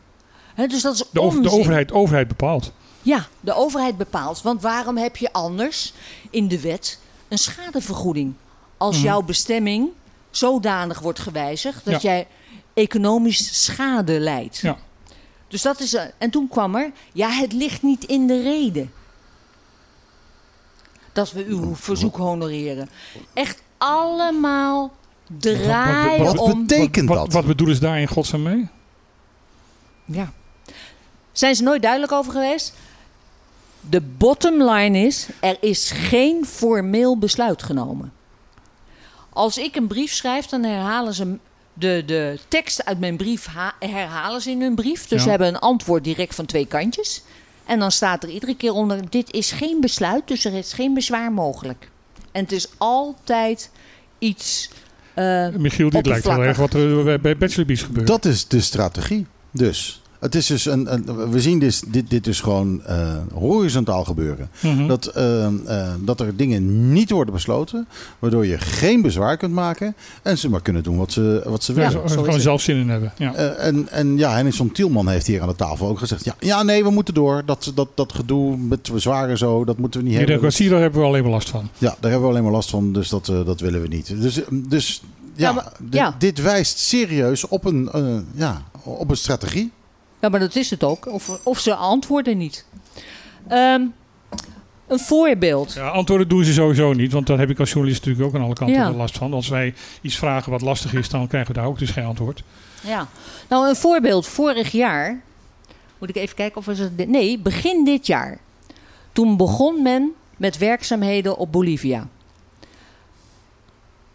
[0.59, 2.73] Hè, dus dat is De, over- de overheid, overheid bepaalt.
[3.03, 4.43] Ja, de overheid bepaalt.
[4.43, 5.93] Want waarom heb je anders
[6.31, 6.99] in de wet
[7.29, 8.35] een schadevergoeding?
[8.77, 9.05] Als Mhm.
[9.05, 9.89] jouw bestemming
[10.31, 12.11] zodanig wordt gewijzigd dat Ja.
[12.11, 12.27] jij
[12.75, 14.57] economisch schade leidt.
[14.57, 14.77] Ja.
[15.49, 15.95] Dus dat is.
[15.95, 18.93] eh, En toen kwam er, ja, het ligt niet in de reden
[21.13, 22.89] dat we uw verzoek honoreren.
[23.35, 24.93] Echt allemaal
[25.39, 26.67] draaien wat om.
[26.67, 27.33] betekent wat, dat?
[27.33, 28.69] Wat bedoelen ze daar in godsnaam mee?
[30.05, 30.33] Ja.
[31.39, 32.73] Zijn ze nooit duidelijk over geweest?
[33.81, 38.13] De bottom line is: er is geen formeel besluit genomen.
[39.31, 41.37] Als ik een brief schrijf, dan herhalen ze
[41.73, 45.01] de, de tekst uit mijn brief ha- herhalen ze in hun brief.
[45.07, 45.25] Dus Ja.
[45.25, 47.23] ze hebben een antwoord direct van twee kantjes.
[47.65, 50.95] En dan staat er iedere keer onder: dit is geen besluit, dus er is geen
[50.95, 51.91] bezwaar mogelijk.
[52.33, 53.71] En het is altijd
[54.19, 54.71] iets.
[55.15, 56.47] eh, Michiel, dit lijkt heel Oppervlakkig.
[56.47, 58.07] erg wat er bij- Bachelor Beast gebeurt.
[58.07, 59.27] Dat is de strategie.
[59.51, 64.05] Dus Het is dus een, een- we zien dus, dit, dit is gewoon eh, horizontaal
[64.05, 64.51] gebeuren.
[64.61, 64.87] Mhm.
[64.87, 65.53] Dat, eh, eh,
[66.01, 67.89] dat er dingen niet worden besloten,
[68.19, 71.75] waardoor je geen bezwaar kunt maken en ze maar kunnen doen wat ze, wat ze
[71.75, 72.09] Ja, willen.
[72.11, 73.13] zo- gewoon zelf zin in hebben.
[73.19, 73.35] Ja.
[73.35, 76.63] Eh, en, en ja, Henningson Tielman heeft hier aan de tafel ook gezegd: ja, ja
[76.63, 77.43] nee, we moeten door.
[77.47, 80.35] Dat, dat, dat gedoe met bezwaren en zo, dat moeten we niet hebben.
[80.35, 81.69] democratie, daar hebben we alleen maar last van.
[81.79, 84.21] Ja, daar hebben we alleen maar last van, dus dat, eh, dat willen we niet.
[84.21, 85.03] Dus, dus
[85.35, 86.15] ja, Ja, maar- dit- ja.
[86.19, 89.71] dit wijst serieus op een, eh, ja, op een strategie.
[90.21, 91.07] Ja, maar dat is het ook.
[91.07, 92.67] Of, of ze antwoorden niet.
[93.49, 93.83] Ehm,
[94.87, 95.73] een voorbeeld.
[95.73, 98.45] Ja, antwoorden doen ze sowieso niet, want daar heb ik als journalist natuurlijk ook aan
[98.47, 98.93] alle kanten Ja.
[98.93, 99.33] last van.
[99.33, 102.43] Als wij iets vragen wat lastig is, dan krijgen we daar ook dus geen antwoord.
[102.83, 103.09] Ja.
[103.49, 104.27] Nou, een voorbeeld.
[104.27, 105.21] Vorig jaar.
[105.99, 106.91] Moet ik even kijken of we ze.
[107.07, 108.39] Nee, begin dit jaar.
[109.13, 112.09] Toen begon men met werkzaamheden op Bolivia.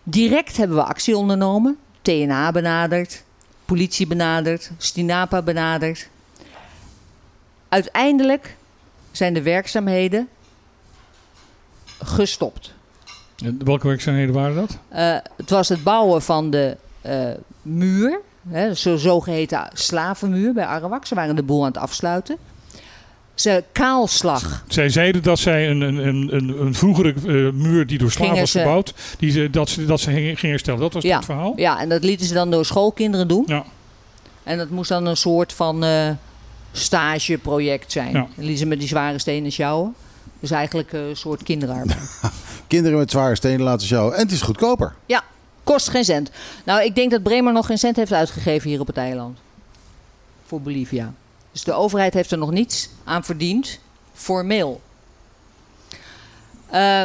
[0.03, 1.77] Direct hebben we actie ondernomen.
[2.01, 3.23] TNA benaderd.
[3.65, 4.71] Politie benaderd.
[4.77, 6.09] Stinapa benaderd.
[7.69, 8.55] Uiteindelijk
[9.11, 10.27] zijn de werkzaamheden
[12.03, 12.73] gestopt.
[13.63, 14.77] Welke werkzaamheden waren dat?
[14.87, 17.29] Eh, het was het bouwen van de eh,
[17.61, 21.05] muur, hè, zo zogeheten slavenmuur bij Arawak.
[21.05, 22.37] Ze waren de boel aan het afsluiten.
[23.35, 24.63] Ze kaalslag.
[24.67, 28.35] Zij zeiden dat zij een, een, een, een, een vroegere eh, muur die door slaven
[28.39, 30.79] was gebouwd, die ze, dat, ze, dat ze gingen gingen herstellen.
[30.79, 31.15] Dat was Ja.
[31.15, 31.53] het verhaal?
[31.55, 33.43] Ja, en dat lieten ze dan door schoolkinderen doen.
[33.47, 33.63] Ja.
[34.43, 36.09] En dat moest dan een soort van eh,
[36.71, 38.07] stageproject zijn.
[38.11, 38.19] Ja.
[38.19, 39.95] Dan lieten ze met die zware stenen sjouwen.
[40.39, 42.19] Dus eigenlijk eh, een soort kinderarbeid.
[42.67, 44.15] Kinderen met zware stenen laten sjouwen.
[44.15, 44.93] En het is goedkoper.
[45.05, 45.23] Ja,
[45.63, 46.31] kost geen cent.
[46.65, 49.37] Nou, ik denk dat Bremer nog geen cent heeft uitgegeven hier op het eiland.
[50.45, 51.13] Voor Bolivia.
[51.53, 53.79] Dus de overheid heeft er nog niets aan verdiend,
[54.13, 54.81] formeel.
[56.67, 57.03] Eh,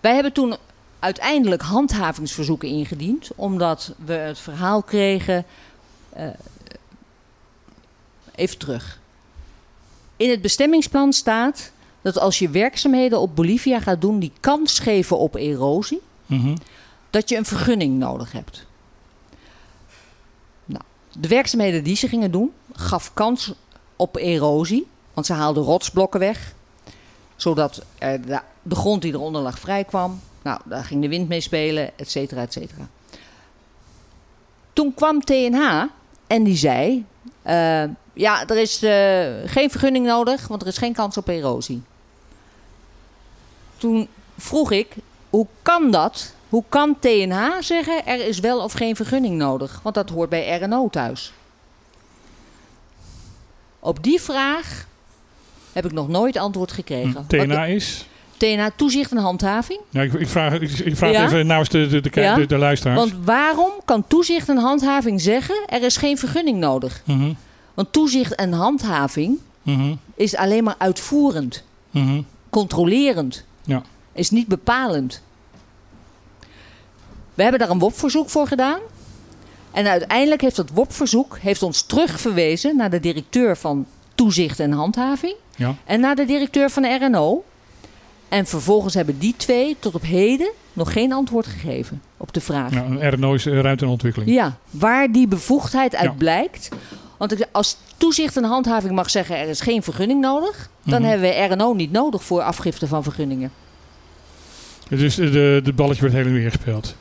[0.00, 0.56] wij hebben toen
[0.98, 5.44] uiteindelijk handhavingsverzoeken ingediend, omdat we het verhaal kregen.
[6.10, 6.26] eh,
[8.34, 9.00] even terug.
[10.16, 11.72] In het bestemmingsplan staat
[12.02, 16.56] dat als je werkzaamheden op Bolivia gaat doen die kans geven op erosie, Mhm.
[17.10, 18.66] dat je een vergunning nodig hebt.
[20.64, 20.82] Nou,
[21.18, 23.52] de werkzaamheden die ze gingen doen, gaf kans
[23.96, 24.86] op erosie.
[25.14, 26.54] Want ze haalden rotsblokken weg.
[27.36, 30.20] Zodat er de, de grond die eronder lag vrij kwam.
[30.42, 32.88] Nou, daar ging de wind mee spelen, et cetera, et cetera.
[34.72, 35.84] Toen kwam TNH
[36.26, 37.04] en die zei...
[37.42, 41.82] eh, ja, er is eh, geen vergunning nodig, want er is geen kans op erosie.
[43.76, 44.08] Toen
[44.38, 44.96] vroeg ik,
[45.30, 46.34] hoe kan dat?
[46.48, 49.80] Hoe kan TNH zeggen er is wel of geen vergunning nodig?
[49.82, 51.32] Want dat hoort bij RNO thuis.
[53.84, 54.86] Op die vraag
[55.72, 57.26] heb ik nog nooit antwoord gekregen.
[57.28, 58.06] Hm, TNA is?
[58.36, 59.80] TNH toezicht en handhaving.
[59.90, 61.24] Ja, ik, ik vraag, ik, ik vraag Ja?
[61.24, 62.34] even namens de, de, de, Ja?
[62.34, 62.98] de, de luisteraars.
[62.98, 67.02] Want waarom kan toezicht en handhaving zeggen er is geen vergunning nodig?
[67.04, 67.32] Mhm,
[67.74, 72.22] Want toezicht en handhaving mhm, is alleen maar uitvoerend, mhm.
[72.50, 73.44] controlerend.
[73.64, 73.82] Ja.
[74.12, 75.22] Is niet bepalend.
[77.34, 78.80] We hebben daar een WOP-verzoek voor gedaan.
[79.72, 85.34] En uiteindelijk heeft dat WOP-verzoek heeft ons terugverwezen naar de directeur van toezicht en handhaving.
[85.56, 85.74] Ja.
[85.84, 87.44] En naar de directeur van de RNO.
[88.28, 92.72] En vervolgens hebben die twee tot op heden nog geen antwoord gegeven op de vraag.
[92.74, 94.30] Ja, een RNO is eh, ruimte en ontwikkeling.
[94.30, 96.14] Ja, waar die bevoegdheid uit Ja.
[96.18, 96.68] blijkt.
[97.16, 101.10] Want als toezicht en handhaving mag zeggen er is geen vergunning nodig, dan Mhm.
[101.10, 103.52] hebben we RNO niet nodig voor afgifte van vergunningen.
[104.88, 106.94] Dus de, de, balletje wordt en weer gespeeld.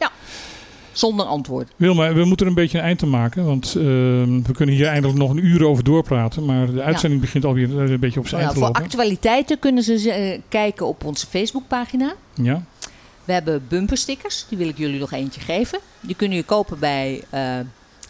[0.92, 1.72] Zonder antwoord.
[1.76, 3.46] Wilma, we moeten er een beetje een eind aan maken.
[3.46, 6.46] Want ehm, we kunnen hier eindelijk nog een uur over doorpraten.
[6.46, 8.68] Maar de uitzending begint alweer eh, een beetje op zijn Nou ja, eind te voor
[8.68, 8.84] lopen.
[8.84, 12.14] actualiteiten kunnen ze eh, kijken op onze Facebookpagina.
[12.34, 12.64] Ja.
[13.26, 15.80] We hebben bumperstickers, die wil ik jullie nog eentje geven.
[16.00, 17.42] Die kunnen je kopen bij eh,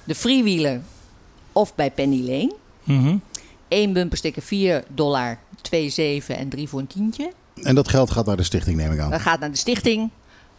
[0.04, 0.82] de Freewheeler
[1.52, 2.54] of bij Penny Lane.
[2.84, 3.16] Mhm.
[3.68, 7.32] Eén bumpersticker 4 dollar, 2,7 en 3 voor een tientje.
[7.64, 9.12] En dat geld gaat naar de stichting, neem ik aan.
[9.12, 10.10] Dat gaat naar de stichting,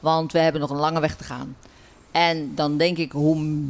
[0.00, 1.56] want we hebben nog een lange weg te gaan.
[2.12, 3.62] En dan denk ik, hoe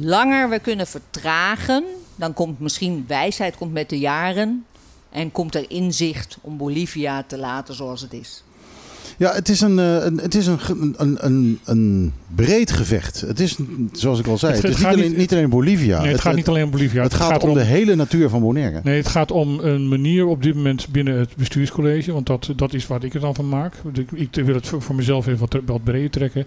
[0.00, 1.84] langer we kunnen vertragen,
[2.16, 4.66] dan komt misschien wijsheid komt met de jaren.
[5.10, 8.42] En komt er inzicht om Bolivia te laten zoals het is.
[9.18, 10.58] Ja, het is een, eh, een, het is een,
[10.96, 13.20] een, een, een breed gevecht.
[13.20, 13.56] Het is,
[13.92, 16.00] zoals ik al zei, Het- het, het is niet gaat alleen, niet- niet alleen Bolivia.
[16.02, 17.02] nee, het, gaat niet alleen om Bolivia.
[17.02, 18.80] het gaat om de hele natuur van Bonaire.
[18.84, 22.12] Nee, het gaat om een manier op dit moment binnen het bestuurscollege.
[22.12, 23.74] Want dat, dat is wat ik er dan van maak.
[23.94, 26.46] Ik, ik wil het voor, voor mezelf even wat, wat breder trekken.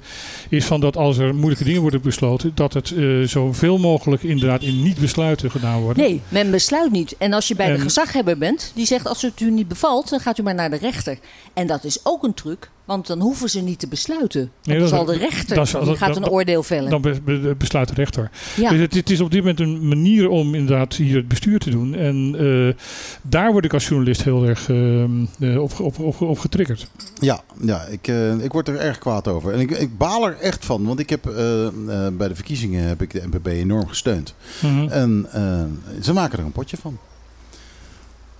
[0.50, 2.52] Is van dat als er moeilijke dingen worden besloten.
[2.56, 5.98] Dat het eh, zoveel mogelijk inderdaad in niet-besluiten gedaan wordt.
[6.00, 7.16] Nee, men besluit niet.
[7.18, 10.20] En als je bij de gezaghebber bent, die zegt als het u niet bevalt, dan
[10.20, 11.18] gaat u maar naar de rechter.
[11.54, 14.52] En dat is ook een truc Want dan hoeven ze niet te besluiten.
[14.64, 16.90] Nee, dat- zal de rechter, dat is- die dat- gaat dat- een oordeel vellen.
[16.90, 18.32] Dan be- be- besluit de rechter.
[18.56, 18.70] ja.
[18.70, 21.70] Dus het, het is op dit moment een manier om inderdaad hier het bestuur te
[21.70, 21.96] doen.
[21.96, 22.84] En eh,
[23.22, 26.88] daar word ik als journalist heel erg ehm, eh, op, op, op, op getriggerd.
[27.20, 29.54] Ja, ja ik, eh, ik word er erg kwaad over.
[29.54, 31.72] En ik, ik baal er echt van, want ik heb eh, eh,
[32.14, 34.34] bij de verkiezingen heb ik de NPB enorm gesteund.
[34.62, 34.88] Mhm.
[34.88, 36.98] En eh, ze maken er een potje van.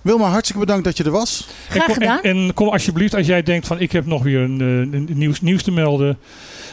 [0.02, 1.46] Wilma, hartstikke bedankt dat je er was.
[1.48, 2.20] En Graag kom, gedaan.
[2.22, 5.08] en, en kom alsjeblieft, als jij denkt van ik heb nog weer een, eh, een
[5.18, 6.18] nieuws, nieuws te melden.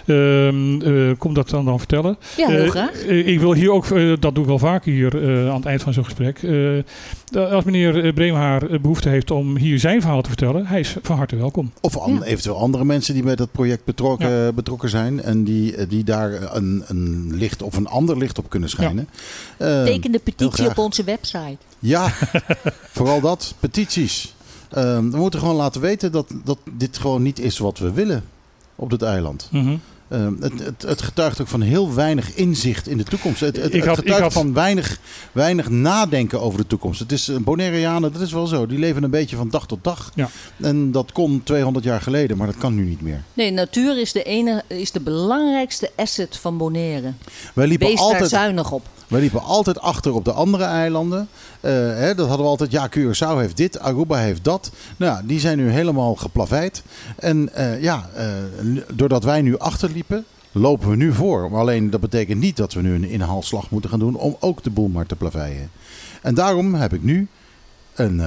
[0.06, 2.18] ehm, eh, kom dat dan, dan vertellen.
[2.38, 3.01] ja, heel Eh, graag.
[3.06, 3.88] ik wil hier ook,
[4.22, 6.43] dat doe ik wel vaker hier eh, aan het eind van zo'n gesprek.
[6.43, 10.95] eh, als meneer Breemhaar eh, behoefte heeft om hier zijn verhaal te vertellen, hij is
[11.01, 11.72] van harte welkom.
[11.81, 12.23] Of an- Ja.
[12.23, 15.22] eventueel andere mensen die bij dat project betrokken, betrokken zijn.
[15.22, 19.07] En die, die daar een, een licht of een ander licht op kunnen schijnen.
[19.57, 21.57] Eh, Teken de petitie op onze website.
[21.80, 22.14] Ja,
[22.97, 23.53] vooral dat.
[23.60, 24.34] Petities.
[24.72, 28.23] Ehm, we moeten gewoon laten weten dat, dat dit gewoon niet is wat we willen
[28.76, 29.47] op dit eiland.
[29.51, 29.76] Mhm.
[30.07, 33.39] Ehm, het, het, het getuigt ook van heel weinig inzicht in de toekomst.
[33.39, 34.99] Het, het, Ik had- het getuigt ik had- van weinig,
[35.31, 36.99] weinig nadenken over de toekomst.
[36.99, 38.65] Het is eh, Bonaireanen, dat is wel zo.
[38.65, 40.11] Die leven een beetje van dag tot dag.
[40.15, 40.30] Ja.
[40.57, 43.23] En dat kon 200 jaar geleden, maar dat kan nu niet meer.
[43.34, 47.14] Nee, natuur is de, ene, is de belangrijkste asset van Bonaire.
[47.53, 48.88] Wij liepen, Wees daar altijd, zuinig op.
[49.10, 51.27] wij liepen altijd achter op de andere eilanden.
[51.60, 52.72] Eh, hè, dat hadden we altijd.
[52.72, 54.72] Ja, Curaçao heeft dit, Aruba heeft dat.
[54.98, 56.84] Nou, die zijn nu helemaal geplaveid.
[57.15, 58.26] En eh, ja, eh,
[58.94, 61.52] doordat wij nu achterliepen, lopen we nu voor.
[61.52, 64.64] Maar alleen dat betekent niet dat we nu een inhaalslag moeten gaan doen om ook
[64.64, 65.72] de boel maar te plaveien.
[66.22, 67.27] En daarom heb ik nu
[67.94, 68.22] een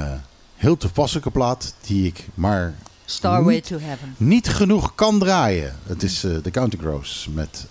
[0.56, 4.14] heel toepasselijke plaat die ik maar Starway to Heaven.
[4.16, 5.76] niet genoeg kan draaien.
[5.86, 7.66] Het is de Counting Crows met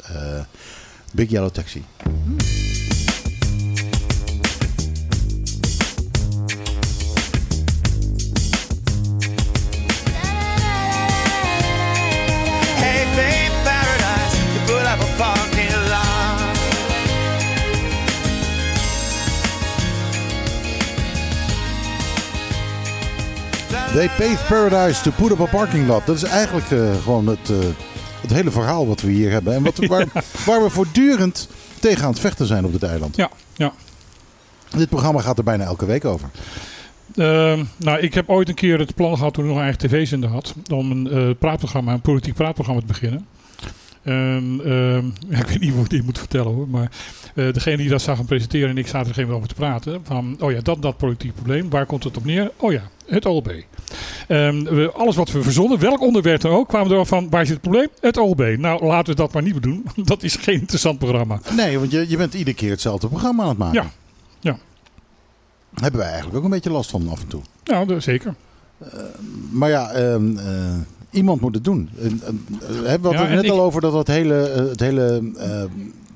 [1.13, 1.83] Big Yellow Taxi.
[2.37, 2.70] Hey,
[23.93, 26.05] They paved paradise to put up a parking lot.
[26.05, 27.57] Dat is eigenlijk eh, gewoon het, eh,
[28.21, 29.53] het hele verhaal wat we hier hebben.
[29.53, 30.05] En wat, waar,
[30.45, 31.49] waar we voortdurend
[31.79, 33.15] tegen aan het vechten zijn op dit eiland.
[33.15, 33.73] Ja, ja.
[34.77, 36.29] Dit programma gaat er bijna elke week over.
[37.15, 39.87] Ehm, nou, ik heb ooit een keer het plan gehad toen ik nog een eigen
[39.87, 40.55] tv-zender had.
[40.73, 43.27] Om een eh, praatprogramma, een politiek praatprogramma te beginnen.
[44.01, 46.69] En, ehm, ja, ik weet niet hoe ik dit moet vertellen hoor.
[46.69, 46.91] Maar
[47.35, 50.01] eh, degene die dat zag gaan presenteren en ik zaten er geen over te praten.
[50.03, 51.69] Van, oh ja, dat, dat politiek probleem.
[51.69, 52.51] Waar komt het op neer?
[52.57, 53.51] Oh ja, het OLB.
[54.27, 57.53] Ehm, we, alles wat we verzonnen, welk onderwerp dan ook, kwamen er van, waar zit
[57.53, 57.87] het probleem?
[58.01, 58.55] Het OLB.
[58.57, 59.85] Nou, laten we dat maar niet doen.
[60.05, 61.39] Dat is geen interessant programma.
[61.55, 63.81] Nee, want je, je bent iedere keer hetzelfde programma aan het maken.
[63.83, 63.89] Ja,
[64.39, 64.57] ja.
[65.73, 67.41] Hebben wij eigenlijk ook een beetje last van af en toe.
[67.65, 68.35] Nou, dat- zeker.
[69.51, 70.45] Maar ja, ehm, eh,
[71.11, 71.89] iemand moet het doen.
[72.01, 72.45] En, en,
[72.83, 74.33] hebben we Ja, het net ik- al over dat het hele,
[74.69, 75.31] het hele,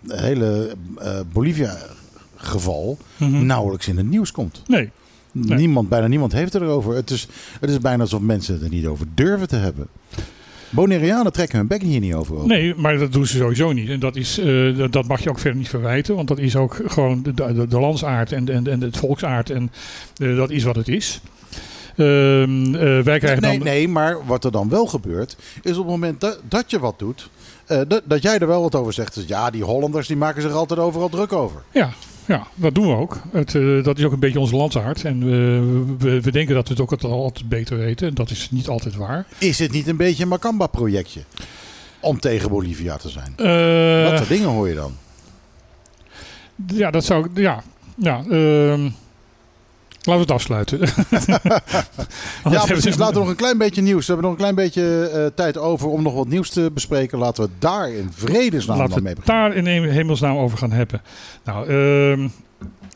[0.08, 3.46] hele eh, Bolivia-geval Mhm.
[3.46, 4.62] nauwelijks in het nieuws komt.
[4.68, 4.90] Nee.
[5.32, 5.58] Nee.
[5.58, 6.96] Niemand, bijna niemand heeft het erover.
[6.96, 7.28] Het is,
[7.60, 9.88] het is bijna alsof mensen het er niet over durven te hebben.
[10.70, 12.36] Bonaireanen trekken hun bek hier niet over.
[12.36, 12.48] open.
[12.48, 13.90] Nee, maar dat doen ze sowieso niet.
[13.90, 16.16] En dat, is, eh, dat- mag je ook verder niet verwijten.
[16.16, 19.50] Want dat is ook gewoon de, de, de landsaard en, en, en het volksaard.
[19.50, 19.72] En
[20.18, 21.22] eh, dat is wat het is.
[21.96, 23.68] Ehm, eh, wij krijgen nee, dan...
[23.68, 27.00] nee, maar wat er dan wel gebeurt, is op het moment dat, dat je wat
[27.00, 27.30] doet,
[27.68, 29.14] eh, dat, dat jij er wel wat over zegt.
[29.14, 31.62] Dus ja, die Hollanders die maken zich altijd overal druk over.
[31.72, 31.90] Ja,
[32.26, 33.22] ja, dat doen we ook.
[33.32, 35.04] Het, eh, dat is ook een beetje onze landsaard.
[35.04, 38.08] En we, we, we denken dat we het ook altijd, beter weten.
[38.08, 39.26] En dat is niet altijd waar.
[39.38, 41.22] Is het niet een beetje een Macamba-projectje?
[42.00, 43.34] Om tegen Bolivia te zijn.
[43.38, 44.96] Eh, dat soort dingen hoor je dan.
[46.68, 47.28] ja, dat zou...
[47.34, 47.64] Ja,
[47.96, 48.90] ja ehm,
[50.06, 50.80] laten we het afsluiten.
[52.52, 52.96] Ja, precies.
[52.98, 54.06] Laten we nog een klein beetje nieuws.
[54.08, 57.18] We hebben nog een klein beetje eh, tijd over om nog wat nieuws te bespreken.
[57.18, 59.42] Laten we daar in vredesnaam Laten we mee beginnen.
[59.44, 61.02] daar in hem- hemelsnaam over gaan hebben.
[61.44, 62.28] Nou, ehm,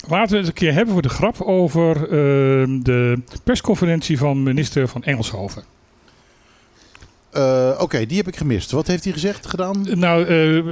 [0.07, 4.87] laten we het een keer hebben voor de grap over ehm, de persconferentie van minister
[4.87, 5.63] van Engelshoven.
[7.31, 8.71] Eh, Oké, die heb ik gemist.
[8.71, 9.85] Wat heeft hij gezegd, gedaan?
[9.93, 10.63] Nou, eh,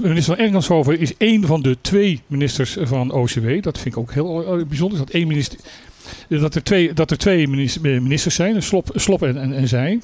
[0.00, 3.62] minister van Engelshoven is één van de twee ministers van OCW.
[3.62, 4.98] Dat vind ik ook heel eh, bijzonder.
[4.98, 5.58] Dat, één minister,
[6.28, 10.00] dat, er, twee, dat er twee ministers, zijn, Slop, Slop en, en, en zij.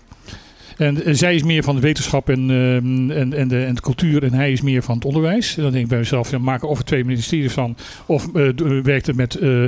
[0.82, 3.80] En, en zij is meer van de wetenschap en, ehm, en, en, de, en de
[3.80, 5.56] cultuur en hij is meer van het onderwijs.
[5.56, 7.76] En dan denk ik bij mezelf, ja, maken of er twee ministeries van
[8.06, 8.48] of eh,
[8.82, 9.64] werkt het met, eh,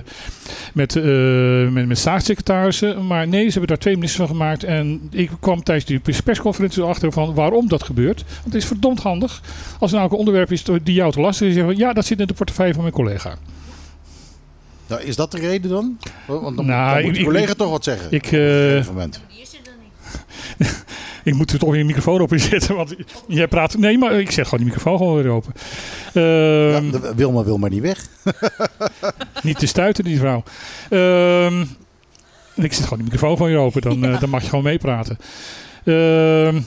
[0.74, 3.06] met, eh, met, met staatssecretarissen.
[3.06, 4.64] Maar nee, ze hebben daar twee ministers van gemaakt.
[4.64, 8.24] En ik kwam tijdens die persconferentie erachter van waarom dat gebeurt.
[8.28, 9.42] Want het is verdomd handig.
[9.78, 12.06] Als er nou ook een onderwerp is die jou te lastig is, zeggen ja, dat
[12.06, 13.36] zit in de portefeuille van mijn collega.
[14.86, 15.98] Nou, is dat de reden dan?
[16.26, 18.06] Want dan, Nou, dan moet ik- collega ik- toch wat zeggen.
[18.12, 19.20] Ik, op een eh, gegeven moment.
[21.24, 22.94] Ik moet er toch weer een microfoon op zetten, want
[23.28, 23.76] jij praat...
[23.76, 25.52] Nee, maar ik zet gewoon die microfoon gewoon weer open.
[26.14, 28.06] Ehm, Ja, de- Wilma wil maar niet weg.
[29.42, 30.42] Niet te stuiten, die vrouw.
[30.90, 31.60] Ehm,
[32.54, 35.18] ik zet gewoon die microfoon gewoon weer open, dan, eh, dan mag je gewoon meepraten.
[35.84, 36.60] Ehm,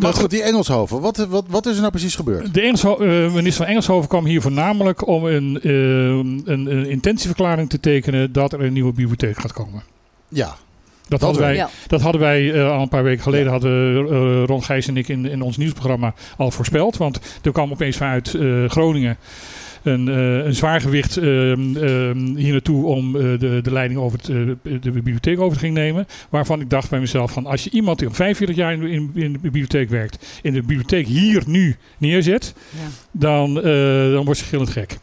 [0.00, 1.00] Maar goed, die Engelshoven.
[1.00, 2.54] Wat, wat, wat is er nou precies gebeurd?
[2.54, 7.68] De Engelsho- eh, minister van Engelshoven kwam hier voornamelijk om een, eh, een, een intentieverklaring
[7.68, 9.82] te tekenen dat er een nieuwe bibliotheek gaat komen.
[10.28, 10.56] Ja,
[11.08, 11.70] Dat, hadden wij, Ja.
[11.86, 15.08] dat hadden wij eh, al een paar weken geleden, hadden eh, Ron Gijs en ik
[15.08, 16.96] in, in ons nieuwsprogramma al voorspeld.
[16.96, 19.16] Want er kwam opeens vanuit eh, Groningen
[19.82, 24.26] een, eh, een zwaargewicht ehm, ehm, hier naartoe om eh, de, de leiding over het,
[24.82, 26.06] de bibliotheek over te ging nemen.
[26.28, 29.10] Waarvan ik dacht bij mezelf van als je iemand die al 45 jaar in, in,
[29.14, 32.88] in de bibliotheek werkt, in de bibliotheek hier nu neerzet, Ja.
[33.10, 34.98] dan, eh, dan wordt ze gillend gek.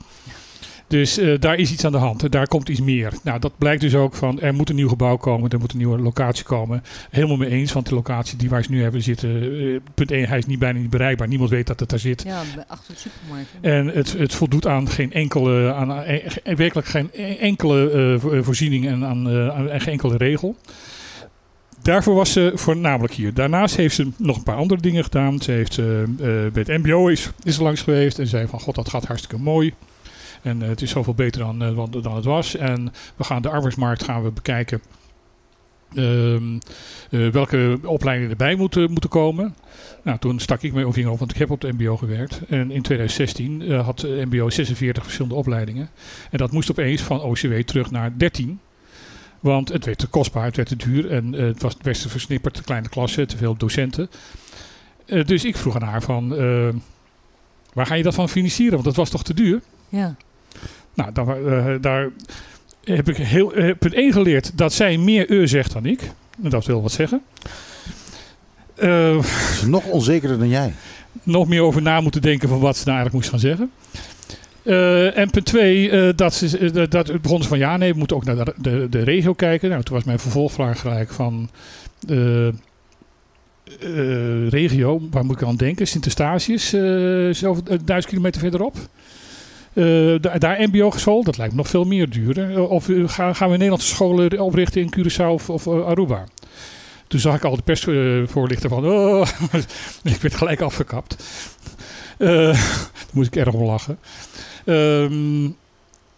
[0.94, 2.32] Dus eh, daar is iets aan de hand.
[2.32, 3.14] Daar komt iets meer.
[3.24, 5.78] Nou, dat blijkt dus ook van er moet een nieuw gebouw komen, er moet een
[5.78, 6.84] nieuwe locatie komen.
[7.10, 10.38] Helemaal mee eens, want de locatie die wij nu hebben zitten, eh, punt 1, hij
[10.38, 11.28] is niet bijna niet bereikbaar.
[11.28, 12.24] Niemand weet dat het daar zit.
[12.24, 13.50] Ja, achter de supermarkt.
[13.62, 18.44] En het, het voldoet aan geen enkele, aan, eh, eh, werkelijk geen enkele eh, vo-
[18.44, 20.56] voorziening en aan, aan geen enkele regel.
[21.82, 23.34] Daarvoor was ze voornamelijk hier.
[23.34, 25.42] Daarnaast heeft ze nog een paar andere dingen gedaan.
[25.42, 25.76] Ze heeft
[26.54, 29.74] bij het MBO is, is langs geweest en zei van god dat gaat hartstikke mooi.
[30.44, 32.56] En eh, het is zoveel beter dan, eh, dan, het was.
[32.56, 34.82] En we gaan de arbeidsmarkt gaan we bekijken.
[35.96, 36.60] Ehm,
[37.10, 39.56] eh, welke opleidingen erbij moeten, moeten komen.
[40.04, 42.42] Nou, toen stak ik mijn vinger op, want ik heb op de MBO gewerkt.
[42.50, 45.90] En in 2016 eh, had de MBO 46 verschillende opleidingen.
[46.32, 48.60] En dat moest opeens van OCW terug naar 13.
[49.40, 52.54] Want het werd te kostbaar, het werd te duur en het was best te versnipperd,
[52.54, 54.10] te kleine klassen, te veel docenten.
[55.06, 56.70] Dus ik vroeg aan haar van, eh,
[57.74, 58.74] waar ga je dat van financieren?
[58.74, 59.62] Want dat was toch te duur?
[59.90, 60.16] Ja.
[60.94, 61.12] Nou,
[61.48, 62.10] eh, daar
[62.84, 66.02] heb ik heel, eh, punt 1 geleerd dat zij meer eu zegt dan ik.
[66.44, 67.22] En dat wil wat zeggen.
[68.76, 69.18] Eh,
[69.66, 70.74] nog onzekerder dan jij.
[71.24, 73.72] nog meer over na moeten denken van wat ze nou eigenlijk moest gaan zeggen.
[75.16, 78.24] En punt twee, eh, dat, ze, dat- begon ze van ja, nee, we moeten ook
[78.26, 79.70] naar de, de, de regio kijken.
[79.70, 81.50] Nou, toen was mijn vervolgvraag gelijk van
[82.10, 82.48] eh,
[84.50, 85.88] regio, waar moet ik aan denken?
[85.88, 86.70] Sint-Eustatius,
[87.40, 88.76] zo eh, duizend kilometer verderop.
[89.74, 92.52] Eh, da- daar MBO geschool, dat lijkt me nog veel meer duurder.
[92.56, 96.24] Eh, Of eh, gaan, we Nederlandse scholen oprichten in Curaçao of, of Aruba?
[97.08, 99.28] Toen zag ik al de persvoorlichter van, oh,
[100.04, 101.24] ik werd gelijk afgekapt.
[103.14, 103.98] Moest ik erg om lachen.
[104.66, 105.44] Ehm,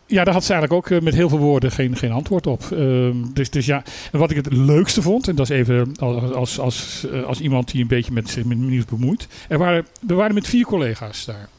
[0.05, 2.61] ja, daar had ze eigenlijk ook met heel veel woorden geen, geen antwoord op.
[2.71, 6.31] Ehm, dus, dus ja, en wat ik het leukste vond, en dat is even als,
[6.33, 9.27] als, als, als iemand die een beetje met met nieuws bemoeit.
[9.47, 11.49] Er waren, we waren met vier collega's daar.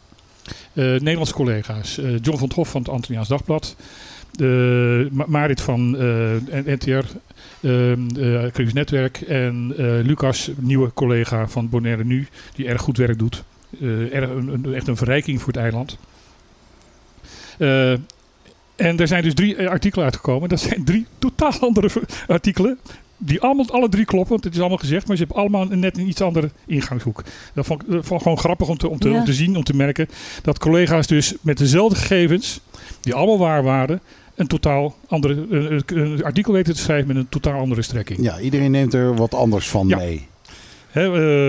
[0.77, 1.99] Eh, Nederlandse collega's.
[1.99, 3.77] Eh, John van Hof van het Antilliaans Dagblad.
[5.11, 6.05] Ma- Marit van eh,
[6.65, 9.21] NTR, ehm eh, Caribisch Netwerk.
[9.21, 13.45] En eh, Lucas, nieuwe collega van Bonaire Nu, die erg goed werk doet.
[13.81, 15.99] Eh, erg, een, echt een verrijking voor het eiland.
[17.59, 17.93] Eh,
[18.77, 20.49] en er zijn dus drie eh, artikelen uitgekomen.
[20.49, 21.91] Dat zijn drie totaal andere
[22.27, 22.79] artikelen.
[23.19, 25.07] Die allemaal, alle drie kloppen, want het is allemaal gezegd.
[25.07, 27.23] Maar ze hebben allemaal net een iets andere ingangshoek.
[27.55, 29.19] Dat vond ik, gewoon grappig om te, om, te, Ja.
[29.19, 30.09] om te zien, om te merken.
[30.43, 32.61] Dat collega's dus met dezelfde gegevens,
[33.01, 34.01] die allemaal waar waren,
[34.35, 38.19] een totaal andere een, een artikel weten te schrijven met een totaal andere strekking.
[38.23, 39.97] Ja, iedereen neemt er wat anders van Ja.
[39.97, 40.27] mee.
[40.91, 41.03] Hè,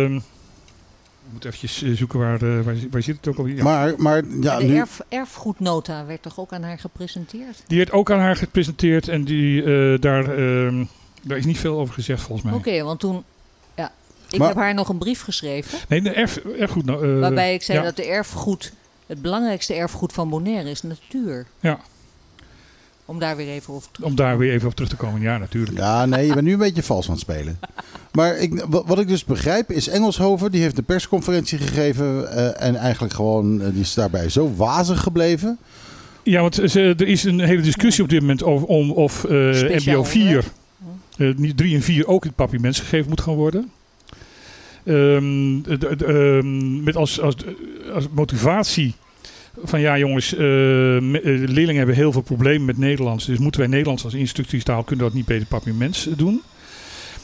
[0.05, 3.55] ehm, ik moet eventjes eh, zoeken waar, eh, waar, waar zit het ook alweer.
[3.55, 3.63] Ja.
[3.63, 7.63] Maar, maar ja, de nu, erf, erfgoednota werd toch ook aan haar gepresenteerd?
[7.67, 10.83] Die werd ook aan haar gepresenteerd en die, eh, daar, ehm,
[11.27, 12.57] daar is niet veel over gezegd volgens mij.
[12.57, 13.23] Oké, want toen...
[13.75, 13.91] Ja,
[14.29, 15.79] ik Maar- heb haar nog een brief geschreven.
[15.87, 16.85] Nee, de erf, erfgoed.
[16.85, 17.83] Nou, eh, waarbij ik zei ja.
[17.83, 18.73] dat de erfgoed...
[19.07, 21.45] Het belangrijkste erfgoed van Bonaire is natuur.
[21.59, 21.79] Ja.
[23.05, 25.21] Om daar weer even over terug Om daar weer even op terug te komen.
[25.21, 25.77] Ja, natuurlijk.
[25.77, 27.59] ja, nee, je bent nu een beetje vals aan het spelen.
[28.11, 32.75] Maar ik, wat, ik dus begrijp is Engelshoven, die heeft een persconferentie gegeven eh, en
[32.75, 35.57] eigenlijk gewoon, eh, die is daarbij zo wazig gebleven.
[36.23, 39.29] Ja, want ze, er is een hele discussie op dit moment over om of eh,
[39.85, 40.45] MBO 4, onderwijs.
[40.45, 40.51] eh,
[41.17, 43.71] niet 3 en 4, ook in het papiaments gegeven moet gaan worden.
[44.83, 45.63] Ehm,
[46.07, 47.35] ehm, met als, als,
[47.93, 48.93] als motivatie
[49.63, 53.25] van ja jongens, eh, eh, leerlingen hebben heel veel problemen met Nederlands.
[53.25, 56.41] Dus moeten wij Nederlands als instructiestaal, kunnen dat niet bij het papiaments doen.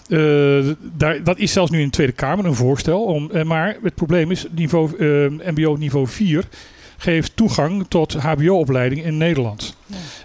[0.09, 3.03] Eh, daar, dat is zelfs nu in de Tweede Kamer een voorstel.
[3.03, 6.43] Om, eh, maar het probleem is, niveau, eh, MBO niveau 4
[6.97, 9.75] geeft toegang tot HBO-opleidingen in Nederland.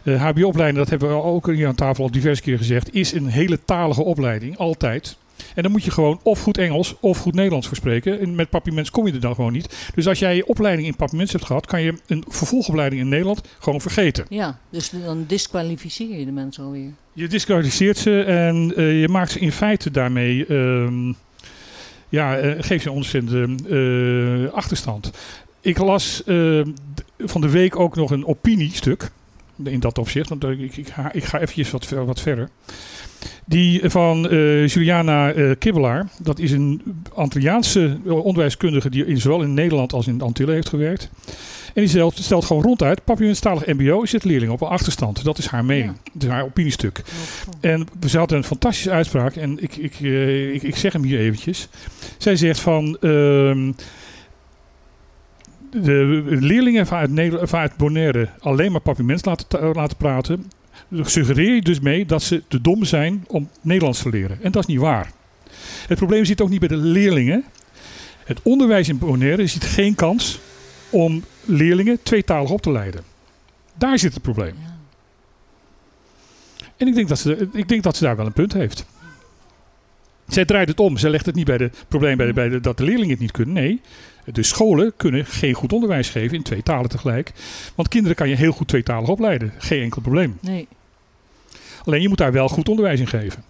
[0.03, 3.27] Eh, HBO-opleiding, dat hebben we ook hier aan tafel al diverse keer gezegd, is een
[3.27, 5.17] hele talige opleiding, altijd.
[5.55, 8.21] En dan moet je gewoon of goed Engels of goed Nederlands voor spreken.
[8.21, 9.91] En met papiermens kom je er dan gewoon niet.
[9.95, 13.41] Dus als jij je opleiding in papiermens hebt gehad, kan je een vervolgopleiding in Nederland
[13.59, 14.27] gewoon vergeten.
[14.29, 16.93] Ja, dus dan disqualificeer je de mensen alweer.
[17.13, 20.47] Je disqualificeert ze en eh, je maakt ze in feite daarmee.
[20.47, 21.13] ehm
[22.09, 25.11] ja, eh, geef je een ontzettende eh, achterstand.
[25.61, 26.61] Ik las eh,
[27.19, 29.11] van de week ook nog een opiniestuk.
[29.65, 32.51] In dat opzicht, want eh, ik, ik, ga, ik ga eventjes wat, wat verder.
[33.49, 36.09] Die van eh, Juliana eh, Kibbelaar.
[36.23, 36.83] Dat is een
[37.15, 41.11] Antilliaanse onderwijskundige die in, zowel in Nederland als in de Antillen heeft gewerkt.
[41.67, 45.25] En die stelt, stelt gewoon ronduit, papierstalig mbo zit leerlingen op een achterstand.
[45.25, 45.97] Dat is haar mening.
[46.13, 47.03] Dat is haar opiniestuk.
[47.61, 51.19] En ze had een fantastische uitspraak en ik, ik, eh, ik, ik zeg hem hier
[51.19, 51.69] eventjes.
[52.19, 52.99] Zij zegt van...
[55.71, 60.51] de leerlingen vanuit, Nederland, vanuit Bonaire alleen maar papiermens laten, laten praten...
[61.03, 64.39] suggereer je dus mee dat ze te dom zijn om Nederlands te leren.
[64.43, 65.13] En dat is niet waar.
[65.89, 67.45] Het probleem zit ook niet bij de leerlingen.
[68.25, 70.41] Het onderwijs in Bonaire ziet geen kans
[70.91, 73.03] om leerlingen tweetalig op te leiden.
[73.75, 74.55] Daar zit het probleem.
[76.77, 78.87] En ik denk, dat ze, ik denk dat ze daar wel een punt heeft.
[80.29, 80.97] Zij draait het om.
[80.97, 83.21] Zij legt het niet bij de probleem bij de, bij de, dat de leerlingen het
[83.21, 83.55] niet kunnen.
[83.55, 83.81] Nee,
[84.33, 87.33] de scholen kunnen geen goed onderwijs geven in twee talen tegelijk.
[87.75, 89.53] Want kinderen kan je heel goed tweetalig opleiden.
[89.59, 90.39] Geen enkel probleem.
[90.41, 90.69] Nee.
[91.85, 93.45] Alleen je moet daar wel goed onderwijs in geven.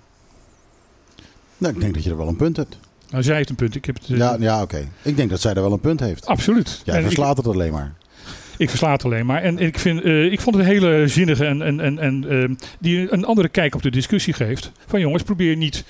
[1.58, 2.78] Nou, ik denk dat je er wel een punt hebt.
[3.10, 3.74] Nou, zij heeft een punt.
[3.74, 4.88] Ik heb het, eh, Ja, ja oké.
[5.02, 6.26] Ik denk dat zij er wel een punt heeft.
[6.26, 6.80] Absoluut.
[6.84, 7.94] Jij En ik- verslaat het alleen maar.
[8.56, 9.42] Ik versla het alleen maar.
[9.42, 12.56] En ik, vind, eh, ik vond het een hele zinnige en, en, en, en eh,
[12.78, 14.72] die een andere kijk op de discussie geeft.
[14.86, 15.84] Van jongens, probeer niet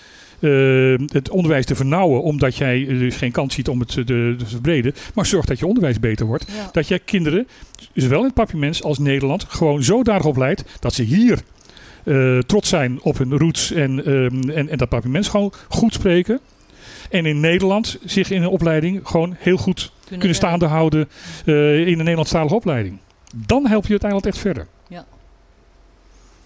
[1.07, 4.37] het onderwijs te vernauwen omdat jij eh, dus geen kans ziet om het te, te
[4.45, 4.95] verbreden.
[5.15, 6.45] Maar zorg dat je onderwijs beter wordt.
[6.57, 6.69] Ja.
[6.73, 7.49] Dat jij kinderen,
[7.95, 11.39] zowel in het papiermens als Nederland, gewoon zodanig opleidt dat ze hier
[12.05, 16.41] eh, trots zijn op hun roots en, ehm, en, en dat papiermens gewoon goed spreken.
[17.11, 21.09] En in Nederland zich in een opleiding gewoon heel goed kunnen, Kunnen staande houden
[21.45, 22.99] eh, in een Nederlandstalige opleiding.
[23.47, 24.67] Dan help je uiteindelijk echt verder.
[24.89, 25.07] Ja.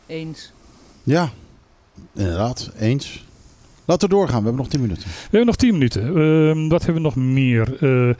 [0.06, 0.52] Eens.
[1.02, 1.30] Ja,
[2.14, 2.70] inderdaad.
[2.78, 3.24] Eens.
[3.92, 4.38] Laten we doorgaan.
[4.38, 5.04] We hebben nog 10 minuten.
[5.04, 6.02] We hebben nog 10 minuten.
[6.02, 7.76] Ehm, wat hebben we nog meer?
[7.80, 8.16] Eh, eh,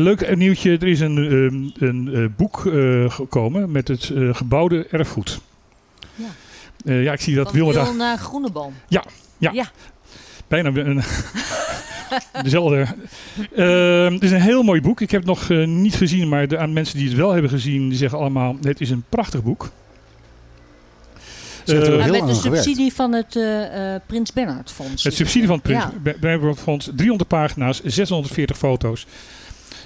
[0.00, 0.70] leuk nieuwtje.
[0.70, 5.40] Er is een, ehm, een eh, boek eh, gekomen met het eh, gebouwde erfgoed.
[6.14, 6.24] Ja.
[6.84, 8.74] Eh, ja, ik zie dat Van Wilma Wil daar naar Groeneboom.
[8.88, 9.04] Ja,
[9.38, 9.50] ja.
[9.52, 9.70] Ja.
[10.48, 11.02] bijna een,
[12.42, 12.86] dezelfde.
[13.56, 15.00] Ehm, het is een heel mooi boek.
[15.00, 17.88] Ik heb het nog niet gezien, maar de aan mensen die het wel hebben gezien,
[17.88, 19.70] die zeggen allemaal: het is een prachtig boek.
[21.64, 22.64] Ze er Eh, heel met de gewerkt.
[22.64, 25.04] subsidie van het eh, eh, Prins Bernhard Fonds.
[25.04, 25.92] Het subsidie van het Prins Ja.
[26.02, 29.06] Be- Bernhard Fonds, 300 pagina's, 640 foto's.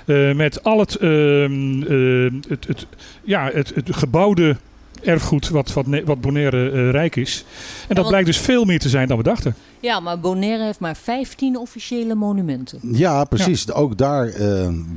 [0.07, 2.87] Eh, met al het, ehm, eh, het, het,
[3.25, 4.57] ja, het, het gebouwde
[5.03, 7.45] erfgoed wat, wat, wat Bonaire eh, rijk is.
[7.89, 9.55] En dat blijkt dus veel meer te zijn dan we dachten.
[9.81, 12.79] Ja, maar Bonaire heeft maar 15 officiële monumenten.
[12.83, 13.73] Ja, precies.
[13.73, 14.33] Ook daar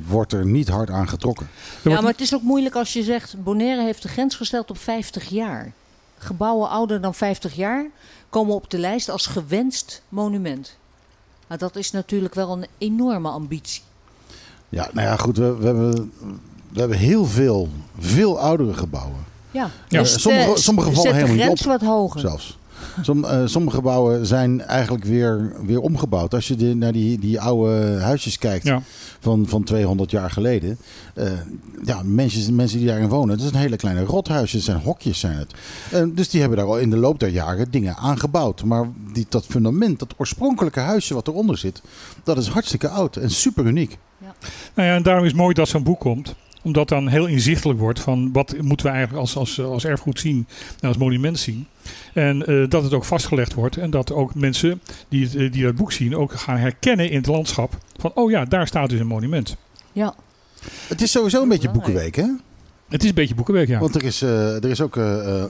[0.07, 1.47] wordt er niet hard aan getrokken.
[1.81, 3.35] Ja, maar het is ook moeilijk als je zegt...
[3.43, 5.71] Bonaire heeft de grens gesteld op 50 jaar.
[6.23, 7.85] Gebouwen ouder dan 50 jaar
[8.29, 10.77] komen op de lijst als gewenst monument.
[11.47, 13.81] Maar dat is natuurlijk wel een enorme ambitie.
[14.69, 15.37] Ja, nou ja, goed.
[15.37, 16.11] We, we, hebben,
[16.69, 17.69] we hebben heel veel,
[17.99, 19.25] veel oudere gebouwen.
[19.51, 19.99] Ja, Ja.
[19.99, 22.19] Dus Sommige- sommige gevallen zet de helemaal niet grens wat hoger.
[22.19, 22.57] Zelfs.
[23.01, 26.33] Som, eh, sommige gebouwen zijn eigenlijk weer, weer omgebouwd.
[26.33, 28.81] Als je de, naar die, die oude huisjes kijkt Ja.
[29.19, 30.77] van, van 200 jaar geleden.
[31.15, 31.31] eh,
[31.83, 33.35] ja, mensen, mensen die daarin wonen.
[33.35, 34.51] Het is een hele kleine rothuisjes.
[34.51, 35.51] Het zijn hokjes zijn het.
[35.91, 38.63] Eh, dus die hebben daar al in de loop der jaren dingen aan gebouwd.
[38.63, 41.81] Maar die, dat fundament, dat oorspronkelijke huisje wat eronder zit.
[42.23, 43.97] Dat is hartstikke oud en super uniek.
[44.75, 46.35] Nou ja, en daarom is het mooi dat zo'n boek komt.
[46.63, 50.47] Omdat dan heel inzichtelijk wordt van wat moeten we eigenlijk als, als, als erfgoed zien
[50.79, 51.67] en als monument zien.
[52.13, 53.77] En eh, dat het ook vastgelegd wordt.
[53.77, 57.17] En dat ook mensen die, het, eh, die dat boek zien ook gaan herkennen in
[57.17, 57.77] het landschap.
[57.97, 59.55] Van oh ja, daar staat dus een monument.
[59.91, 60.13] Ja,
[60.87, 62.25] Het is sowieso een beetje boekenweek, hè?
[62.89, 63.79] Het is een beetje boekenwerk, ja.
[63.79, 64.95] Want er is, eh, er is ook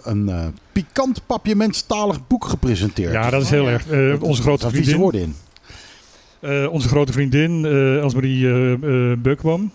[0.03, 3.11] een eh, pikant papiermentstalig boek gepresenteerd.
[3.13, 3.73] Ja, dat is heel Oh, ja.
[3.73, 3.87] erg.
[3.89, 5.35] eh, onze grote vriendin, woorden in.
[6.39, 9.71] eh, onze grote vriendin eh Elsmarie eh eh, Beukboom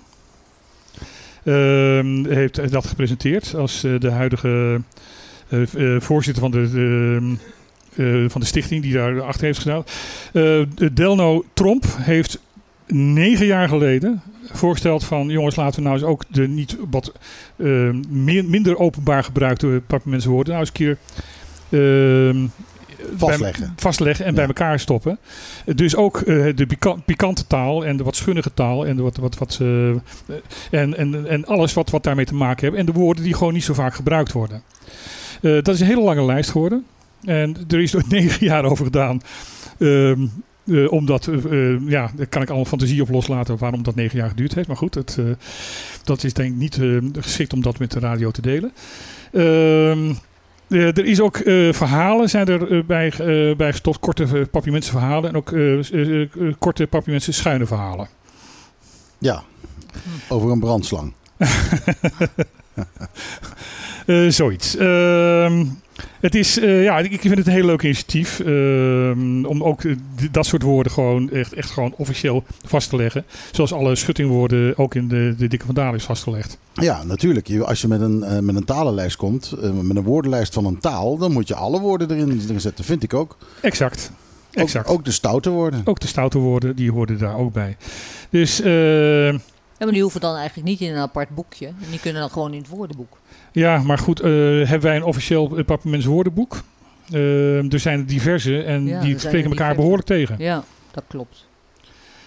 [2.29, 4.81] heeft dat gepresenteerd als eh, de huidige
[5.49, 7.37] eh, eh, voorzitter van de,
[8.29, 9.85] van de stichting die daar achter heeft gedaan.
[10.93, 12.41] Delno Tromp heeft
[12.87, 17.13] negen jaar geleden voorgesteld van jongens laten we nou eens ook de niet wat
[18.45, 20.99] minder openbaar gebruikte papiermensenwoorden nou eens een keer
[21.81, 22.47] ehm,
[23.17, 23.63] Vastleggen.
[23.65, 24.37] bij- vastleggen en Ja.
[24.37, 25.19] bij elkaar stoppen.
[25.75, 29.17] Dus ook eh, de pika- pikante taal en de wat schunnige taal en, de wat,
[29.17, 29.89] wat, wat, eh,
[30.71, 32.79] en, en, en alles wat, wat daarmee te maken heeft.
[32.79, 34.63] En de woorden die gewoon niet zo vaak gebruikt worden.
[35.43, 36.85] Eh, dat is een hele lange lijst geworden.
[37.25, 39.21] En er is er negen jaar over gedaan.
[39.79, 40.27] Ehm,
[40.73, 41.29] Eh, omdat,
[41.87, 44.69] ja, daar kan ik allemaal fantasie op loslaten waarom dat negen jaar geduurd heeft.
[44.69, 45.19] Maar goed, het,
[46.05, 46.81] dat is denk ik niet
[47.19, 48.73] geschikt om dat met de radio te delen.
[50.69, 54.45] Eh, er is ook eh, verhalen zijn er eh, bij, eh, bij gestopt, korte uh,
[54.51, 55.55] papiamense verhalen en ook
[56.59, 58.09] korte papiamense schuine verhalen.
[59.19, 59.43] Ja,
[60.29, 61.13] over een brandslang.
[64.07, 64.77] Eh, zoiets.
[64.77, 65.65] Ehm,
[66.21, 69.97] het is, eh, ja, ik vind het een heel leuk initiatief ehm, om ook eh,
[70.31, 73.25] dat soort woorden gewoon echt, echt gewoon officieel vast te leggen.
[73.53, 76.59] Zoals alle schuttingwoorden ook in de, de Dikke van Dalen is vastgelegd.
[76.75, 77.47] Ja, natuurlijk.
[77.49, 80.79] Je- Als je met een, eh, met een talenlijst komt, met een woordenlijst van een
[80.81, 82.85] taal, dan moet je alle woorden erin, erin zetten.
[82.85, 83.37] Vind ik ook.
[83.61, 84.11] Exact.
[84.55, 84.89] Ook, exact.
[84.89, 85.81] ook de stoute woorden.
[85.85, 87.77] Ook de stoute woorden, die hoorden daar ook bij.
[88.31, 88.61] Dus
[89.79, 91.67] Ja, maar die hoeven dan eigenlijk niet in een apart boekje.
[91.67, 93.17] En die kunnen dan gewoon in het woordenboek.
[93.61, 96.63] Ja, maar goed, eh, hebben wij een officieel uh, Papiermens woordenboek.
[97.13, 100.35] Eh, er zijn er diverse en Ja, die spreken elkaar behoorlijk tegen.
[100.39, 101.47] Ja, dat klopt.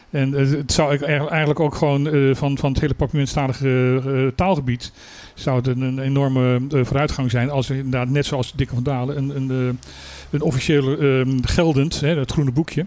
[0.10, 4.36] En eh, het zou ik eigenlijk ook gewoon eh, van, van het hele papiamenstalige eh,
[4.36, 4.92] taalgebied
[5.34, 8.74] zou het een, een enorme eh, vooruitgang zijn als er inderdaad net zoals de Dikke
[8.74, 9.74] van Dalen een, een, eh,
[10.30, 12.86] een officieel eh, geldend, hè, het groene boekje,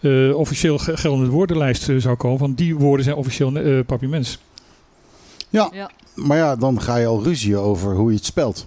[0.00, 4.38] eh, officieel ge- geldende woordenlijst eh, zou komen van die woorden zijn officieel eh papiaments.
[5.50, 5.90] Ja, Ja.
[6.14, 8.66] maar ja, dan ga je al ruzie over hoe je het spelt.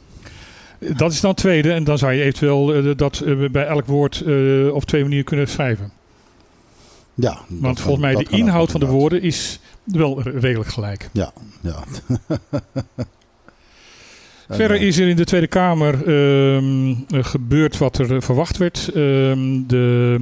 [0.79, 3.85] Dat is dan het tweede en dan zou je eventueel eh, dat eh, bij elk
[3.85, 5.91] woord eh, op twee manieren kunnen schrijven.
[7.13, 10.69] Ja, dat Want kan- volgens mij de inhoud van de woorden is wel re- redelijk
[10.69, 11.09] gelijk.
[11.11, 11.83] Ja, ja.
[14.49, 18.57] Verder eh, is er in de Tweede Kamer ehm, eh, gebeurd wat er eh, verwacht
[18.57, 18.91] werd.
[18.95, 20.17] Ehm, de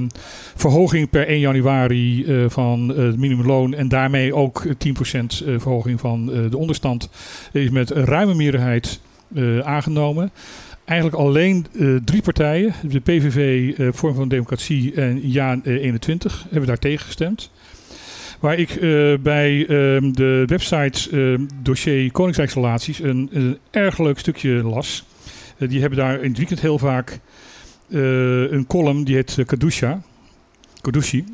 [0.54, 6.56] verhoging per 1 januari van het minimumloon en daarmee ook 10% eh, verhoging van de
[6.56, 7.08] onderstand
[7.52, 9.00] is met een ruime meerderheid
[9.62, 10.30] aangenomen.
[10.84, 11.66] Eigenlijk alleen
[12.04, 17.50] drie partijen, de PVV, Vorm van Democratie en Ja eh, 21, hebben daar tegen gestemd.
[18.40, 24.50] Waar ik eh, bij ehm, de website ehm, dossier Koningsrijksrelaties een, een erg leuk stukje
[24.50, 25.04] las.
[25.58, 27.20] Eh, die hebben daar in het weekend heel vaak
[27.90, 30.00] eh, een column die heet Kadusha.
[30.80, 31.24] Kadushi.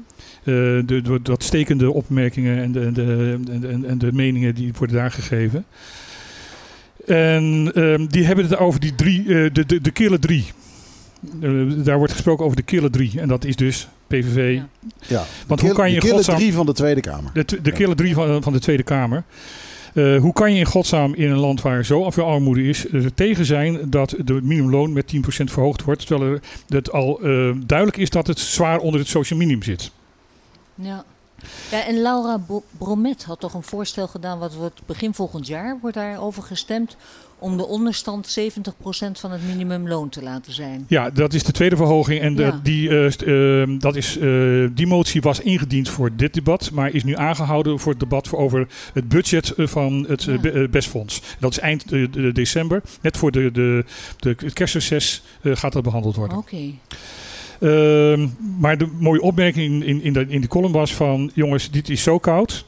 [0.45, 5.11] De, de, dat stekende opmerkingen en de, de, en, en de meningen die worden daar
[5.11, 5.65] gegeven.
[7.07, 10.45] En ehm, die hebben het over die drie, de, de, de kille drie.
[11.77, 13.21] Daar wordt gesproken over de kille drie.
[13.21, 14.69] En dat is dus PVV, Ja.
[15.07, 15.25] ja.
[15.47, 17.31] Want de hoe kan je de in kille godsnaam- drie van de Tweede Kamer.
[17.33, 19.25] de, de kille drie van, van de Tweede Kamer.
[19.95, 23.15] Eh, hoe kan je in godsnaam in een land waar zo veel armoede is er
[23.15, 25.19] tegen zijn dat de minimumloon met 10%
[25.53, 29.39] verhoogd wordt, terwijl er, het al eh, duidelijk is dat het zwaar onder het social
[29.39, 29.91] minimum zit?
[30.75, 31.05] Ja.
[31.71, 35.79] Ja, en Laura Bo- Bromet had toch een voorstel gedaan, wat wordt begin volgend jaar
[35.81, 36.97] wordt daarover gestemd,
[37.39, 40.85] om de onderstand 70% van het minimumloon te laten zijn.
[40.89, 42.21] Ja, dat is de tweede verhoging.
[42.21, 42.61] En de- Ja.
[42.63, 46.91] die, eh, st- eh, dat is, eh, die motie was ingediend voor dit debat, maar
[46.91, 50.39] is nu aangehouden voor het debat voor over het budget eh, van het Ja.
[50.39, 51.23] be- BESfonds.
[51.39, 52.83] Dat is eind de- december.
[53.01, 53.85] Net voor de, de,
[54.19, 56.37] de, het kerstreces gaat dat behandeld worden.
[56.39, 56.57] Oké.
[56.57, 56.73] Ehm,
[58.59, 61.31] maar de mooie opmerking in, in, de, in de column was van...
[61.35, 62.65] jongens, dit is zo koud.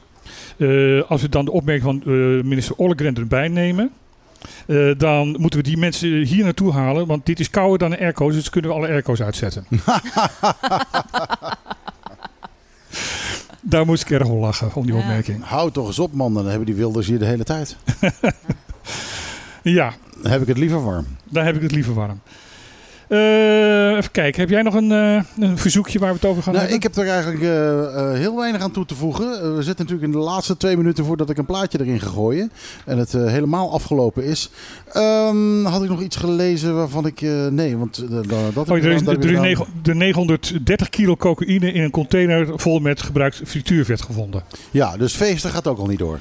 [0.57, 3.91] Eh, als we dan de opmerking van eh, minister Ollegren erbij nemen...
[4.67, 7.07] eh, dan moeten we die mensen hier naartoe halen.
[7.07, 9.65] Want dit is kouder dan een airco, dus kunnen we alle airco's uitzetten.
[13.61, 14.99] Daar moest ik erg om lachen, om die Ja.
[14.99, 15.43] opmerking.
[15.43, 16.33] Hou toch eens op, man.
[16.33, 17.77] Dan hebben die wilders hier de hele tijd.
[19.63, 21.05] Ja, Dan heb ik het liever warm.
[21.23, 22.19] daar heb ik het liever warm.
[23.09, 26.53] Eh, even kijken, heb jij nog een, eh, een verzoekje waar we het over gaan
[26.53, 26.87] Nou, hebben?
[26.87, 29.55] ik heb er eigenlijk eh, heel weinig aan toe te voegen.
[29.55, 32.51] We zitten natuurlijk in de laatste twee minuten voordat ik een plaatje erin ga gooien.
[32.85, 34.49] En het helemaal afgelopen is.
[34.93, 37.21] Ehm, had ik nog iets gelezen waarvan ik...
[37.49, 38.03] nee, want
[38.53, 43.01] dat Oh, er is, er negen- de 930 kilo cocaïne in een container vol met
[43.01, 44.43] gebruikt frituurvet gevonden.
[44.71, 46.19] Ja, dus feesten gaat ook al niet door.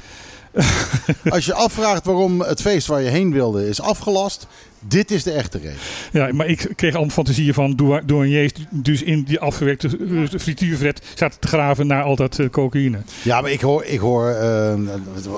[1.28, 4.46] Als je afvraagt waarom het feest waar je heen wilde is afgelast...
[4.80, 5.76] Dit is de echte reden.
[6.12, 9.88] Ja, maar ik kreeg allemaal fantasieën van dou- douaniers dus in die afgewerkte
[10.38, 12.98] frituurvet zaten te graven naar al dat eh, cocaïne.
[13.22, 14.74] Ja, maar ik hoor, ik hoor eh,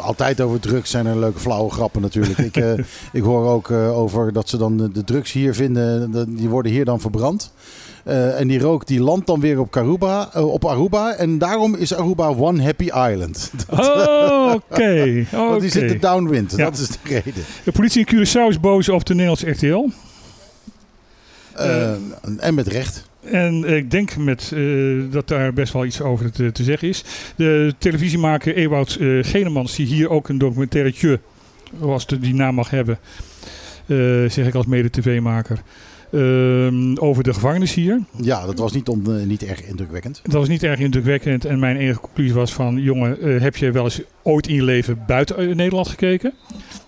[0.01, 2.39] altijd over drugs zijn er leuke flauwe grappen natuurlijk.
[2.39, 2.73] ik, eh,
[3.13, 6.85] ik hoor ook over dat ze dan de, drugs hier vinden, de- die worden hier
[6.85, 7.53] dan verbrand.
[8.05, 11.15] Eh, en die rook die landt dan weer op Aruba, eh, op Aruba.
[11.15, 13.51] En daarom is Aruba One Happy Island.
[13.71, 16.07] Oh, Oké, Want die zitten oké.
[16.07, 16.51] downwind.
[16.57, 16.65] Ja.
[16.65, 17.45] Dat is de reden.
[17.65, 19.89] De politie in Curaçao is boos op de Nederlandse RTL.
[21.55, 21.93] Eh,
[22.39, 23.09] en met recht.
[23.21, 24.63] En ik denk met, eh,
[25.11, 27.05] dat daar best wel iets over te, te zeggen is.
[27.37, 31.21] De televisiemaker Ewout eh Genemans, die hier ook een documentairetje,
[31.81, 32.99] als de, die naam mag hebben,
[33.87, 33.97] eh,
[34.29, 35.63] zeg ik als mede-tv-maker,
[37.01, 38.01] over de gevangenis hier.
[38.21, 40.21] Ja, dat was niet, on, eh, niet erg indrukwekkend.
[40.23, 41.45] Dat was niet erg indrukwekkend.
[41.45, 42.77] En mijn enige conclusie was van...
[42.77, 46.33] jongen, eh, heb je wel eens ooit in je leven buiten eh, Nederland gekeken?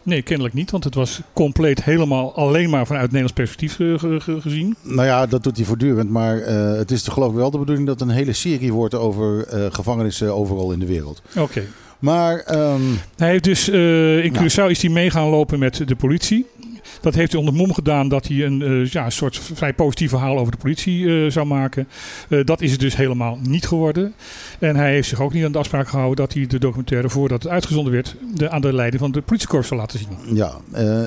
[0.03, 0.70] Nee, kennelijk niet.
[0.70, 4.77] Want het was compleet helemaal alleen maar vanuit Nederlands perspectief ge- ge- gezien.
[4.82, 6.11] Nou ja, dat doet hij voortdurend.
[6.11, 6.36] Maar
[6.77, 10.73] het is geloof ik wel de bedoeling dat een hele serie wordt over gevangenissen overal
[10.73, 11.23] in de wereld.
[11.39, 11.62] Oké.
[11.99, 12.81] Maar ehm,
[13.16, 14.44] Hij heeft dus eh, in Nou.
[14.49, 16.47] Curaçao is hij mee gaan lopen met de politie.
[17.02, 20.10] Dat heeft hij onder mom gedaan dat hij een, eh, ja, een soort vrij positief
[20.10, 21.88] verhaal over de politie eh, zou maken.
[22.28, 24.14] Eh, dat is het dus helemaal niet geworden.
[24.58, 27.42] En hij heeft zich ook niet aan de afspraak gehouden dat hij de documentaire voordat
[27.42, 30.36] het uitgezonden werd de, aan de leiding van de politiekorps zou laten zien.
[30.36, 30.56] ja,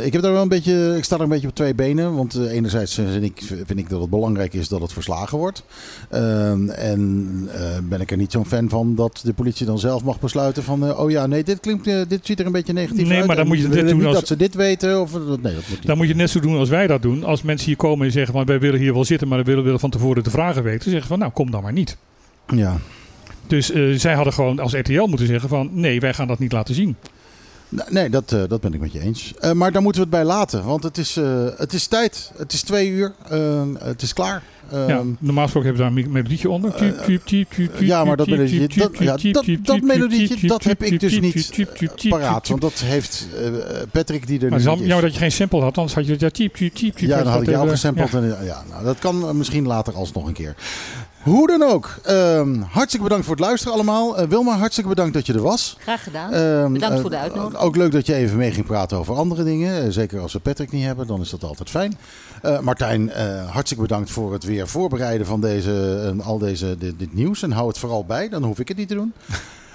[0.03, 2.15] ik, heb daar wel een beetje, ik sta er een beetje op twee benen.
[2.15, 5.63] Want enerzijds vind ik, vind ik dat het belangrijk is dat het verslagen wordt.
[6.09, 7.49] Ehm, en
[7.89, 10.97] ben ik er niet zo'n fan van dat de politie dan zelf mag besluiten van...
[10.97, 13.27] oh ja, nee, dit, klinkt, dit ziet er een beetje negatief Nee, uit.
[13.27, 15.01] maar dan moet je dit doen als- dat ze dit weten.
[15.01, 15.84] Of, nee, dat moet.
[15.85, 17.23] Dan moet je net zo doen als wij dat doen.
[17.23, 19.63] Als mensen hier komen en zeggen van wij willen hier wel zitten, maar we willen,
[19.63, 20.79] willen van tevoren de vragen weten.
[20.79, 21.97] Dan zeggen van nou kom dan maar niet.
[22.47, 22.77] Ja.
[23.47, 26.51] Dus eh, zij hadden gewoon als RTL moeten zeggen van nee, wij gaan dat niet
[26.51, 26.95] laten zien.
[27.89, 29.33] Nee, dat, eh, dat ben ik met je eens.
[29.39, 30.63] Eh, maar daar moeten we het bij laten.
[30.63, 32.31] Want het is, eh, het is tijd.
[32.37, 33.13] Het is twee uur.
[33.29, 34.43] Eh, het is klaar.
[34.69, 36.73] Eh, Ja, normaal gesproken hebben we daar een melodietje onder.
[37.79, 42.09] Ja, maar dat melodietje, dat, ja, dat, dat melodietje, dat heb ik dus niet eh,
[42.09, 42.47] paraat.
[42.47, 43.47] Want dat heeft eh,
[43.91, 45.95] Patrick die er Maar nu het is niet jammer dat je geen sample had, anders
[45.95, 47.07] had je ja, typ, typ, typ, typ.
[47.09, 48.11] Ja, dan had ik jou gesampled.
[48.11, 48.17] ja.
[48.19, 50.55] En, ja, nou, dat kan eh, misschien later alsnog een keer.
[51.25, 51.95] Hoe dan ook.
[52.03, 54.17] ehm, hartstikke bedankt voor het luisteren allemaal.
[54.17, 55.75] Eh, Wilma, hartstikke bedankt dat je er was.
[55.79, 56.33] Graag gedaan.
[56.33, 57.61] Ehm, Bedankt eh, voor de uitnodiging.
[57.63, 59.81] Ook leuk dat je even mee ging praten over andere dingen.
[59.83, 61.97] Eh, zeker als we Patrick niet hebben, dan is dat altijd fijn.
[62.61, 63.11] Martijn,
[63.49, 67.41] hartstikke bedankt voor het weer voorbereiden van deze, al deze, dit, dit nieuws.
[67.41, 69.13] En hou het vooral bij, dan hoef ik het niet te doen.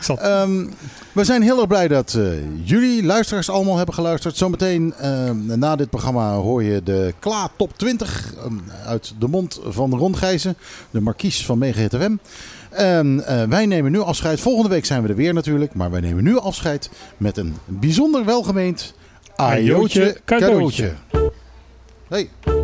[0.09, 0.66] Ehm,
[1.12, 2.22] we zijn heel erg blij dat eh,
[2.64, 4.36] jullie, luisteraars, allemaal hebben geluisterd.
[4.36, 9.60] Zometeen eh, na dit programma hoor je de Kla Top 20 eh, uit de mond
[9.64, 10.56] van Ron Gijzen,
[10.90, 12.16] de markies van Mega Hit FM.
[12.70, 14.40] En eh, wij nemen nu afscheid.
[14.40, 15.74] Volgende week zijn we er weer natuurlijk.
[15.74, 18.94] Maar wij nemen nu afscheid met een bijzonder welgemeend
[19.36, 20.93] ajootje cadeautje.
[22.09, 22.60] Hey.